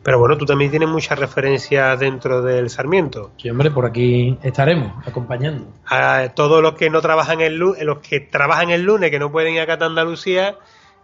pero 0.02 0.18
bueno, 0.18 0.36
tú 0.38 0.44
también 0.44 0.70
tienes 0.70 0.88
muchas 0.88 1.18
referencias 1.18 1.98
dentro 1.98 2.42
del 2.42 2.70
Sarmiento. 2.70 3.32
Sí, 3.36 3.50
hombre, 3.50 3.70
por 3.70 3.86
aquí 3.86 4.38
estaremos 4.42 4.92
acompañando. 5.06 5.66
A 5.86 6.28
todos 6.34 6.62
los 6.62 6.74
que 6.74 6.88
no 6.90 7.00
trabajan 7.00 7.40
el 7.40 7.56
lunes, 7.56 7.82
los 7.82 7.98
que 7.98 8.20
trabajan 8.20 8.70
el 8.70 8.82
lunes, 8.82 9.10
que 9.10 9.18
no 9.18 9.30
pueden 9.32 9.54
ir 9.54 9.60
acá 9.60 9.78
a 9.80 9.86
Andalucía 9.86 10.56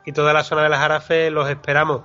y 0.06 0.12
toda 0.12 0.32
la 0.32 0.44
zona 0.44 0.62
de 0.62 0.68
las 0.68 0.78
Jarafes, 0.78 1.32
los 1.32 1.48
esperamos. 1.48 2.02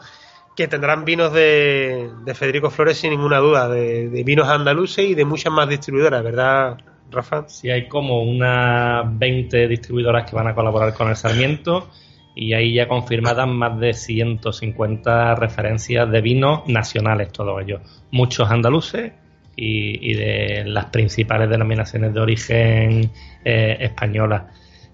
Que 0.56 0.68
tendrán 0.68 1.06
vinos 1.06 1.32
de, 1.32 2.10
Federico 2.34 2.70
Flores 2.70 2.98
sin 2.98 3.12
ninguna 3.12 3.38
duda, 3.38 3.70
de, 3.70 4.10
de, 4.10 4.24
vinos 4.24 4.50
andaluces 4.50 5.06
y 5.06 5.16
de 5.16 5.24
muchas 5.24 5.54
más 5.54 5.70
distribuidoras, 5.70 6.22
¿verdad, 6.22 6.78
Rafa? 7.12 7.48
Sí, 7.48 7.70
hay 7.70 7.88
como 7.88 8.24
unas 8.24 9.18
20 9.18 9.68
distribuidoras 9.70 10.30
que 10.30 10.36
van 10.36 10.48
a 10.48 10.56
colaborar 10.56 10.94
con 10.94 11.08
el 11.08 11.16
Sarmiento 11.16 11.88
y 12.36 12.54
ahí 12.54 12.74
ya 12.74 12.88
confirmadas 12.88 13.48
más 13.48 13.80
de 13.80 13.94
150 13.94 15.36
referencias 15.36 16.10
de 16.10 16.22
vinos 16.22 16.62
nacionales, 16.68 17.32
todos 17.32 17.62
ellos, 17.62 17.82
muchos 18.12 18.50
andaluces 18.50 19.14
y, 19.56 20.14
de 20.14 20.64
las 20.66 20.86
principales 20.86 21.50
denominaciones 21.50 22.14
de 22.14 22.20
origen 22.20 23.12
eh, 23.44 23.78
españolas. 23.82 24.44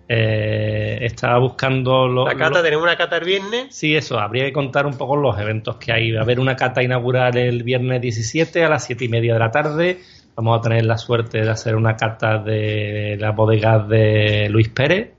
Eh, 0.08 1.00
estaba 1.02 1.40
buscando 1.40 2.08
los. 2.08 2.28
¿La 2.28 2.36
cata? 2.36 2.62
¿Tenemos 2.62 2.84
una 2.84 2.96
cata 2.96 3.18
el 3.18 3.26
viernes? 3.26 3.76
Sí, 3.76 3.96
eso. 3.96 4.20
Habría 4.20 4.46
que 4.46 4.54
contar 4.54 4.86
un 4.86 4.98
poco 4.98 5.16
los 5.16 5.38
eventos 5.40 5.78
que 5.78 5.92
hay. 5.92 6.12
Va 6.12 6.20
a 6.20 6.24
haber 6.24 6.40
una 6.40 6.56
cata 6.56 6.84
inaugural 6.84 7.36
el 7.38 7.64
viernes 7.64 8.02
17 8.02 8.64
a 8.64 8.70
las 8.70 8.86
7 8.86 9.06
y 9.06 9.10
media 9.10 9.34
de 9.34 9.40
la 9.40 9.50
tarde. 9.52 10.00
Vamos 10.36 10.60
a 10.60 10.62
tener 10.62 10.86
la 10.86 10.98
suerte 10.98 11.42
de 11.42 11.50
hacer 11.50 11.76
una 11.76 11.96
cata 11.96 12.38
de 12.38 13.18
las 13.20 13.36
bodegas 13.36 13.88
de 13.88 14.48
Luis 14.50 14.70
Pérez, 14.70 15.14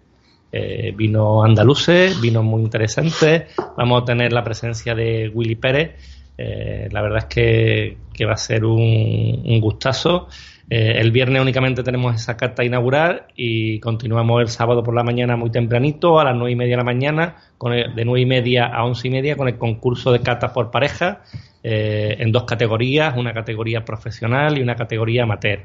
eh, 0.52 0.92
vino 0.96 1.42
andaluces, 1.42 2.20
vino 2.20 2.42
muy 2.42 2.62
interesante 2.62 3.48
Vamos 3.76 4.02
a 4.02 4.04
tener 4.04 4.32
la 4.32 4.44
presencia 4.44 4.94
de 4.94 5.28
Willy 5.28 5.56
Pérez. 5.56 5.96
Eh, 6.38 6.88
la 6.90 7.02
verdad 7.02 7.18
es 7.18 7.24
que, 7.26 8.24
va 8.24 8.32
a 8.32 8.36
ser 8.36 8.64
un, 8.64 9.60
gustazo. 9.60 10.28
Eh, 10.70 10.94
el 10.98 11.12
viernes 11.12 11.42
únicamente 11.42 11.82
tenemos 11.82 12.14
esa 12.14 12.36
carta 12.36 12.64
inaugural 12.64 13.26
y 13.36 13.78
continuamos 13.80 14.40
el 14.40 14.48
sábado 14.48 14.82
por 14.82 14.94
la 14.94 15.02
mañana 15.02 15.36
muy 15.36 15.50
tempranito, 15.50 16.18
a 16.18 16.24
las 16.24 16.34
nueve 16.34 16.52
y 16.52 16.56
media 16.56 16.72
de 16.72 16.78
la 16.78 16.84
mañana, 16.84 17.36
con 17.58 17.72
de 17.72 18.04
nueve 18.04 18.22
y 18.22 18.26
media 18.26 18.66
a 18.66 18.84
once 18.84 19.08
y 19.08 19.10
media, 19.10 19.36
con 19.36 19.48
el 19.48 19.58
concurso 19.58 20.12
de 20.12 20.20
cartas 20.20 20.52
por 20.52 20.70
pareja 20.70 21.22
en 21.62 22.30
dos 22.30 22.44
categorías, 22.44 23.16
una 23.16 23.32
categoría 23.32 23.84
profesional 23.84 24.56
y 24.56 24.62
una 24.62 24.76
categoría 24.76 25.24
amateur 25.24 25.64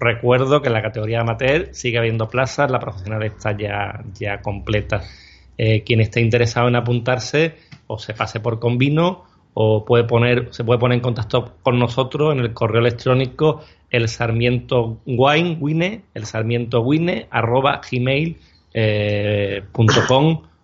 recuerdo 0.00 0.62
que 0.62 0.68
en 0.68 0.74
la 0.74 0.82
categoría 0.82 1.20
amateur 1.20 1.68
sigue 1.72 1.98
habiendo 1.98 2.28
plazas, 2.28 2.70
la 2.70 2.80
profesional 2.80 3.22
está 3.22 3.56
ya, 3.56 4.04
ya 4.14 4.40
completa. 4.42 5.02
Eh, 5.56 5.82
quien 5.84 6.00
esté 6.00 6.20
interesado 6.20 6.68
en 6.68 6.76
apuntarse 6.76 7.54
o 7.86 7.98
se 7.98 8.12
pase 8.14 8.40
por 8.40 8.58
Convino 8.58 9.24
o 9.54 9.84
puede 9.84 10.04
poner, 10.04 10.48
se 10.50 10.64
puede 10.64 10.80
poner 10.80 10.96
en 10.96 11.02
contacto 11.02 11.54
con 11.62 11.78
nosotros 11.78 12.32
en 12.32 12.40
el 12.40 12.52
correo 12.52 12.80
electrónico 12.80 13.60
el 13.90 14.08
sarmiento 14.08 15.00
wine, 15.06 15.56
wine 15.60 16.02
el 16.14 16.26
sarmiento 16.26 16.80
wine 16.80 17.28
arroba 17.30 17.80
gmail 17.88 18.36
eh, 18.72 19.62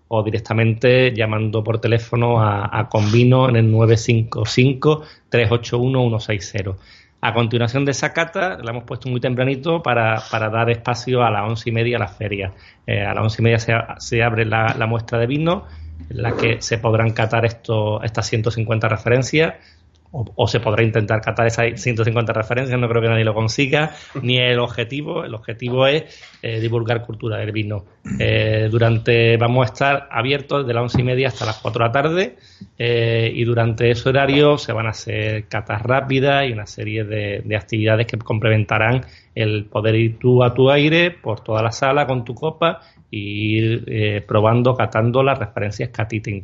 o 0.08 0.24
directamente 0.24 1.14
llamando 1.14 1.62
por 1.62 1.80
teléfono 1.80 2.40
a, 2.40 2.68
a 2.76 2.88
Convino 2.88 3.48
en 3.48 3.54
el 3.54 3.70
955 3.70 5.02
381 5.28 6.18
160 6.18 6.76
A 7.22 7.34
continuación 7.34 7.84
de 7.84 7.90
esa 7.90 8.12
cata, 8.14 8.56
la 8.62 8.70
hemos 8.70 8.84
puesto 8.84 9.10
muy 9.10 9.20
tempranito 9.20 9.82
para, 9.82 10.22
dar 10.30 10.70
espacio 10.70 11.22
a 11.22 11.30
las 11.30 11.48
once 11.48 11.68
y 11.68 11.72
media 11.72 11.98
a 11.98 12.00
la 12.00 12.08
feria. 12.08 12.52
Eh, 12.86 13.04
a 13.04 13.12
las 13.12 13.22
once 13.22 13.42
y 13.42 13.44
media 13.44 13.58
se, 13.98 14.22
abre 14.22 14.46
la, 14.46 14.86
muestra 14.88 15.18
de 15.18 15.26
vino, 15.26 15.66
en 16.08 16.22
la 16.22 16.34
que 16.36 16.62
se 16.62 16.78
podrán 16.78 17.10
catar 17.10 17.44
esto, 17.44 18.02
estas 18.02 18.26
150 18.26 18.88
referencias 18.88 19.54
o, 20.12 20.48
se 20.48 20.58
podrá 20.58 20.82
intentar 20.82 21.20
catar 21.20 21.46
esas 21.46 21.80
150 21.80 22.32
referencias, 22.32 22.78
no 22.78 22.88
creo 22.88 23.02
que 23.02 23.08
nadie 23.08 23.24
lo 23.24 23.34
consiga, 23.34 23.94
ni 24.22 24.38
el 24.38 24.58
objetivo, 24.58 25.24
el 25.24 25.34
objetivo 25.34 25.86
es 25.86 26.20
eh, 26.42 26.60
divulgar 26.60 27.04
cultura 27.04 27.38
del 27.38 27.52
vino. 27.52 27.84
Eh, 28.18 28.68
durante, 28.70 29.36
vamos 29.36 29.68
a 29.68 29.72
estar 29.72 30.08
abiertos 30.10 30.66
de 30.66 30.74
las 30.74 30.82
once 30.82 31.00
y 31.00 31.04
media 31.04 31.28
hasta 31.28 31.46
las 31.46 31.58
4 31.58 31.82
de 31.82 31.86
la 31.86 31.92
tarde 31.92 32.36
eh, 32.78 33.30
y 33.34 33.44
durante 33.44 33.90
ese 33.90 34.08
horario 34.08 34.58
se 34.58 34.72
van 34.72 34.86
a 34.86 34.90
hacer 34.90 35.46
catas 35.46 35.82
rápidas 35.82 36.48
y 36.48 36.52
una 36.52 36.66
serie 36.66 37.04
de, 37.04 37.42
de 37.44 37.56
actividades 37.56 38.06
que 38.06 38.18
complementarán 38.18 39.04
el 39.34 39.66
poder 39.66 39.94
ir 39.94 40.18
tú 40.18 40.42
a 40.42 40.54
tu 40.54 40.70
aire 40.70 41.10
por 41.10 41.40
toda 41.40 41.62
la 41.62 41.72
sala 41.72 42.06
con 42.06 42.24
tu 42.24 42.34
copa 42.34 42.80
y 43.10 43.58
ir 43.58 44.24
probando, 44.26 44.74
catando 44.74 45.22
las 45.22 45.38
referencias 45.38 45.90
que 45.90 46.02
a 46.02 46.08
ti 46.08 46.20
te. 46.20 46.42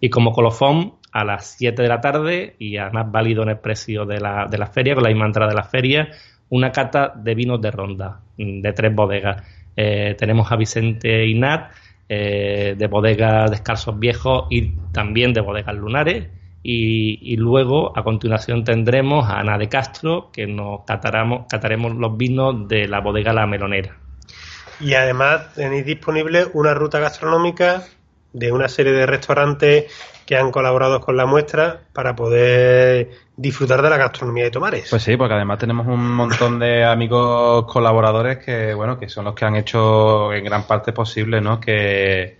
Y 0.00 0.10
como 0.10 0.32
colofón, 0.32 0.94
a 1.16 1.24
las 1.24 1.56
7 1.56 1.80
de 1.80 1.88
la 1.88 2.00
tarde 2.00 2.56
y 2.58 2.76
además 2.76 3.10
válido 3.10 3.42
en 3.42 3.48
el 3.48 3.58
precio 3.58 4.04
de 4.04 4.20
la, 4.20 4.46
de 4.50 4.58
la 4.58 4.66
feria, 4.66 4.94
con 4.94 5.02
la 5.02 5.08
misma 5.08 5.24
entrada 5.24 5.48
de 5.48 5.56
la 5.56 5.64
feria, 5.64 6.08
una 6.50 6.70
cata 6.70 7.12
de 7.16 7.34
vinos 7.34 7.60
de 7.60 7.70
ronda, 7.70 8.20
mm, 8.36 8.60
de 8.60 8.72
tres 8.74 8.94
bodegas. 8.94 9.42
Eh, 9.74 10.14
tenemos 10.18 10.52
a 10.52 10.56
Vicente 10.56 11.26
Inat, 11.26 11.72
eh, 12.08 12.74
de 12.76 12.86
bodegas 12.86 13.50
descalzos 13.50 13.98
viejos 13.98 14.46
y 14.50 14.72
también 14.92 15.32
de 15.32 15.40
bodegas 15.40 15.74
lunares. 15.74 16.28
Y, 16.68 17.36
luego, 17.36 17.96
a 17.96 18.02
continuación, 18.02 18.64
tendremos 18.64 19.24
a 19.30 19.38
Ana 19.38 19.56
de 19.56 19.68
Castro, 19.68 20.30
que 20.32 20.48
nos 20.48 20.80
cataramos, 20.84 21.46
cataremos 21.48 21.94
los 21.94 22.16
vinos 22.16 22.66
de 22.66 22.88
la 22.88 23.00
bodega 23.00 23.32
La 23.32 23.46
Melonera. 23.46 23.96
Y 24.80 24.94
además 24.94 25.54
tenéis 25.54 25.86
disponible 25.86 26.46
una 26.52 26.74
ruta 26.74 26.98
gastronómica 26.98 27.84
de 28.32 28.52
una 28.52 28.68
serie 28.68 28.92
de 28.92 29.06
restaurantes 29.06 29.86
que 30.26 30.36
han 30.36 30.50
colaborado 30.50 31.00
con 31.00 31.16
la 31.16 31.24
muestra 31.24 31.80
para 31.92 32.14
poder 32.14 33.10
disfrutar 33.36 33.80
de 33.80 33.88
la 33.88 33.96
gastronomía 33.96 34.44
de 34.44 34.50
Tomares. 34.50 34.88
Pues 34.90 35.02
sí, 35.02 35.16
porque 35.16 35.34
además 35.34 35.58
tenemos 35.58 35.86
un 35.86 36.14
montón 36.14 36.58
de 36.58 36.84
amigos 36.84 37.64
colaboradores 37.72 38.38
que, 38.38 38.74
bueno, 38.74 38.98
que 38.98 39.08
son 39.08 39.24
los 39.24 39.34
que 39.34 39.44
han 39.44 39.56
hecho 39.56 40.32
en 40.32 40.44
gran 40.44 40.64
parte 40.66 40.92
posible, 40.92 41.40
¿no? 41.40 41.60
Que, 41.60 42.38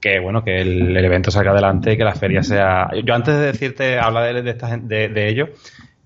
que 0.00 0.20
bueno, 0.20 0.42
que 0.44 0.60
el, 0.60 0.96
evento 0.96 1.30
salga 1.30 1.50
adelante 1.50 1.92
y 1.92 1.96
que 1.96 2.04
la 2.04 2.14
feria 2.14 2.42
sea. 2.42 2.88
Yo 3.04 3.14
antes 3.14 3.34
de 3.34 3.46
decirte, 3.46 3.98
hablar 3.98 4.32
de, 4.32 4.42
de, 4.42 4.50
esta, 4.50 4.76
de, 4.76 5.08
de 5.08 5.28
ello, 5.28 5.48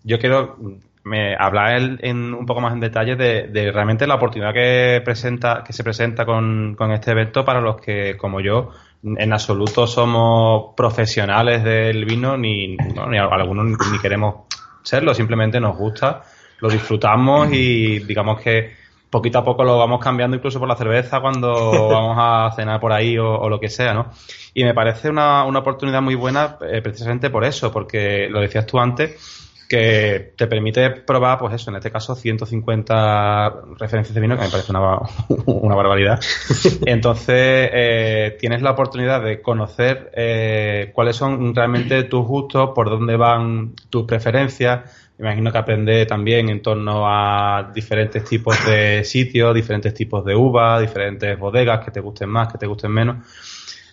yo 0.02 0.18
quiero 0.18 0.56
me 1.04 1.34
hablar 1.36 1.98
en, 2.00 2.34
un 2.34 2.46
poco 2.46 2.60
más 2.60 2.72
en 2.72 2.80
detalle 2.80 3.16
de, 3.16 3.72
realmente 3.72 4.06
la 4.06 4.16
oportunidad 4.16 4.52
que 4.52 5.00
presenta 5.04 5.62
que 5.64 5.72
se 5.72 5.82
presenta 5.82 6.26
con, 6.26 6.74
con, 6.76 6.92
este 6.92 7.12
evento 7.12 7.44
para 7.44 7.60
los 7.60 7.80
que 7.80 8.16
como 8.16 8.40
yo 8.40 8.70
en 9.02 9.32
absoluto 9.32 9.86
somos 9.86 10.74
profesionales 10.76 11.64
del 11.64 12.04
vino 12.04 12.36
ni, 12.36 12.76
ni 12.76 13.18
algunos 13.18 13.66
ni 13.90 13.98
queremos 13.98 14.46
serlo 14.82 15.14
simplemente 15.14 15.58
nos 15.58 15.76
gusta 15.76 16.22
lo 16.60 16.68
disfrutamos 16.68 17.50
y 17.50 18.00
digamos 18.00 18.40
que 18.42 18.80
poquito 19.10 19.38
a 19.38 19.44
poco 19.44 19.64
lo 19.64 19.76
vamos 19.76 20.00
cambiando 20.02 20.36
incluso 20.36 20.58
por 20.58 20.68
la 20.68 20.76
cerveza 20.76 21.20
cuando 21.20 21.88
vamos 21.90 22.16
a 22.18 22.50
cenar 22.54 22.80
por 22.80 22.92
ahí 22.92 23.18
o, 23.18 23.48
lo 23.48 23.58
que 23.58 23.68
sea, 23.68 23.92
¿no? 23.92 24.10
Y 24.54 24.64
me 24.64 24.72
parece 24.72 25.10
una, 25.10 25.44
una 25.44 25.58
oportunidad 25.58 26.00
muy 26.00 26.14
buena 26.14 26.56
eh, 26.60 26.80
precisamente 26.80 27.28
por 27.28 27.44
eso, 27.44 27.72
porque 27.72 28.28
lo 28.30 28.40
decías 28.40 28.66
tú 28.66 28.78
antes, 28.78 29.49
que 29.70 30.32
te 30.36 30.48
permite 30.48 30.90
probar, 30.90 31.38
pues 31.38 31.54
eso, 31.54 31.70
en 31.70 31.76
este 31.76 31.92
caso 31.92 32.16
150 32.16 33.54
referencias 33.78 34.12
de 34.12 34.20
vino, 34.20 34.36
que 34.36 34.42
me 34.42 34.50
parece 34.50 34.72
una, 34.72 34.98
una 35.46 35.76
barbaridad. 35.76 36.20
Entonces, 36.86 37.70
eh, 37.72 38.36
tienes 38.40 38.62
la 38.62 38.72
oportunidad 38.72 39.22
de 39.22 39.40
conocer 39.40 40.10
eh, 40.16 40.90
cuáles 40.92 41.14
son 41.14 41.54
realmente 41.54 42.02
tus 42.02 42.26
gustos, 42.26 42.70
por 42.74 42.90
dónde 42.90 43.14
van 43.14 43.74
tus 43.90 44.06
preferencias. 44.06 45.12
Me 45.18 45.28
imagino 45.28 45.52
que 45.52 45.58
aprende 45.58 46.04
también 46.04 46.48
en 46.48 46.62
torno 46.62 47.04
a 47.06 47.70
diferentes 47.72 48.24
tipos 48.24 48.56
de 48.66 49.04
sitios, 49.04 49.54
diferentes 49.54 49.94
tipos 49.94 50.24
de 50.24 50.34
uvas, 50.34 50.80
diferentes 50.80 51.38
bodegas 51.38 51.84
que 51.84 51.92
te 51.92 52.00
gusten 52.00 52.28
más, 52.28 52.50
que 52.50 52.58
te 52.58 52.66
gusten 52.66 52.90
menos. 52.90 53.18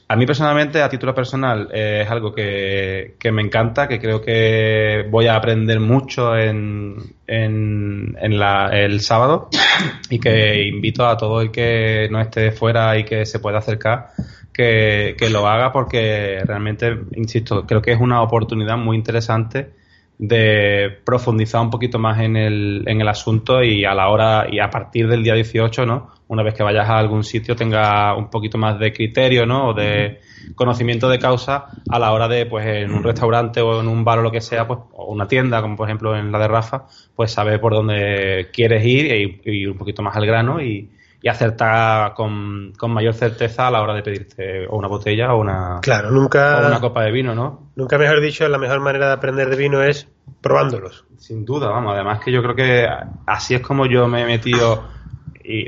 A 0.10 0.16
mí 0.16 0.26
personalmente, 0.26 0.82
a 0.82 0.88
título 0.88 1.14
personal, 1.14 1.70
eh, 1.74 2.04
es 2.06 2.10
algo 2.10 2.34
que, 2.34 3.18
me 3.32 3.42
encanta, 3.42 3.90
que 3.90 4.00
creo 4.00 4.22
que 4.22 5.06
voy 5.10 5.28
a 5.28 5.36
aprender 5.36 5.82
mucho 5.82 6.38
en, 6.38 6.96
en, 7.28 8.16
el 8.18 9.02
sábado 9.02 9.50
y 10.10 10.20
que 10.20 10.64
invito 10.64 11.06
a 11.06 11.18
todo 11.18 11.42
el 11.42 11.52
que 11.52 12.08
no 12.10 12.22
esté 12.22 12.52
fuera 12.52 12.98
y 12.98 13.04
que 13.04 13.26
se 13.26 13.40
pueda 13.40 13.58
acercar 13.58 14.08
que, 14.54 15.16
que 15.18 15.30
lo 15.30 15.46
haga 15.46 15.74
porque 15.74 16.42
realmente, 16.46 16.98
insisto, 17.16 17.68
creo 17.68 17.82
que 17.82 17.92
es 17.92 18.00
una 18.00 18.22
oportunidad 18.22 18.78
muy 18.78 18.96
interesante 18.96 19.77
de 20.20 20.98
profundizar 21.06 21.62
un 21.62 21.70
poquito 21.70 22.00
más 22.00 22.20
en 22.20 22.36
el, 22.36 22.84
en 22.88 23.02
el 23.02 23.08
asunto 23.08 23.62
y 23.62 23.86
a 23.86 23.94
la 23.94 24.10
hora 24.10 24.48
y 24.50 24.60
a 24.60 24.70
partir 24.70 25.08
del 25.08 25.24
día 25.24 25.36
18, 25.36 25.86
¿no? 25.86 26.10
Una 26.28 26.44
vez 26.44 26.56
que 26.56 26.64
vayas 26.64 26.90
a 26.90 26.98
algún 26.98 27.24
sitio 27.24 27.56
tenga 27.56 28.16
un 28.16 28.30
poquito 28.30 28.58
más 28.58 28.80
de 28.80 28.92
criterio, 28.92 29.46
¿no? 29.46 29.70
O 29.70 29.74
de 29.74 30.20
conocimiento 30.56 31.08
de 31.08 31.20
causa 31.20 31.68
a 31.90 32.00
la 32.00 32.12
hora 32.12 32.28
de, 32.28 32.48
pues, 32.48 32.66
en 32.66 32.92
un 32.92 33.04
restaurante 33.04 33.62
o 33.62 33.80
en 33.80 33.88
un 33.88 34.04
bar 34.04 34.20
o 34.20 34.22
lo 34.24 34.32
que 34.32 34.42
sea, 34.42 34.68
pues, 34.68 34.80
o 34.94 35.06
una 35.06 35.28
tienda, 35.28 35.62
como 35.62 35.76
por 35.76 35.88
ejemplo 35.88 36.18
en 36.18 36.32
la 36.32 36.40
de 36.40 36.48
Rafa, 36.48 36.86
pues 37.16 37.32
saber 37.32 37.62
por 37.62 37.74
dónde 37.74 38.50
quieres 38.52 38.84
ir 38.86 39.06
y, 39.14 39.42
ir 39.46 39.70
un 39.70 39.78
poquito 39.78 40.02
más 40.02 40.16
al 40.16 40.26
grano 40.26 40.62
y, 40.62 40.90
y 41.28 41.30
acertar 41.30 42.14
con, 42.14 42.72
con, 42.78 42.94
mayor 42.94 43.14
certeza 43.14 43.68
a 43.68 43.72
la 43.72 43.82
hora 43.82 43.94
de 43.94 44.02
pedirte 44.02 44.66
o 44.66 44.78
una 44.78 44.88
botella 44.88 45.34
o 45.34 45.42
una, 45.42 45.80
claro, 45.82 46.10
nunca, 46.10 46.62
o 46.64 46.68
una 46.68 46.80
copa 46.80 47.04
de 47.04 47.12
vino, 47.12 47.36
¿no? 47.36 47.72
Nunca 47.76 47.98
mejor 47.98 48.22
dicho, 48.22 48.48
la 48.48 48.58
mejor 48.58 48.80
manera 48.80 49.08
de 49.08 49.14
aprender 49.14 49.50
de 49.50 49.58
vino 49.58 49.84
es 49.84 50.08
probándolos. 50.40 51.04
Sin 51.18 51.44
duda, 51.44 51.68
vamos. 51.68 51.96
Además 51.96 52.22
que 52.24 52.32
yo 52.32 52.42
creo 52.42 52.56
que 52.56 52.88
así 53.26 53.56
es 53.56 53.62
como 53.62 53.88
yo 53.88 54.08
me 54.08 54.22
he 54.22 54.26
metido 54.26 54.86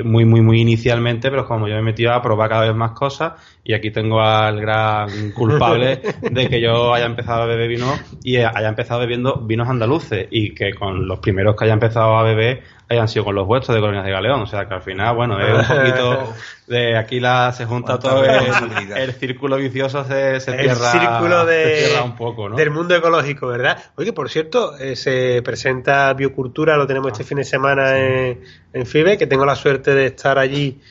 muy, 0.06 0.24
muy, 0.24 0.40
muy 0.40 0.62
inicialmente, 0.62 1.30
pero 1.30 1.46
como 1.46 1.68
yo 1.68 1.74
me 1.74 1.82
he 1.82 1.84
metido 1.84 2.14
a 2.14 2.22
probar 2.22 2.50
cada 2.50 2.68
vez 2.68 2.76
más 2.76 2.92
cosas 2.92 3.34
y 3.62 3.74
aquí 3.74 3.92
tengo 3.92 4.22
al 4.22 4.62
gran 4.62 5.32
culpable 5.36 6.02
de 6.22 6.50
que 6.50 6.62
yo 6.62 6.94
haya 6.94 7.06
empezado 7.06 7.44
a 7.44 7.46
beber 7.48 7.68
vino 7.68 7.94
y 8.24 8.38
haya 8.38 8.70
empezado 8.70 9.02
bebiendo 9.02 9.42
vinos 9.42 9.68
andaluces 9.68 10.28
y 10.32 10.54
que 10.54 10.74
con 10.74 11.06
los 11.06 11.20
primeros 11.20 11.58
que 11.58 11.66
haya 11.66 11.74
empezado 11.74 12.18
a 12.18 12.24
beber 12.24 12.64
hayan 12.90 13.08
sido 13.08 13.24
con 13.24 13.36
los 13.36 13.46
vuestros 13.46 13.76
de 13.76 13.82
Colonias 13.82 14.04
de 14.04 14.12
Galeón. 14.12 14.42
O 14.42 14.48
sea 14.48 14.68
que 14.68 14.74
al 14.74 14.82
final, 14.82 15.16
bueno, 15.16 15.40
es 15.40 15.70
un 15.70 15.78
poquito 15.78 16.34
de 16.68 16.98
aquí 16.98 17.20
la, 17.20 17.52
se 17.52 17.66
junta 17.66 18.00
todo 18.00 18.24
el, 18.26 19.14
círculo 19.14 19.58
vicioso 19.58 20.04
se, 20.04 20.40
se, 20.40 20.56
el 20.56 20.76
círculo 20.76 21.46
de, 21.46 22.00
un 22.04 22.16
poco, 22.16 22.50
¿no? 22.50 22.56
del 22.56 22.72
mundo 22.72 22.96
ecológico, 22.96 23.48
¿verdad? 23.48 23.78
Oye, 23.96 24.12
por 24.12 24.30
cierto, 24.30 24.76
eh, 24.78 24.96
se 24.96 25.42
presenta 25.44 26.12
Biocultura, 26.14 26.78
lo 26.78 26.88
tenemos 26.88 27.12
este 27.12 27.24
fin 27.24 27.38
de 27.38 27.44
semana 27.44 27.98
en, 27.98 28.42
en 28.74 28.86
FIBE, 28.86 29.18
que 29.18 29.28
tengo 29.28 29.46
la 29.46 29.56
suerte 29.56 29.94
de 29.94 30.08
estar 30.08 30.40
allí 30.40 30.82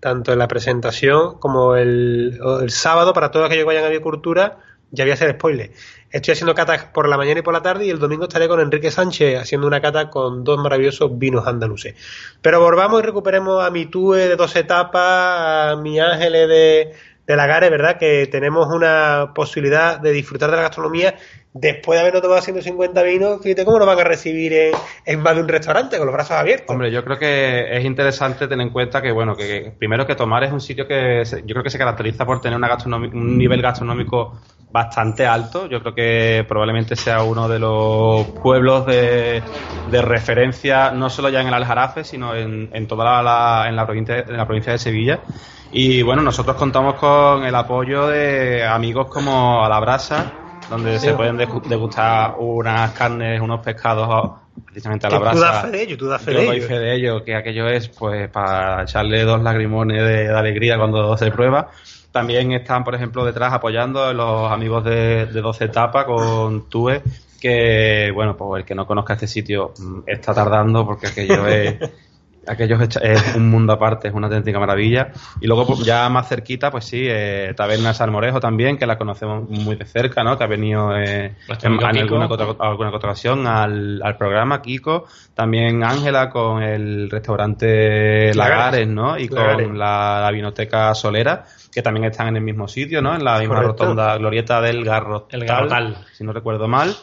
tanto 0.00 0.32
en 0.32 0.38
la 0.38 0.48
presentación 0.48 1.38
como 1.38 1.74
el, 1.74 2.38
el 2.62 2.70
sábado 2.70 3.12
para 3.12 3.30
todos 3.30 3.46
aquellos 3.46 3.62
que 3.62 3.68
vayan 3.68 3.84
a 3.84 3.88
Biocultura 3.88 4.58
ya 4.90 5.04
voy 5.04 5.10
a 5.10 5.14
hacer 5.14 5.32
spoiler. 5.32 5.70
Estoy 6.10 6.32
haciendo 6.32 6.54
catas 6.54 6.84
por 6.86 7.08
la 7.08 7.16
mañana 7.16 7.40
y 7.40 7.42
por 7.42 7.52
la 7.52 7.62
tarde 7.62 7.86
y 7.86 7.90
el 7.90 7.98
domingo 7.98 8.24
estaré 8.24 8.48
con 8.48 8.60
Enrique 8.60 8.90
Sánchez 8.90 9.38
haciendo 9.38 9.66
una 9.66 9.80
cata 9.80 10.08
con 10.08 10.42
dos 10.42 10.58
maravillosos 10.58 11.18
vinos 11.18 11.46
andaluces. 11.46 11.94
Pero 12.40 12.60
volvamos 12.60 13.02
y 13.02 13.04
recuperemos 13.04 13.62
a 13.62 13.70
mi 13.70 13.86
Tue 13.86 14.28
de 14.28 14.36
dos 14.36 14.56
etapas, 14.56 15.72
a 15.72 15.76
mi 15.76 16.00
Ángeles 16.00 16.48
de, 16.48 16.94
de 17.26 17.36
Lagares, 17.36 17.70
¿verdad? 17.70 17.98
Que 17.98 18.26
tenemos 18.26 18.74
una 18.74 19.32
posibilidad 19.34 20.00
de 20.00 20.12
disfrutar 20.12 20.50
de 20.50 20.56
la 20.56 20.62
gastronomía 20.62 21.14
después 21.54 21.96
de 21.96 22.00
habernos 22.00 22.22
tomado 22.22 22.40
150 22.40 23.02
vinos, 23.02 23.40
fíjate 23.42 23.64
cómo 23.64 23.78
nos 23.78 23.86
van 23.86 23.98
a 23.98 24.04
recibir 24.04 24.72
en, 25.04 25.20
más 25.20 25.34
de 25.34 25.42
un 25.42 25.48
restaurante 25.48 25.96
con 25.96 26.06
los 26.06 26.12
brazos 26.12 26.36
abiertos. 26.36 26.70
Hombre, 26.70 26.90
yo 26.90 27.04
creo 27.04 27.18
que 27.18 27.76
es 27.76 27.84
interesante 27.84 28.46
tener 28.46 28.66
en 28.66 28.72
cuenta 28.72 29.02
que, 29.02 29.12
bueno, 29.12 29.34
que, 29.34 29.72
primero 29.78 30.06
que 30.06 30.14
Tomar 30.14 30.44
es 30.44 30.52
un 30.52 30.60
sitio 30.60 30.86
que 30.86 31.22
yo 31.24 31.54
creo 31.54 31.62
que 31.62 31.70
se 31.70 31.78
caracteriza 31.78 32.24
por 32.24 32.40
tener 32.40 32.56
una 32.56 32.68
un 33.12 33.38
nivel 33.38 33.62
gastronómico 33.62 34.40
bastante 34.70 35.26
alto. 35.26 35.66
Yo 35.66 35.80
creo 35.80 35.94
que 35.94 36.44
probablemente 36.46 36.96
sea 36.96 37.22
uno 37.22 37.48
de 37.48 37.58
los 37.58 38.26
pueblos 38.42 38.86
de, 38.86 39.42
referencia, 39.90 40.90
no 40.90 41.10
solo 41.10 41.28
ya 41.28 41.40
en 41.40 41.48
el 41.48 41.54
Aljarafe, 41.54 42.04
sino 42.04 42.34
en, 42.34 42.70
en 42.72 42.86
toda 42.86 43.22
la, 43.22 43.68
en 43.68 43.76
la, 43.76 43.86
provincia, 43.86 44.20
en 44.20 44.36
la 44.36 44.46
provincia 44.46 44.72
de 44.72 44.78
Sevilla. 44.78 45.20
Y 45.72 46.02
bueno, 46.02 46.22
nosotros 46.22 46.56
contamos 46.56 46.94
con 46.94 47.44
el 47.44 47.54
apoyo 47.54 48.06
de 48.06 48.64
amigos 48.64 49.08
como 49.08 49.64
A 49.64 49.68
donde 50.70 50.98
se 50.98 51.14
pueden 51.14 51.36
degustar 51.36 52.34
unas 52.38 52.92
carnes, 52.92 53.40
unos 53.40 53.60
pescados 53.60 54.32
precisamente 54.64 55.06
a 55.06 55.10
la 55.10 55.18
brasa. 55.18 55.34
Tú 55.34 55.40
das 55.40 55.62
fe 55.62 55.70
de 55.70 55.82
ello, 55.82 55.98
tú 55.98 56.06
das 56.06 56.22
fe 56.22 56.32
de 56.32 56.56
ello. 56.56 56.68
de 56.68 56.94
ello, 56.94 57.24
que 57.24 57.34
aquello 57.34 57.68
es 57.68 57.88
pues 57.88 58.28
para 58.30 58.82
echarle 58.82 59.24
dos 59.24 59.42
lagrimones 59.42 60.02
de, 60.02 60.28
alegría 60.28 60.76
cuando 60.78 61.16
se 61.16 61.30
prueba. 61.30 61.70
También 62.12 62.52
están, 62.52 62.84
por 62.84 62.94
ejemplo, 62.94 63.24
detrás 63.24 63.52
apoyando 63.52 64.02
a 64.04 64.12
los 64.12 64.50
amigos 64.50 64.84
de, 64.84 65.26
de 65.26 65.40
12 65.40 65.64
Etapas 65.66 66.04
con 66.04 66.68
TUE 66.68 67.02
que, 67.40 68.10
bueno, 68.12 68.36
pues 68.36 68.60
el 68.60 68.66
que 68.66 68.74
no 68.74 68.86
conozca 68.86 69.14
este 69.14 69.26
sitio 69.26 69.72
mm, 69.78 70.00
está 70.06 70.34
tardando 70.34 70.84
porque 70.84 71.06
aquello 71.06 71.46
es 71.46 71.76
aquello 72.48 72.78
es 72.80 73.34
un 73.34 73.48
mundo 73.50 73.72
aparte, 73.72 74.08
es 74.08 74.14
una 74.14 74.26
auténtica 74.26 74.58
maravilla. 74.58 75.12
Y 75.40 75.46
luego, 75.46 75.66
pues, 75.66 75.80
ya 75.80 76.08
más 76.08 76.28
cerquita, 76.28 76.70
pues 76.70 76.84
sí, 76.84 77.06
eh, 77.08 77.52
Taberna 77.56 77.94
Salmorejo 77.94 78.40
también, 78.40 78.78
que 78.78 78.86
la 78.86 78.96
conocemos 78.96 79.48
muy 79.48 79.76
de 79.76 79.84
cerca, 79.84 80.24
¿no? 80.24 80.36
Que 80.36 80.44
ha 80.44 80.46
venido 80.48 80.96
eh, 80.96 81.36
en, 81.62 81.84
alguna, 81.84 82.28
alguna 82.58 82.90
ocasión 82.90 83.46
al, 83.46 84.00
al, 84.02 84.16
programa, 84.16 84.62
Kiko. 84.62 85.06
También 85.34 85.84
Ángela 85.84 86.30
con 86.30 86.62
el 86.62 87.10
restaurante 87.10 88.34
Lagares, 88.34 88.88
¿no? 88.88 89.18
Y 89.18 89.28
con 89.28 89.78
la, 89.78 90.20
la, 90.20 90.30
vinoteca 90.32 90.94
Solera, 90.94 91.44
que 91.72 91.82
también 91.82 92.06
están 92.06 92.28
en 92.28 92.36
el 92.36 92.42
mismo 92.42 92.66
sitio, 92.68 93.02
¿no? 93.02 93.14
En 93.14 93.24
la 93.24 93.38
misma 93.38 93.60
rotonda 93.60 94.16
glorieta 94.16 94.60
del 94.60 94.84
Garro. 94.84 95.28
El 95.30 95.44
Garrotal. 95.44 95.96
Si 96.12 96.24
no 96.24 96.32
recuerdo 96.32 96.66
mal. 96.68 96.94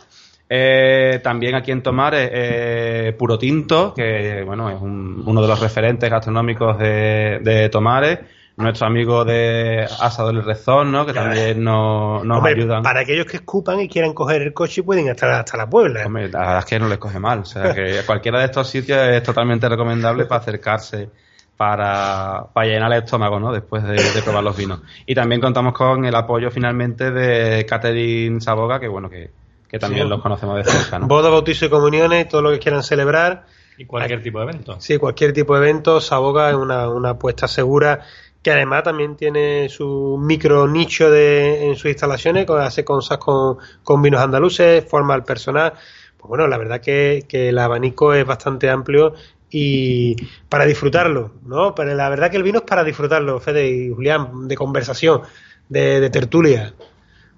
Eh, 0.47 1.19
también 1.23 1.55
aquí 1.55 1.71
en 1.71 1.81
Tomar 1.81 2.13
eh, 2.15 3.15
Puro 3.17 3.37
Tinto, 3.37 3.93
que 3.95 4.43
bueno, 4.45 4.69
es 4.69 4.79
uno 4.79 5.41
de 5.41 5.47
los 5.47 5.59
referentes 5.59 6.09
gastronómicos 6.09 6.77
de, 6.77 7.39
de 7.41 7.69
Tomares. 7.69 8.19
Nuestro 8.57 8.87
amigo 8.87 9.25
de 9.25 9.85
Asador 9.99 10.33
el 10.33 10.45
Rezón, 10.45 10.89
¿no? 10.89 11.05
que 11.05 11.11
también 11.11 11.61
nos, 11.61 12.23
nos 12.23 12.45
ayudan. 12.45 12.83
Para 12.83 13.01
aquellos 13.01 13.25
que 13.25 13.37
escupan 13.37 13.81
y 13.81 13.89
quieran 13.89 14.13
coger 14.13 14.43
el 14.43 14.53
coche, 14.53 14.81
pueden 14.81 15.09
estar 15.09 15.29
hasta 15.29 15.57
la 15.57 15.69
Puebla. 15.69 16.05
Hombre, 16.05 16.29
la 16.29 16.39
verdad 16.39 16.59
es 16.59 16.65
que 16.65 16.79
no 16.79 16.87
les 16.87 16.97
coge 16.97 17.19
mal. 17.19 17.39
O 17.39 17.45
sea, 17.45 17.73
que 17.73 17.99
cualquiera 18.05 18.39
de 18.39 18.45
estos 18.45 18.69
sitios 18.69 18.97
es 19.09 19.23
totalmente 19.23 19.67
recomendable 19.67 20.25
para 20.25 20.39
acercarse 20.39 21.09
para, 21.57 22.47
para, 22.53 22.67
llenar 22.67 22.93
el 22.93 23.03
estómago, 23.03 23.41
¿no? 23.41 23.51
Después 23.51 23.83
de, 23.83 23.95
de, 23.95 24.21
probar 24.21 24.43
los 24.43 24.55
vinos. 24.55 24.81
Y 25.05 25.15
también 25.15 25.41
contamos 25.41 25.73
con 25.73 26.05
el 26.05 26.15
apoyo 26.15 26.49
finalmente 26.49 27.11
de 27.11 27.65
Catherine 27.65 28.39
Saboga, 28.39 28.79
que 28.79 28.87
bueno, 28.87 29.09
que, 29.09 29.31
que 29.75 29.79
también 29.79 30.07
los 30.07 30.21
conocemos 30.21 30.57
de 30.57 30.71
cerca. 30.71 30.99
¿no? 30.99 31.07
Boda, 31.07 31.29
bautizo 31.29 31.65
y 31.65 31.69
comuniones, 31.69 32.29
todo 32.29 32.41
lo 32.41 32.51
que 32.51 32.59
quieran 32.59 32.81
celebrar. 32.81 33.45
Y 33.77 33.85
cualquier 33.85 34.23
tipo 34.23 34.39
de 34.39 34.45
evento. 34.45 34.79
Sí, 34.79 34.97
cualquier 34.97 35.33
tipo 35.33 35.53
de 35.53 35.69
evento. 35.69 35.99
Saboga 35.99 36.49
es 36.49 36.55
una, 36.55 36.89
una 36.89 37.11
apuesta 37.11 37.47
segura 37.47 38.01
que 38.41 38.51
además 38.51 38.83
también 38.83 39.17
tiene 39.17 39.67
su 39.69 40.17
micro 40.21 40.67
nicho 40.67 41.09
de, 41.09 41.67
en 41.67 41.75
sus 41.75 41.87
instalaciones, 41.87 42.47
hace 42.47 42.85
cosas 42.85 43.17
con, 43.17 43.57
con 43.83 44.01
vinos 44.01 44.21
andaluces, 44.21 44.85
forma 44.87 45.15
el 45.15 45.23
personal. 45.23 45.73
Pues 46.15 46.29
bueno, 46.29 46.47
la 46.47 46.57
verdad 46.57 46.79
que, 46.79 47.25
que 47.27 47.49
el 47.49 47.57
abanico 47.57 48.13
es 48.13 48.25
bastante 48.25 48.69
amplio 48.69 49.13
y 49.49 50.15
para 50.47 50.65
disfrutarlo, 50.65 51.31
¿no? 51.45 51.73
Pero 51.75 51.95
la 51.95 52.07
verdad 52.07 52.29
que 52.29 52.37
el 52.37 52.43
vino 52.43 52.59
es 52.59 52.65
para 52.65 52.83
disfrutarlo, 52.83 53.39
Fede 53.39 53.67
y 53.67 53.89
Julián, 53.89 54.47
de 54.47 54.55
conversación, 54.55 55.23
de, 55.67 55.99
de 55.99 56.09
tertulia, 56.09 56.73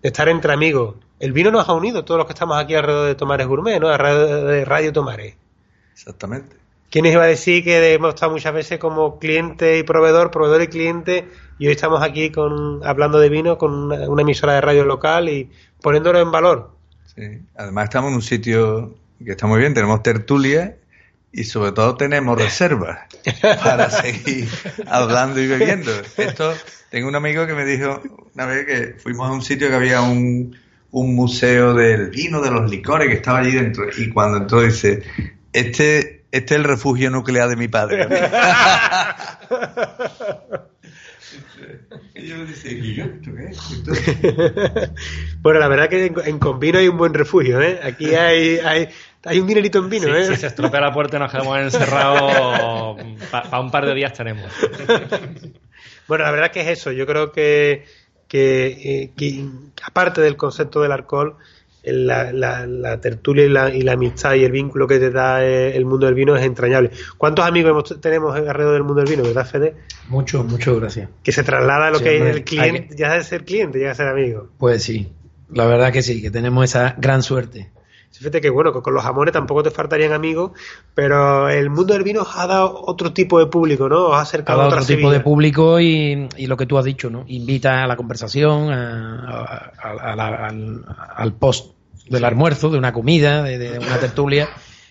de 0.01 0.07
estar 0.09 0.27
entre 0.29 0.51
amigos, 0.51 0.95
el 1.19 1.33
vino 1.33 1.51
nos 1.51 1.67
ha 1.67 1.73
unido, 1.73 2.05
todos 2.05 2.17
los 2.17 2.27
que 2.27 2.33
estamos 2.33 2.57
aquí 2.57 2.75
alrededor 2.75 3.07
de 3.07 3.15
Tomares 3.15 3.47
Gourmet, 3.47 3.79
¿no? 3.79 3.89
Alrededor 3.89 4.51
de 4.51 4.65
Radio 4.65 4.93
Tomares. 4.93 5.35
Exactamente. 5.93 6.55
¿Quién 6.89 7.05
iba 7.05 7.23
a 7.23 7.27
decir 7.27 7.63
que 7.63 7.93
hemos 7.93 8.13
estado 8.13 8.31
muchas 8.31 8.53
veces 8.53 8.79
como 8.79 9.19
cliente 9.19 9.77
y 9.77 9.83
proveedor, 9.83 10.31
proveedor 10.31 10.61
y 10.61 10.67
cliente, 10.67 11.27
y 11.59 11.67
hoy 11.67 11.73
estamos 11.73 12.01
aquí 12.01 12.31
con, 12.31 12.85
hablando 12.85 13.19
de 13.19 13.29
vino 13.29 13.57
con 13.57 13.91
una, 13.91 14.21
emisora 14.21 14.53
de 14.53 14.61
radio 14.61 14.85
local 14.85 15.27
y 15.27 15.49
poniéndolo 15.81 16.19
en 16.19 16.31
valor? 16.31 16.71
Sí, 17.13 17.41
además 17.55 17.85
estamos 17.85 18.09
en 18.09 18.15
un 18.15 18.21
sitio 18.21 18.95
que 19.23 19.31
está 19.31 19.47
muy 19.47 19.59
bien, 19.59 19.73
tenemos 19.73 20.01
tertulia 20.01 20.77
y 21.33 21.43
sobre 21.43 21.73
todo 21.73 21.97
tenemos 21.97 22.39
reservas 22.39 22.99
para 23.41 23.89
seguir 23.89 24.47
hablando 24.85 25.41
y 25.41 25.47
bebiendo. 25.47 25.91
Esto, 26.15 26.53
tengo 26.89 27.09
un 27.09 27.15
amigo 27.15 27.45
que 27.47 27.53
me 27.53 27.65
dijo 27.65 28.01
una 28.33 28.45
vez 28.45 28.65
que 28.65 28.99
fuimos 28.99 29.27
a 29.27 29.33
un 29.33 29.41
sitio 29.41 29.67
que 29.67 29.75
había 29.75 30.01
un 30.01 30.55
un 30.99 31.15
museo 31.15 31.73
del 31.73 32.09
vino, 32.09 32.41
de 32.41 32.51
los 32.51 32.69
licores 32.69 33.07
que 33.07 33.15
estaba 33.15 33.39
allí 33.39 33.51
dentro. 33.51 33.85
Y 33.97 34.09
cuando 34.09 34.37
entró 34.37 34.61
dice, 34.61 35.03
este, 35.53 36.25
este 36.31 36.53
es 36.53 36.59
el 36.59 36.63
refugio 36.63 37.09
nuclear 37.11 37.49
de 37.49 37.55
mi 37.55 37.67
padre. 37.67 38.07
y 42.15 42.95
yo 42.95 43.05
bueno, 45.41 45.59
la 45.59 45.67
verdad 45.67 45.87
que 45.87 46.07
en, 46.07 46.15
en 46.25 46.39
Convino 46.39 46.79
hay 46.79 46.87
un 46.87 46.97
buen 46.97 47.13
refugio, 47.13 47.61
¿eh? 47.61 47.79
Aquí 47.83 48.15
hay, 48.15 48.57
hay, 48.57 48.89
hay 49.23 49.39
un 49.39 49.45
dinerito 49.45 49.77
en 49.79 49.89
vino, 49.89 50.15
¿eh? 50.15 50.25
Si 50.25 50.35
se 50.35 50.47
estropea 50.47 50.81
la 50.81 50.91
puerta 50.91 51.17
y 51.17 51.19
nos 51.19 51.31
quedamos 51.31 51.59
encerrados, 51.59 52.97
para 53.31 53.59
un 53.59 53.69
par 53.69 53.85
de 53.85 53.93
días 53.93 54.13
tenemos. 54.13 54.51
bueno, 56.07 56.23
la 56.23 56.31
verdad 56.31 56.51
que 56.51 56.61
es 56.61 56.79
eso. 56.79 56.91
Yo 56.91 57.05
creo 57.05 57.31
que 57.31 57.85
eh, 58.31 59.11
que, 59.15 59.45
aparte 59.83 60.21
del 60.21 60.35
concepto 60.35 60.81
del 60.81 60.91
alcohol, 60.91 61.35
la, 61.83 62.31
la, 62.33 62.99
tertulia 62.99 63.45
y 63.45 63.49
la, 63.49 63.73
y 63.73 63.81
la, 63.81 63.93
amistad 63.93 64.33
y 64.35 64.43
el 64.43 64.51
vínculo 64.51 64.87
que 64.87 64.99
te 64.99 65.09
da 65.09 65.43
eh, 65.43 65.75
el 65.75 65.85
mundo 65.85 66.05
del 66.05 66.15
vino 66.15 66.35
es 66.35 66.43
entrañable. 66.43 66.91
¿Cuántos 67.17 67.45
amigos 67.45 67.97
tenemos 68.01 68.35
alrededor 68.35 68.73
del 68.73 68.83
mundo 68.83 69.01
del 69.01 69.09
vino, 69.09 69.23
verdad, 69.23 69.45
Fede? 69.45 69.75
Muchos, 70.09 70.45
muchas 70.45 70.75
gracias. 70.75 71.09
Que 71.23 71.31
se 71.31 71.43
traslada 71.43 71.87
a 71.87 71.91
lo 71.91 71.99
que 71.99 72.17
es 72.17 72.35
el 72.35 72.43
cliente, 72.43 72.95
ya 72.95 73.13
de 73.13 73.23
ser 73.23 73.45
cliente, 73.45 73.79
ya 73.79 73.89
de 73.89 73.95
ser 73.95 74.07
amigo. 74.07 74.49
Pues 74.57 74.83
sí, 74.83 75.13
la 75.49 75.65
verdad 75.65 75.93
que 75.93 76.01
sí, 76.01 76.21
que 76.21 76.31
tenemos 76.31 76.65
esa 76.65 76.95
gran 76.97 77.23
suerte. 77.23 77.71
Fíjate 78.17 78.41
que 78.41 78.49
bueno, 78.49 78.73
con 78.73 78.93
los 78.93 79.05
amores 79.05 79.31
tampoco 79.31 79.61
te 79.61 79.69
faltarían 79.69 80.11
amigos, 80.11 80.53
pero 80.95 81.49
el 81.49 81.69
mundo 81.69 81.93
del 81.93 82.03
vino 82.03 82.25
ha 82.35 82.47
dado 82.47 82.81
otro 82.85 83.13
tipo 83.13 83.37
de 83.39 83.45
público, 83.45 83.87
¿no? 83.87 84.13
ha 84.13 84.21
acercado 84.21 84.63
a 84.63 84.67
otro 84.67 84.83
tipo 84.83 85.11
de 85.11 85.19
público 85.19 85.79
y, 85.79 86.27
lo 86.47 86.57
que 86.57 86.65
tú 86.65 86.79
has 86.79 86.85
dicho, 86.85 87.11
¿no? 87.11 87.25
Invita 87.27 87.83
a 87.83 87.87
la 87.87 87.95
conversación, 87.95 88.71
al, 88.71 89.73
post 91.37 91.75
del 92.09 92.25
almuerzo, 92.25 92.69
de 92.69 92.79
una 92.79 92.91
comida, 92.91 93.43
de, 93.43 93.77
una 93.77 93.99
tertulia, 93.99 94.49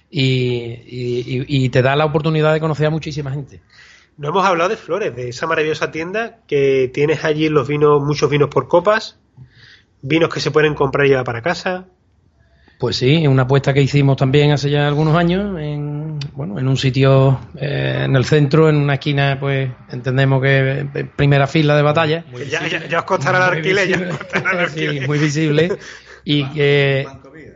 y, 0.09 1.69
te 1.71 1.83
da 1.83 1.97
la 1.97 2.05
oportunidad 2.05 2.53
de 2.53 2.61
conocer 2.61 2.87
a 2.87 2.91
muchísima 2.91 3.33
gente. 3.33 3.61
No 4.17 4.29
hemos 4.29 4.47
hablado 4.47 4.71
de 4.71 4.77
Flores, 4.77 5.15
de 5.15 5.31
esa 5.31 5.47
maravillosa 5.47 5.91
tienda 5.91 6.39
que 6.47 6.91
tienes 6.95 7.25
allí 7.25 7.49
los 7.49 7.69
vinos, 7.69 8.03
muchos 8.03 8.31
vinos 8.31 8.49
por 8.49 8.69
copas, 8.69 9.19
vinos 10.01 10.33
que 10.33 10.41
se 10.41 10.51
pueden 10.51 10.75
comprar 10.75 11.07
y 11.07 11.11
llevar 11.11 11.25
para 11.25 11.43
casa, 11.43 11.87
pues 12.79 12.97
sí, 12.97 13.27
una 13.27 13.43
apuesta 13.43 13.73
que 13.73 13.81
hicimos 13.81 14.17
también 14.17 14.53
hace 14.53 14.69
ya 14.71 14.87
algunos 14.87 15.17
años, 15.17 15.59
en, 15.59 16.19
bueno, 16.35 16.59
en 16.59 16.69
un 16.69 16.77
sitio 16.77 17.41
eh, 17.59 18.03
en 18.05 18.15
el 18.15 18.25
centro, 18.27 18.69
en 18.69 18.77
una 18.77 18.95
esquina, 18.95 19.39
pues 19.41 19.71
entendemos 19.91 20.43
que 20.43 20.87
primera 21.17 21.47
fila 21.47 21.75
de 21.75 21.83
batalla. 21.83 22.25
ya, 22.51 22.67
ya, 22.67 22.99
os 22.99 23.05
costará 23.05 23.39
el 23.39 23.57
alquiler, 23.59 23.89
ya 23.89 24.69
Sí, 24.75 25.01
muy 25.07 25.19
visible. 25.19 25.71
Y 26.29 26.45
que, 26.51 27.07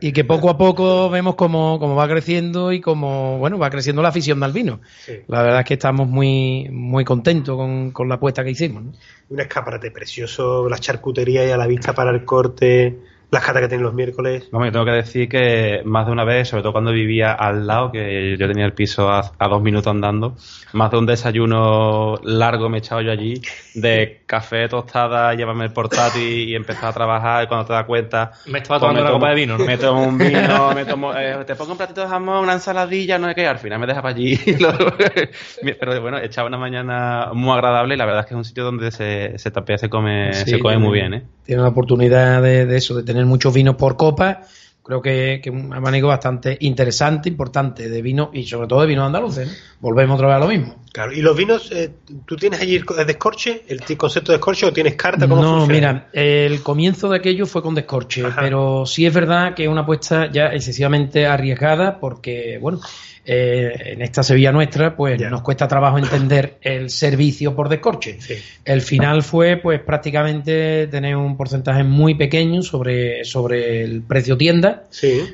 y 0.01 0.13
que 0.13 0.23
poco 0.23 0.49
a 0.49 0.57
poco 0.57 1.11
vemos 1.11 1.35
cómo, 1.35 1.81
cómo 1.81 1.97
va 1.97 2.07
creciendo 2.07 2.71
y 2.71 2.81
cómo 2.81 3.37
bueno 3.39 3.59
va 3.59 3.69
creciendo 3.69 4.01
la 4.01 4.11
afición 4.11 4.39
del 4.39 4.53
vino. 4.53 4.81
La 5.27 5.43
verdad 5.43 5.59
es 5.59 5.67
que 5.67 5.75
estamos 5.75 6.07
muy 6.07 6.69
muy 6.71 7.05
contentos 7.05 7.57
con, 7.57 7.91
con 7.91 8.09
la 8.09 8.15
apuesta 8.15 8.45
que 8.45 8.51
hicimos. 8.51 8.85
Un 9.29 9.41
escaparate 9.41 9.91
precioso, 9.91 10.69
la 10.69 10.79
charcutería 10.79 11.45
y 11.45 11.51
a 11.51 11.57
la 11.57 11.67
vista 11.67 11.93
para 11.93 12.13
el 12.13 12.25
corte 12.25 12.97
las 13.31 13.45
catas 13.45 13.63
que 13.63 13.69
tienen 13.69 13.85
los 13.85 13.95
miércoles. 13.95 14.49
Vamos, 14.51 14.69
yo 14.69 14.73
tengo 14.73 14.85
que 14.85 14.91
decir 14.93 15.29
que 15.29 15.83
más 15.85 16.07
de 16.07 16.13
una 16.13 16.25
vez, 16.25 16.49
sobre 16.49 16.63
todo 16.63 16.73
cuando 16.73 16.91
vivía 16.93 17.33
al 17.33 17.67
lado, 17.67 17.93
que 17.93 18.37
yo 18.37 18.49
tenía 18.49 18.65
el 18.65 18.73
piso 18.73 19.11
a, 19.11 19.31
dos 19.39 19.63
minutos 19.63 19.87
andando, 19.87 20.37
más 20.73 20.91
de 20.91 20.99
un 20.99 21.07
desayuno 21.07 22.17
largo 22.25 22.69
me 22.69 22.79
he 22.79 22.81
echado 22.81 23.01
yo 23.03 23.13
allí, 23.13 23.41
de 23.75 24.23
café, 24.27 24.69
tostada, 24.69 25.35
llévame 25.35 25.65
el 25.65 25.73
portátil 25.73 26.49
y, 26.49 26.55
empezar 26.55 26.91
a 26.91 26.93
trabajar, 26.93 27.45
y 27.45 27.47
cuando 27.47 27.67
te 27.67 27.73
das 27.73 27.85
cuenta... 27.85 28.33
Me 28.47 28.59
estaba 28.59 28.81
tomando 28.81 29.03
una 29.03 29.11
copa 29.13 29.29
de 29.31 29.35
vino, 29.35 29.59
Me 29.59 29.79
tomo 29.79 30.05
un 30.05 30.19
vino, 30.19 30.75
me 30.75 30.85
tomo, 30.85 31.15
eh, 31.17 31.45
te 31.47 31.55
pongo 31.55 31.73
un 31.73 31.79
platito 31.79 32.01
de 32.01 32.09
jamón, 32.09 32.45
una 32.45 32.55
ensaladilla, 32.55 33.19
no 33.19 33.29
sé 33.29 33.35
qué, 33.35 33.47
al 33.47 33.59
final 33.59 33.79
me 33.79 33.87
deja 33.87 34.03
para 34.03 34.15
allí. 34.15 34.39
Pero 35.81 36.01
bueno, 36.01 36.19
he 36.19 36.27
echado 36.27 36.49
una 36.49 36.59
mañana 36.59 37.31
muy 37.33 37.53
agradable 37.53 37.95
y 37.95 37.99
la 37.99 38.07
verdad 38.07 38.21
es 38.21 38.27
que 38.27 38.35
es 38.35 38.39
un 38.39 38.45
sitio 38.45 38.65
donde 38.65 38.91
se, 38.91 39.39
se 39.39 39.51
tapea, 39.51 39.79
se 39.79 39.89
come, 39.89 40.35
se 40.35 40.59
come 40.59 40.79
muy 40.79 40.99
bien, 40.99 41.15
¿eh? 41.15 41.23
Tiene 41.45 41.63
la 41.63 41.69
oportunidad 41.69 42.43
de, 42.43 42.67
de 42.67 42.77
eso, 42.77 42.95
de 42.95 43.03
tener 43.03 43.25
muchos 43.27 43.53
vinos 43.53 43.77
por 43.77 43.97
copa. 43.97 44.43
Creo 44.83 45.03
que, 45.03 45.41
que 45.43 45.51
un 45.51 45.73
abanico 45.73 46.09
bastante 46.09 46.57
interesante, 46.61 47.29
importante 47.29 47.89
de 47.89 48.03
vino 48.03 48.31
y 48.33 48.45
sobre 48.45 48.67
todo 48.67 48.81
de 48.81 48.87
vinos 48.89 49.07
andaluces. 49.07 49.63
Volvemos 49.79 50.17
otra 50.17 50.29
vez 50.29 50.37
a 50.37 50.39
lo 50.41 50.49
mismo. 50.49 50.77
Claro, 50.93 51.13
y 51.13 51.21
los 51.21 51.37
vinos, 51.37 51.71
eh, 51.71 51.93
¿tú 52.27 52.35
tienes 52.37 52.61
allí 52.61 52.77
el 52.77 53.07
descorche, 53.07 53.63
el 53.69 53.81
concepto 53.97 54.33
de 54.33 54.39
descorche 54.39 54.67
o 54.67 54.73
tienes 54.73 54.97
carta? 54.97 55.29
¿Cómo 55.29 55.43
no, 55.43 55.67
mira, 55.67 56.09
el 56.13 56.63
comienzo 56.63 57.09
de 57.09 57.19
aquello 57.19 57.47
fue 57.47 57.63
con 57.63 57.75
descorche, 57.75 58.25
pero 58.35 58.85
sí 58.87 59.07
es 59.07 59.15
verdad 59.15 59.55
que 59.55 59.65
es 59.65 59.69
una 59.69 59.83
apuesta 59.83 60.29
ya 60.33 60.47
excesivamente 60.47 61.27
arriesgada 61.27 62.01
porque, 62.01 62.59
bueno, 62.61 62.81
eh, 63.25 63.93
en 63.93 64.03
esta 64.03 64.23
Sevilla 64.23 64.51
nuestra, 64.51 64.97
pues 64.97 65.21
nos 65.31 65.43
cuesta 65.43 65.69
trabajo 65.69 65.99
entender 65.99 66.59
el 66.63 66.91
servicio 66.91 67.55
por 67.55 67.69
descorche. 67.69 68.19
El 68.65 68.81
final 68.81 69.23
fue, 69.23 69.57
pues 69.59 69.81
prácticamente 69.81 70.87
tener 70.87 71.17
un 71.17 71.37
porcentaje 71.37 71.85
muy 71.85 72.15
pequeño 72.15 72.63
sobre, 72.63 73.25
sobre 73.25 73.83
el 73.83 74.03
precio 74.03 74.37
tienda, 74.37 74.85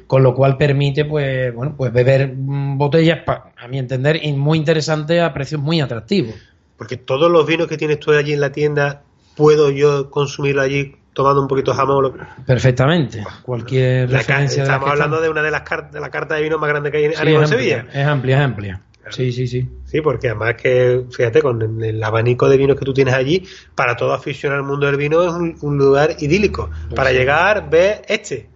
con 0.07 0.23
lo 0.23 0.35
cual 0.35 0.57
permite, 0.57 1.05
pues, 1.05 1.55
bueno, 1.55 1.75
pues 1.77 1.93
beber 1.93 2.33
botellas, 2.37 3.21
a 3.27 3.69
mi 3.69 3.79
entender, 3.79 4.21
muy 4.35 4.59
interesantes 4.59 5.23
a 5.23 5.33
precios 5.33 5.61
muy 5.61 5.81
atractivos. 5.81 6.35
Porque 6.77 6.97
todos 6.97 7.31
los 7.31 7.47
vinos 7.47 7.69
que 7.69 7.79
tienes 7.79 8.01
tú 8.01 8.13
allí 8.13 8.33
en 8.33 8.41
la 8.41 8.53
tienda, 8.53 9.03
puedo 9.37 9.71
yo 9.71 10.11
consumirlo 10.11 10.63
allí 10.63 10.97
tomando 11.17 11.41
un 11.41 11.49
poquito 11.49 11.71
de 11.71 11.79
jamón. 11.79 12.13
Perfectamente. 12.45 13.25
Cualquier 13.43 14.11
referencia. 14.11 14.65
estamos 14.65 14.91
hablando 14.91 15.19
de 15.19 15.31
una 15.31 15.43
de 15.43 15.51
las 15.51 15.63
cartas 15.63 15.93
de 15.93 15.99
la 15.99 16.11
carta 16.11 16.35
de 16.35 16.43
vino 16.43 16.59
más 16.59 16.69
grande 16.69 16.91
que 16.91 16.99
hay 16.99 17.05
en, 17.07 17.47
Sevilla. 17.47 17.87
Es 17.91 18.07
amplia, 18.07 18.37
es 18.37 18.45
amplia. 18.45 18.81
Sí, 19.09 19.33
sí, 19.33 19.47
sí. 19.47 19.67
Sí, 19.87 20.03
porque 20.03 20.29
además 20.29 20.57
que, 20.61 21.05
fíjate, 21.11 21.41
con 21.41 21.83
el 21.83 22.03
abanico 22.03 22.51
de 22.51 22.59
vinos 22.59 22.79
que 22.79 22.85
tú 22.85 22.93
tienes 22.93 23.15
allí, 23.15 23.43
para 23.75 23.97
todo 23.97 24.13
aficionado 24.13 24.61
al 24.61 24.69
mundo 24.69 24.87
del 24.87 24.97
vino 24.97 25.23
es 25.23 25.63
un, 25.63 25.79
lugar 25.79 26.17
idílico. 26.19 26.69
Pues 26.69 26.95
para 26.95 27.13
llegar, 27.13 27.71
ver 27.71 28.03
este. 28.09 28.51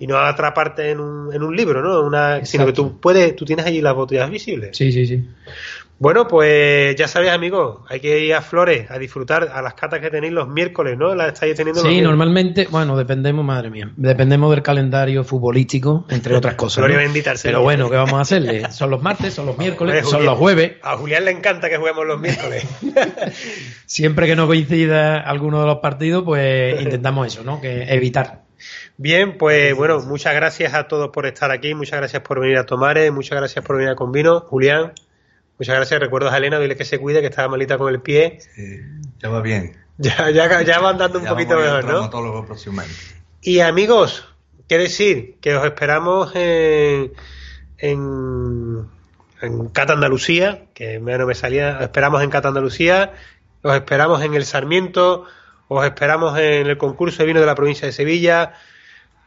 Y 0.00 0.08
no 0.08 0.16
atraparte 0.16 0.90
en 0.90 0.98
un, 0.98 1.32
en 1.32 1.44
un 1.44 1.54
libro, 1.54 1.80
¿no? 1.80 2.00
Una, 2.02 2.44
sino 2.44 2.66
que 2.66 2.72
tú 2.72 2.98
puedes, 2.98 3.36
tú 3.36 3.44
tienes 3.44 3.66
allí 3.66 3.80
las 3.80 3.94
botellas 3.94 4.30
visibles. 4.30 4.76
Sí, 4.76 4.90
sí, 4.90 5.06
sí. 5.06 5.28
Bueno, 6.00 6.26
pues 6.26 6.96
ya 6.96 7.06
sabéis, 7.08 7.30
amigos, 7.30 7.80
hay 7.86 8.00
que 8.00 8.20
ir 8.20 8.32
a 8.32 8.40
Flores 8.40 8.90
a 8.90 8.98
disfrutar 8.98 9.50
a 9.52 9.60
las 9.60 9.74
catas 9.74 10.00
que 10.00 10.08
tenéis 10.08 10.32
los 10.32 10.48
miércoles, 10.48 10.96
¿no? 10.96 11.14
Las 11.14 11.34
estáis 11.34 11.54
teniendo 11.54 11.82
Sí, 11.82 12.00
normalmente, 12.00 12.68
bueno, 12.70 12.96
dependemos, 12.96 13.44
madre 13.44 13.68
mía, 13.68 13.92
dependemos 13.96 14.50
del 14.50 14.62
calendario 14.62 15.24
futbolístico, 15.24 16.06
entre 16.08 16.34
otras 16.34 16.54
cosas. 16.54 16.88
¿no? 16.88 16.96
Pero 17.42 17.60
bueno, 17.60 17.90
¿qué 17.90 17.96
vamos 17.96 18.14
a 18.14 18.20
hacerle? 18.22 18.72
Son 18.72 18.88
los 18.88 19.02
martes, 19.02 19.34
son 19.34 19.44
los 19.44 19.58
miércoles, 19.58 20.08
son 20.08 20.24
los 20.24 20.38
jueves. 20.38 20.76
A 20.80 20.96
Julián 20.96 21.26
le 21.26 21.32
encanta 21.32 21.68
que 21.68 21.76
juguemos 21.76 22.06
los 22.06 22.18
miércoles. 22.18 22.64
Siempre 23.84 24.26
que 24.26 24.34
no 24.34 24.46
coincida 24.46 25.20
alguno 25.20 25.60
de 25.60 25.66
los 25.66 25.80
partidos, 25.80 26.24
pues 26.24 26.80
intentamos 26.80 27.26
eso, 27.26 27.44
¿no? 27.44 27.60
Que 27.60 27.82
evitar. 27.92 28.44
Bien, 28.96 29.36
pues 29.36 29.76
bueno, 29.76 30.00
muchas 30.00 30.34
gracias 30.34 30.72
a 30.72 30.88
todos 30.88 31.10
por 31.10 31.26
estar 31.26 31.50
aquí, 31.50 31.74
muchas 31.74 31.98
gracias 31.98 32.22
por 32.22 32.40
venir 32.40 32.56
a 32.56 32.64
tomar, 32.64 32.98
muchas 33.12 33.38
gracias 33.38 33.62
por 33.62 33.76
venir 33.76 33.90
a 33.90 33.96
Convino. 33.96 34.40
Julián. 34.40 34.94
Muchas 35.60 35.76
gracias. 35.76 36.00
Recuerdo 36.00 36.30
a 36.30 36.36
Elena, 36.38 36.58
dile 36.58 36.74
que 36.74 36.86
se 36.86 36.98
cuide, 36.98 37.20
que 37.20 37.26
estaba 37.26 37.48
malita 37.48 37.76
con 37.76 37.92
el 37.92 38.00
pie. 38.00 38.38
ya 39.18 39.28
va 39.28 39.42
bien. 39.42 39.76
Ya, 39.98 40.30
ya, 40.30 40.62
ya 40.62 40.80
va 40.80 40.88
andando 40.88 41.18
un 41.18 41.26
poquito 41.26 41.54
mejor, 41.58 41.84
¿no? 41.84 42.46
próximamente. 42.46 42.96
Y 43.42 43.60
amigos, 43.60 44.26
¿qué 44.66 44.78
decir? 44.78 45.36
Que 45.42 45.54
os 45.54 45.66
esperamos 45.66 46.34
en, 46.34 47.12
en, 47.76 48.86
en 49.42 49.68
Cata 49.68 49.92
Andalucía, 49.92 50.64
que 50.72 50.98
no 50.98 51.26
me 51.26 51.34
salía. 51.34 51.76
Os 51.76 51.82
esperamos 51.82 52.22
en 52.22 52.30
Cata 52.30 52.48
Andalucía, 52.48 53.12
os 53.60 53.74
esperamos 53.74 54.22
en 54.22 54.32
el 54.32 54.46
Sarmiento, 54.46 55.26
os 55.68 55.84
esperamos 55.84 56.38
en 56.38 56.68
el 56.68 56.78
concurso 56.78 57.18
de 57.18 57.26
vino 57.26 57.40
de 57.40 57.44
la 57.46 57.54
provincia 57.54 57.84
de 57.84 57.92
Sevilla. 57.92 58.54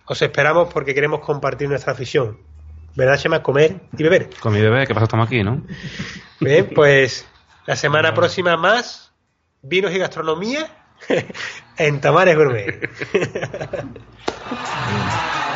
Os 0.05 0.19
esperamos 0.23 0.73
porque 0.73 0.95
queremos 0.95 1.19
compartir 1.19 1.69
nuestra 1.69 1.93
afición. 1.93 2.39
¿Verdad, 2.95 3.17
Chema? 3.17 3.41
Comer 3.41 3.81
y 3.97 4.03
beber. 4.03 4.29
Con 4.39 4.53
mi 4.53 4.61
bebé, 4.61 4.85
¿qué 4.85 4.93
pasa? 4.93 5.05
Estamos 5.05 5.27
aquí, 5.27 5.43
¿no? 5.43 5.63
Bien, 6.39 6.69
pues 6.75 7.25
la 7.65 7.75
semana 7.75 8.13
próxima 8.13 8.57
más 8.57 9.11
vinos 9.61 9.93
y 9.93 9.97
gastronomía 9.97 10.67
en 11.77 12.01
Tamares 12.01 12.35
Gourmet. 12.35 12.89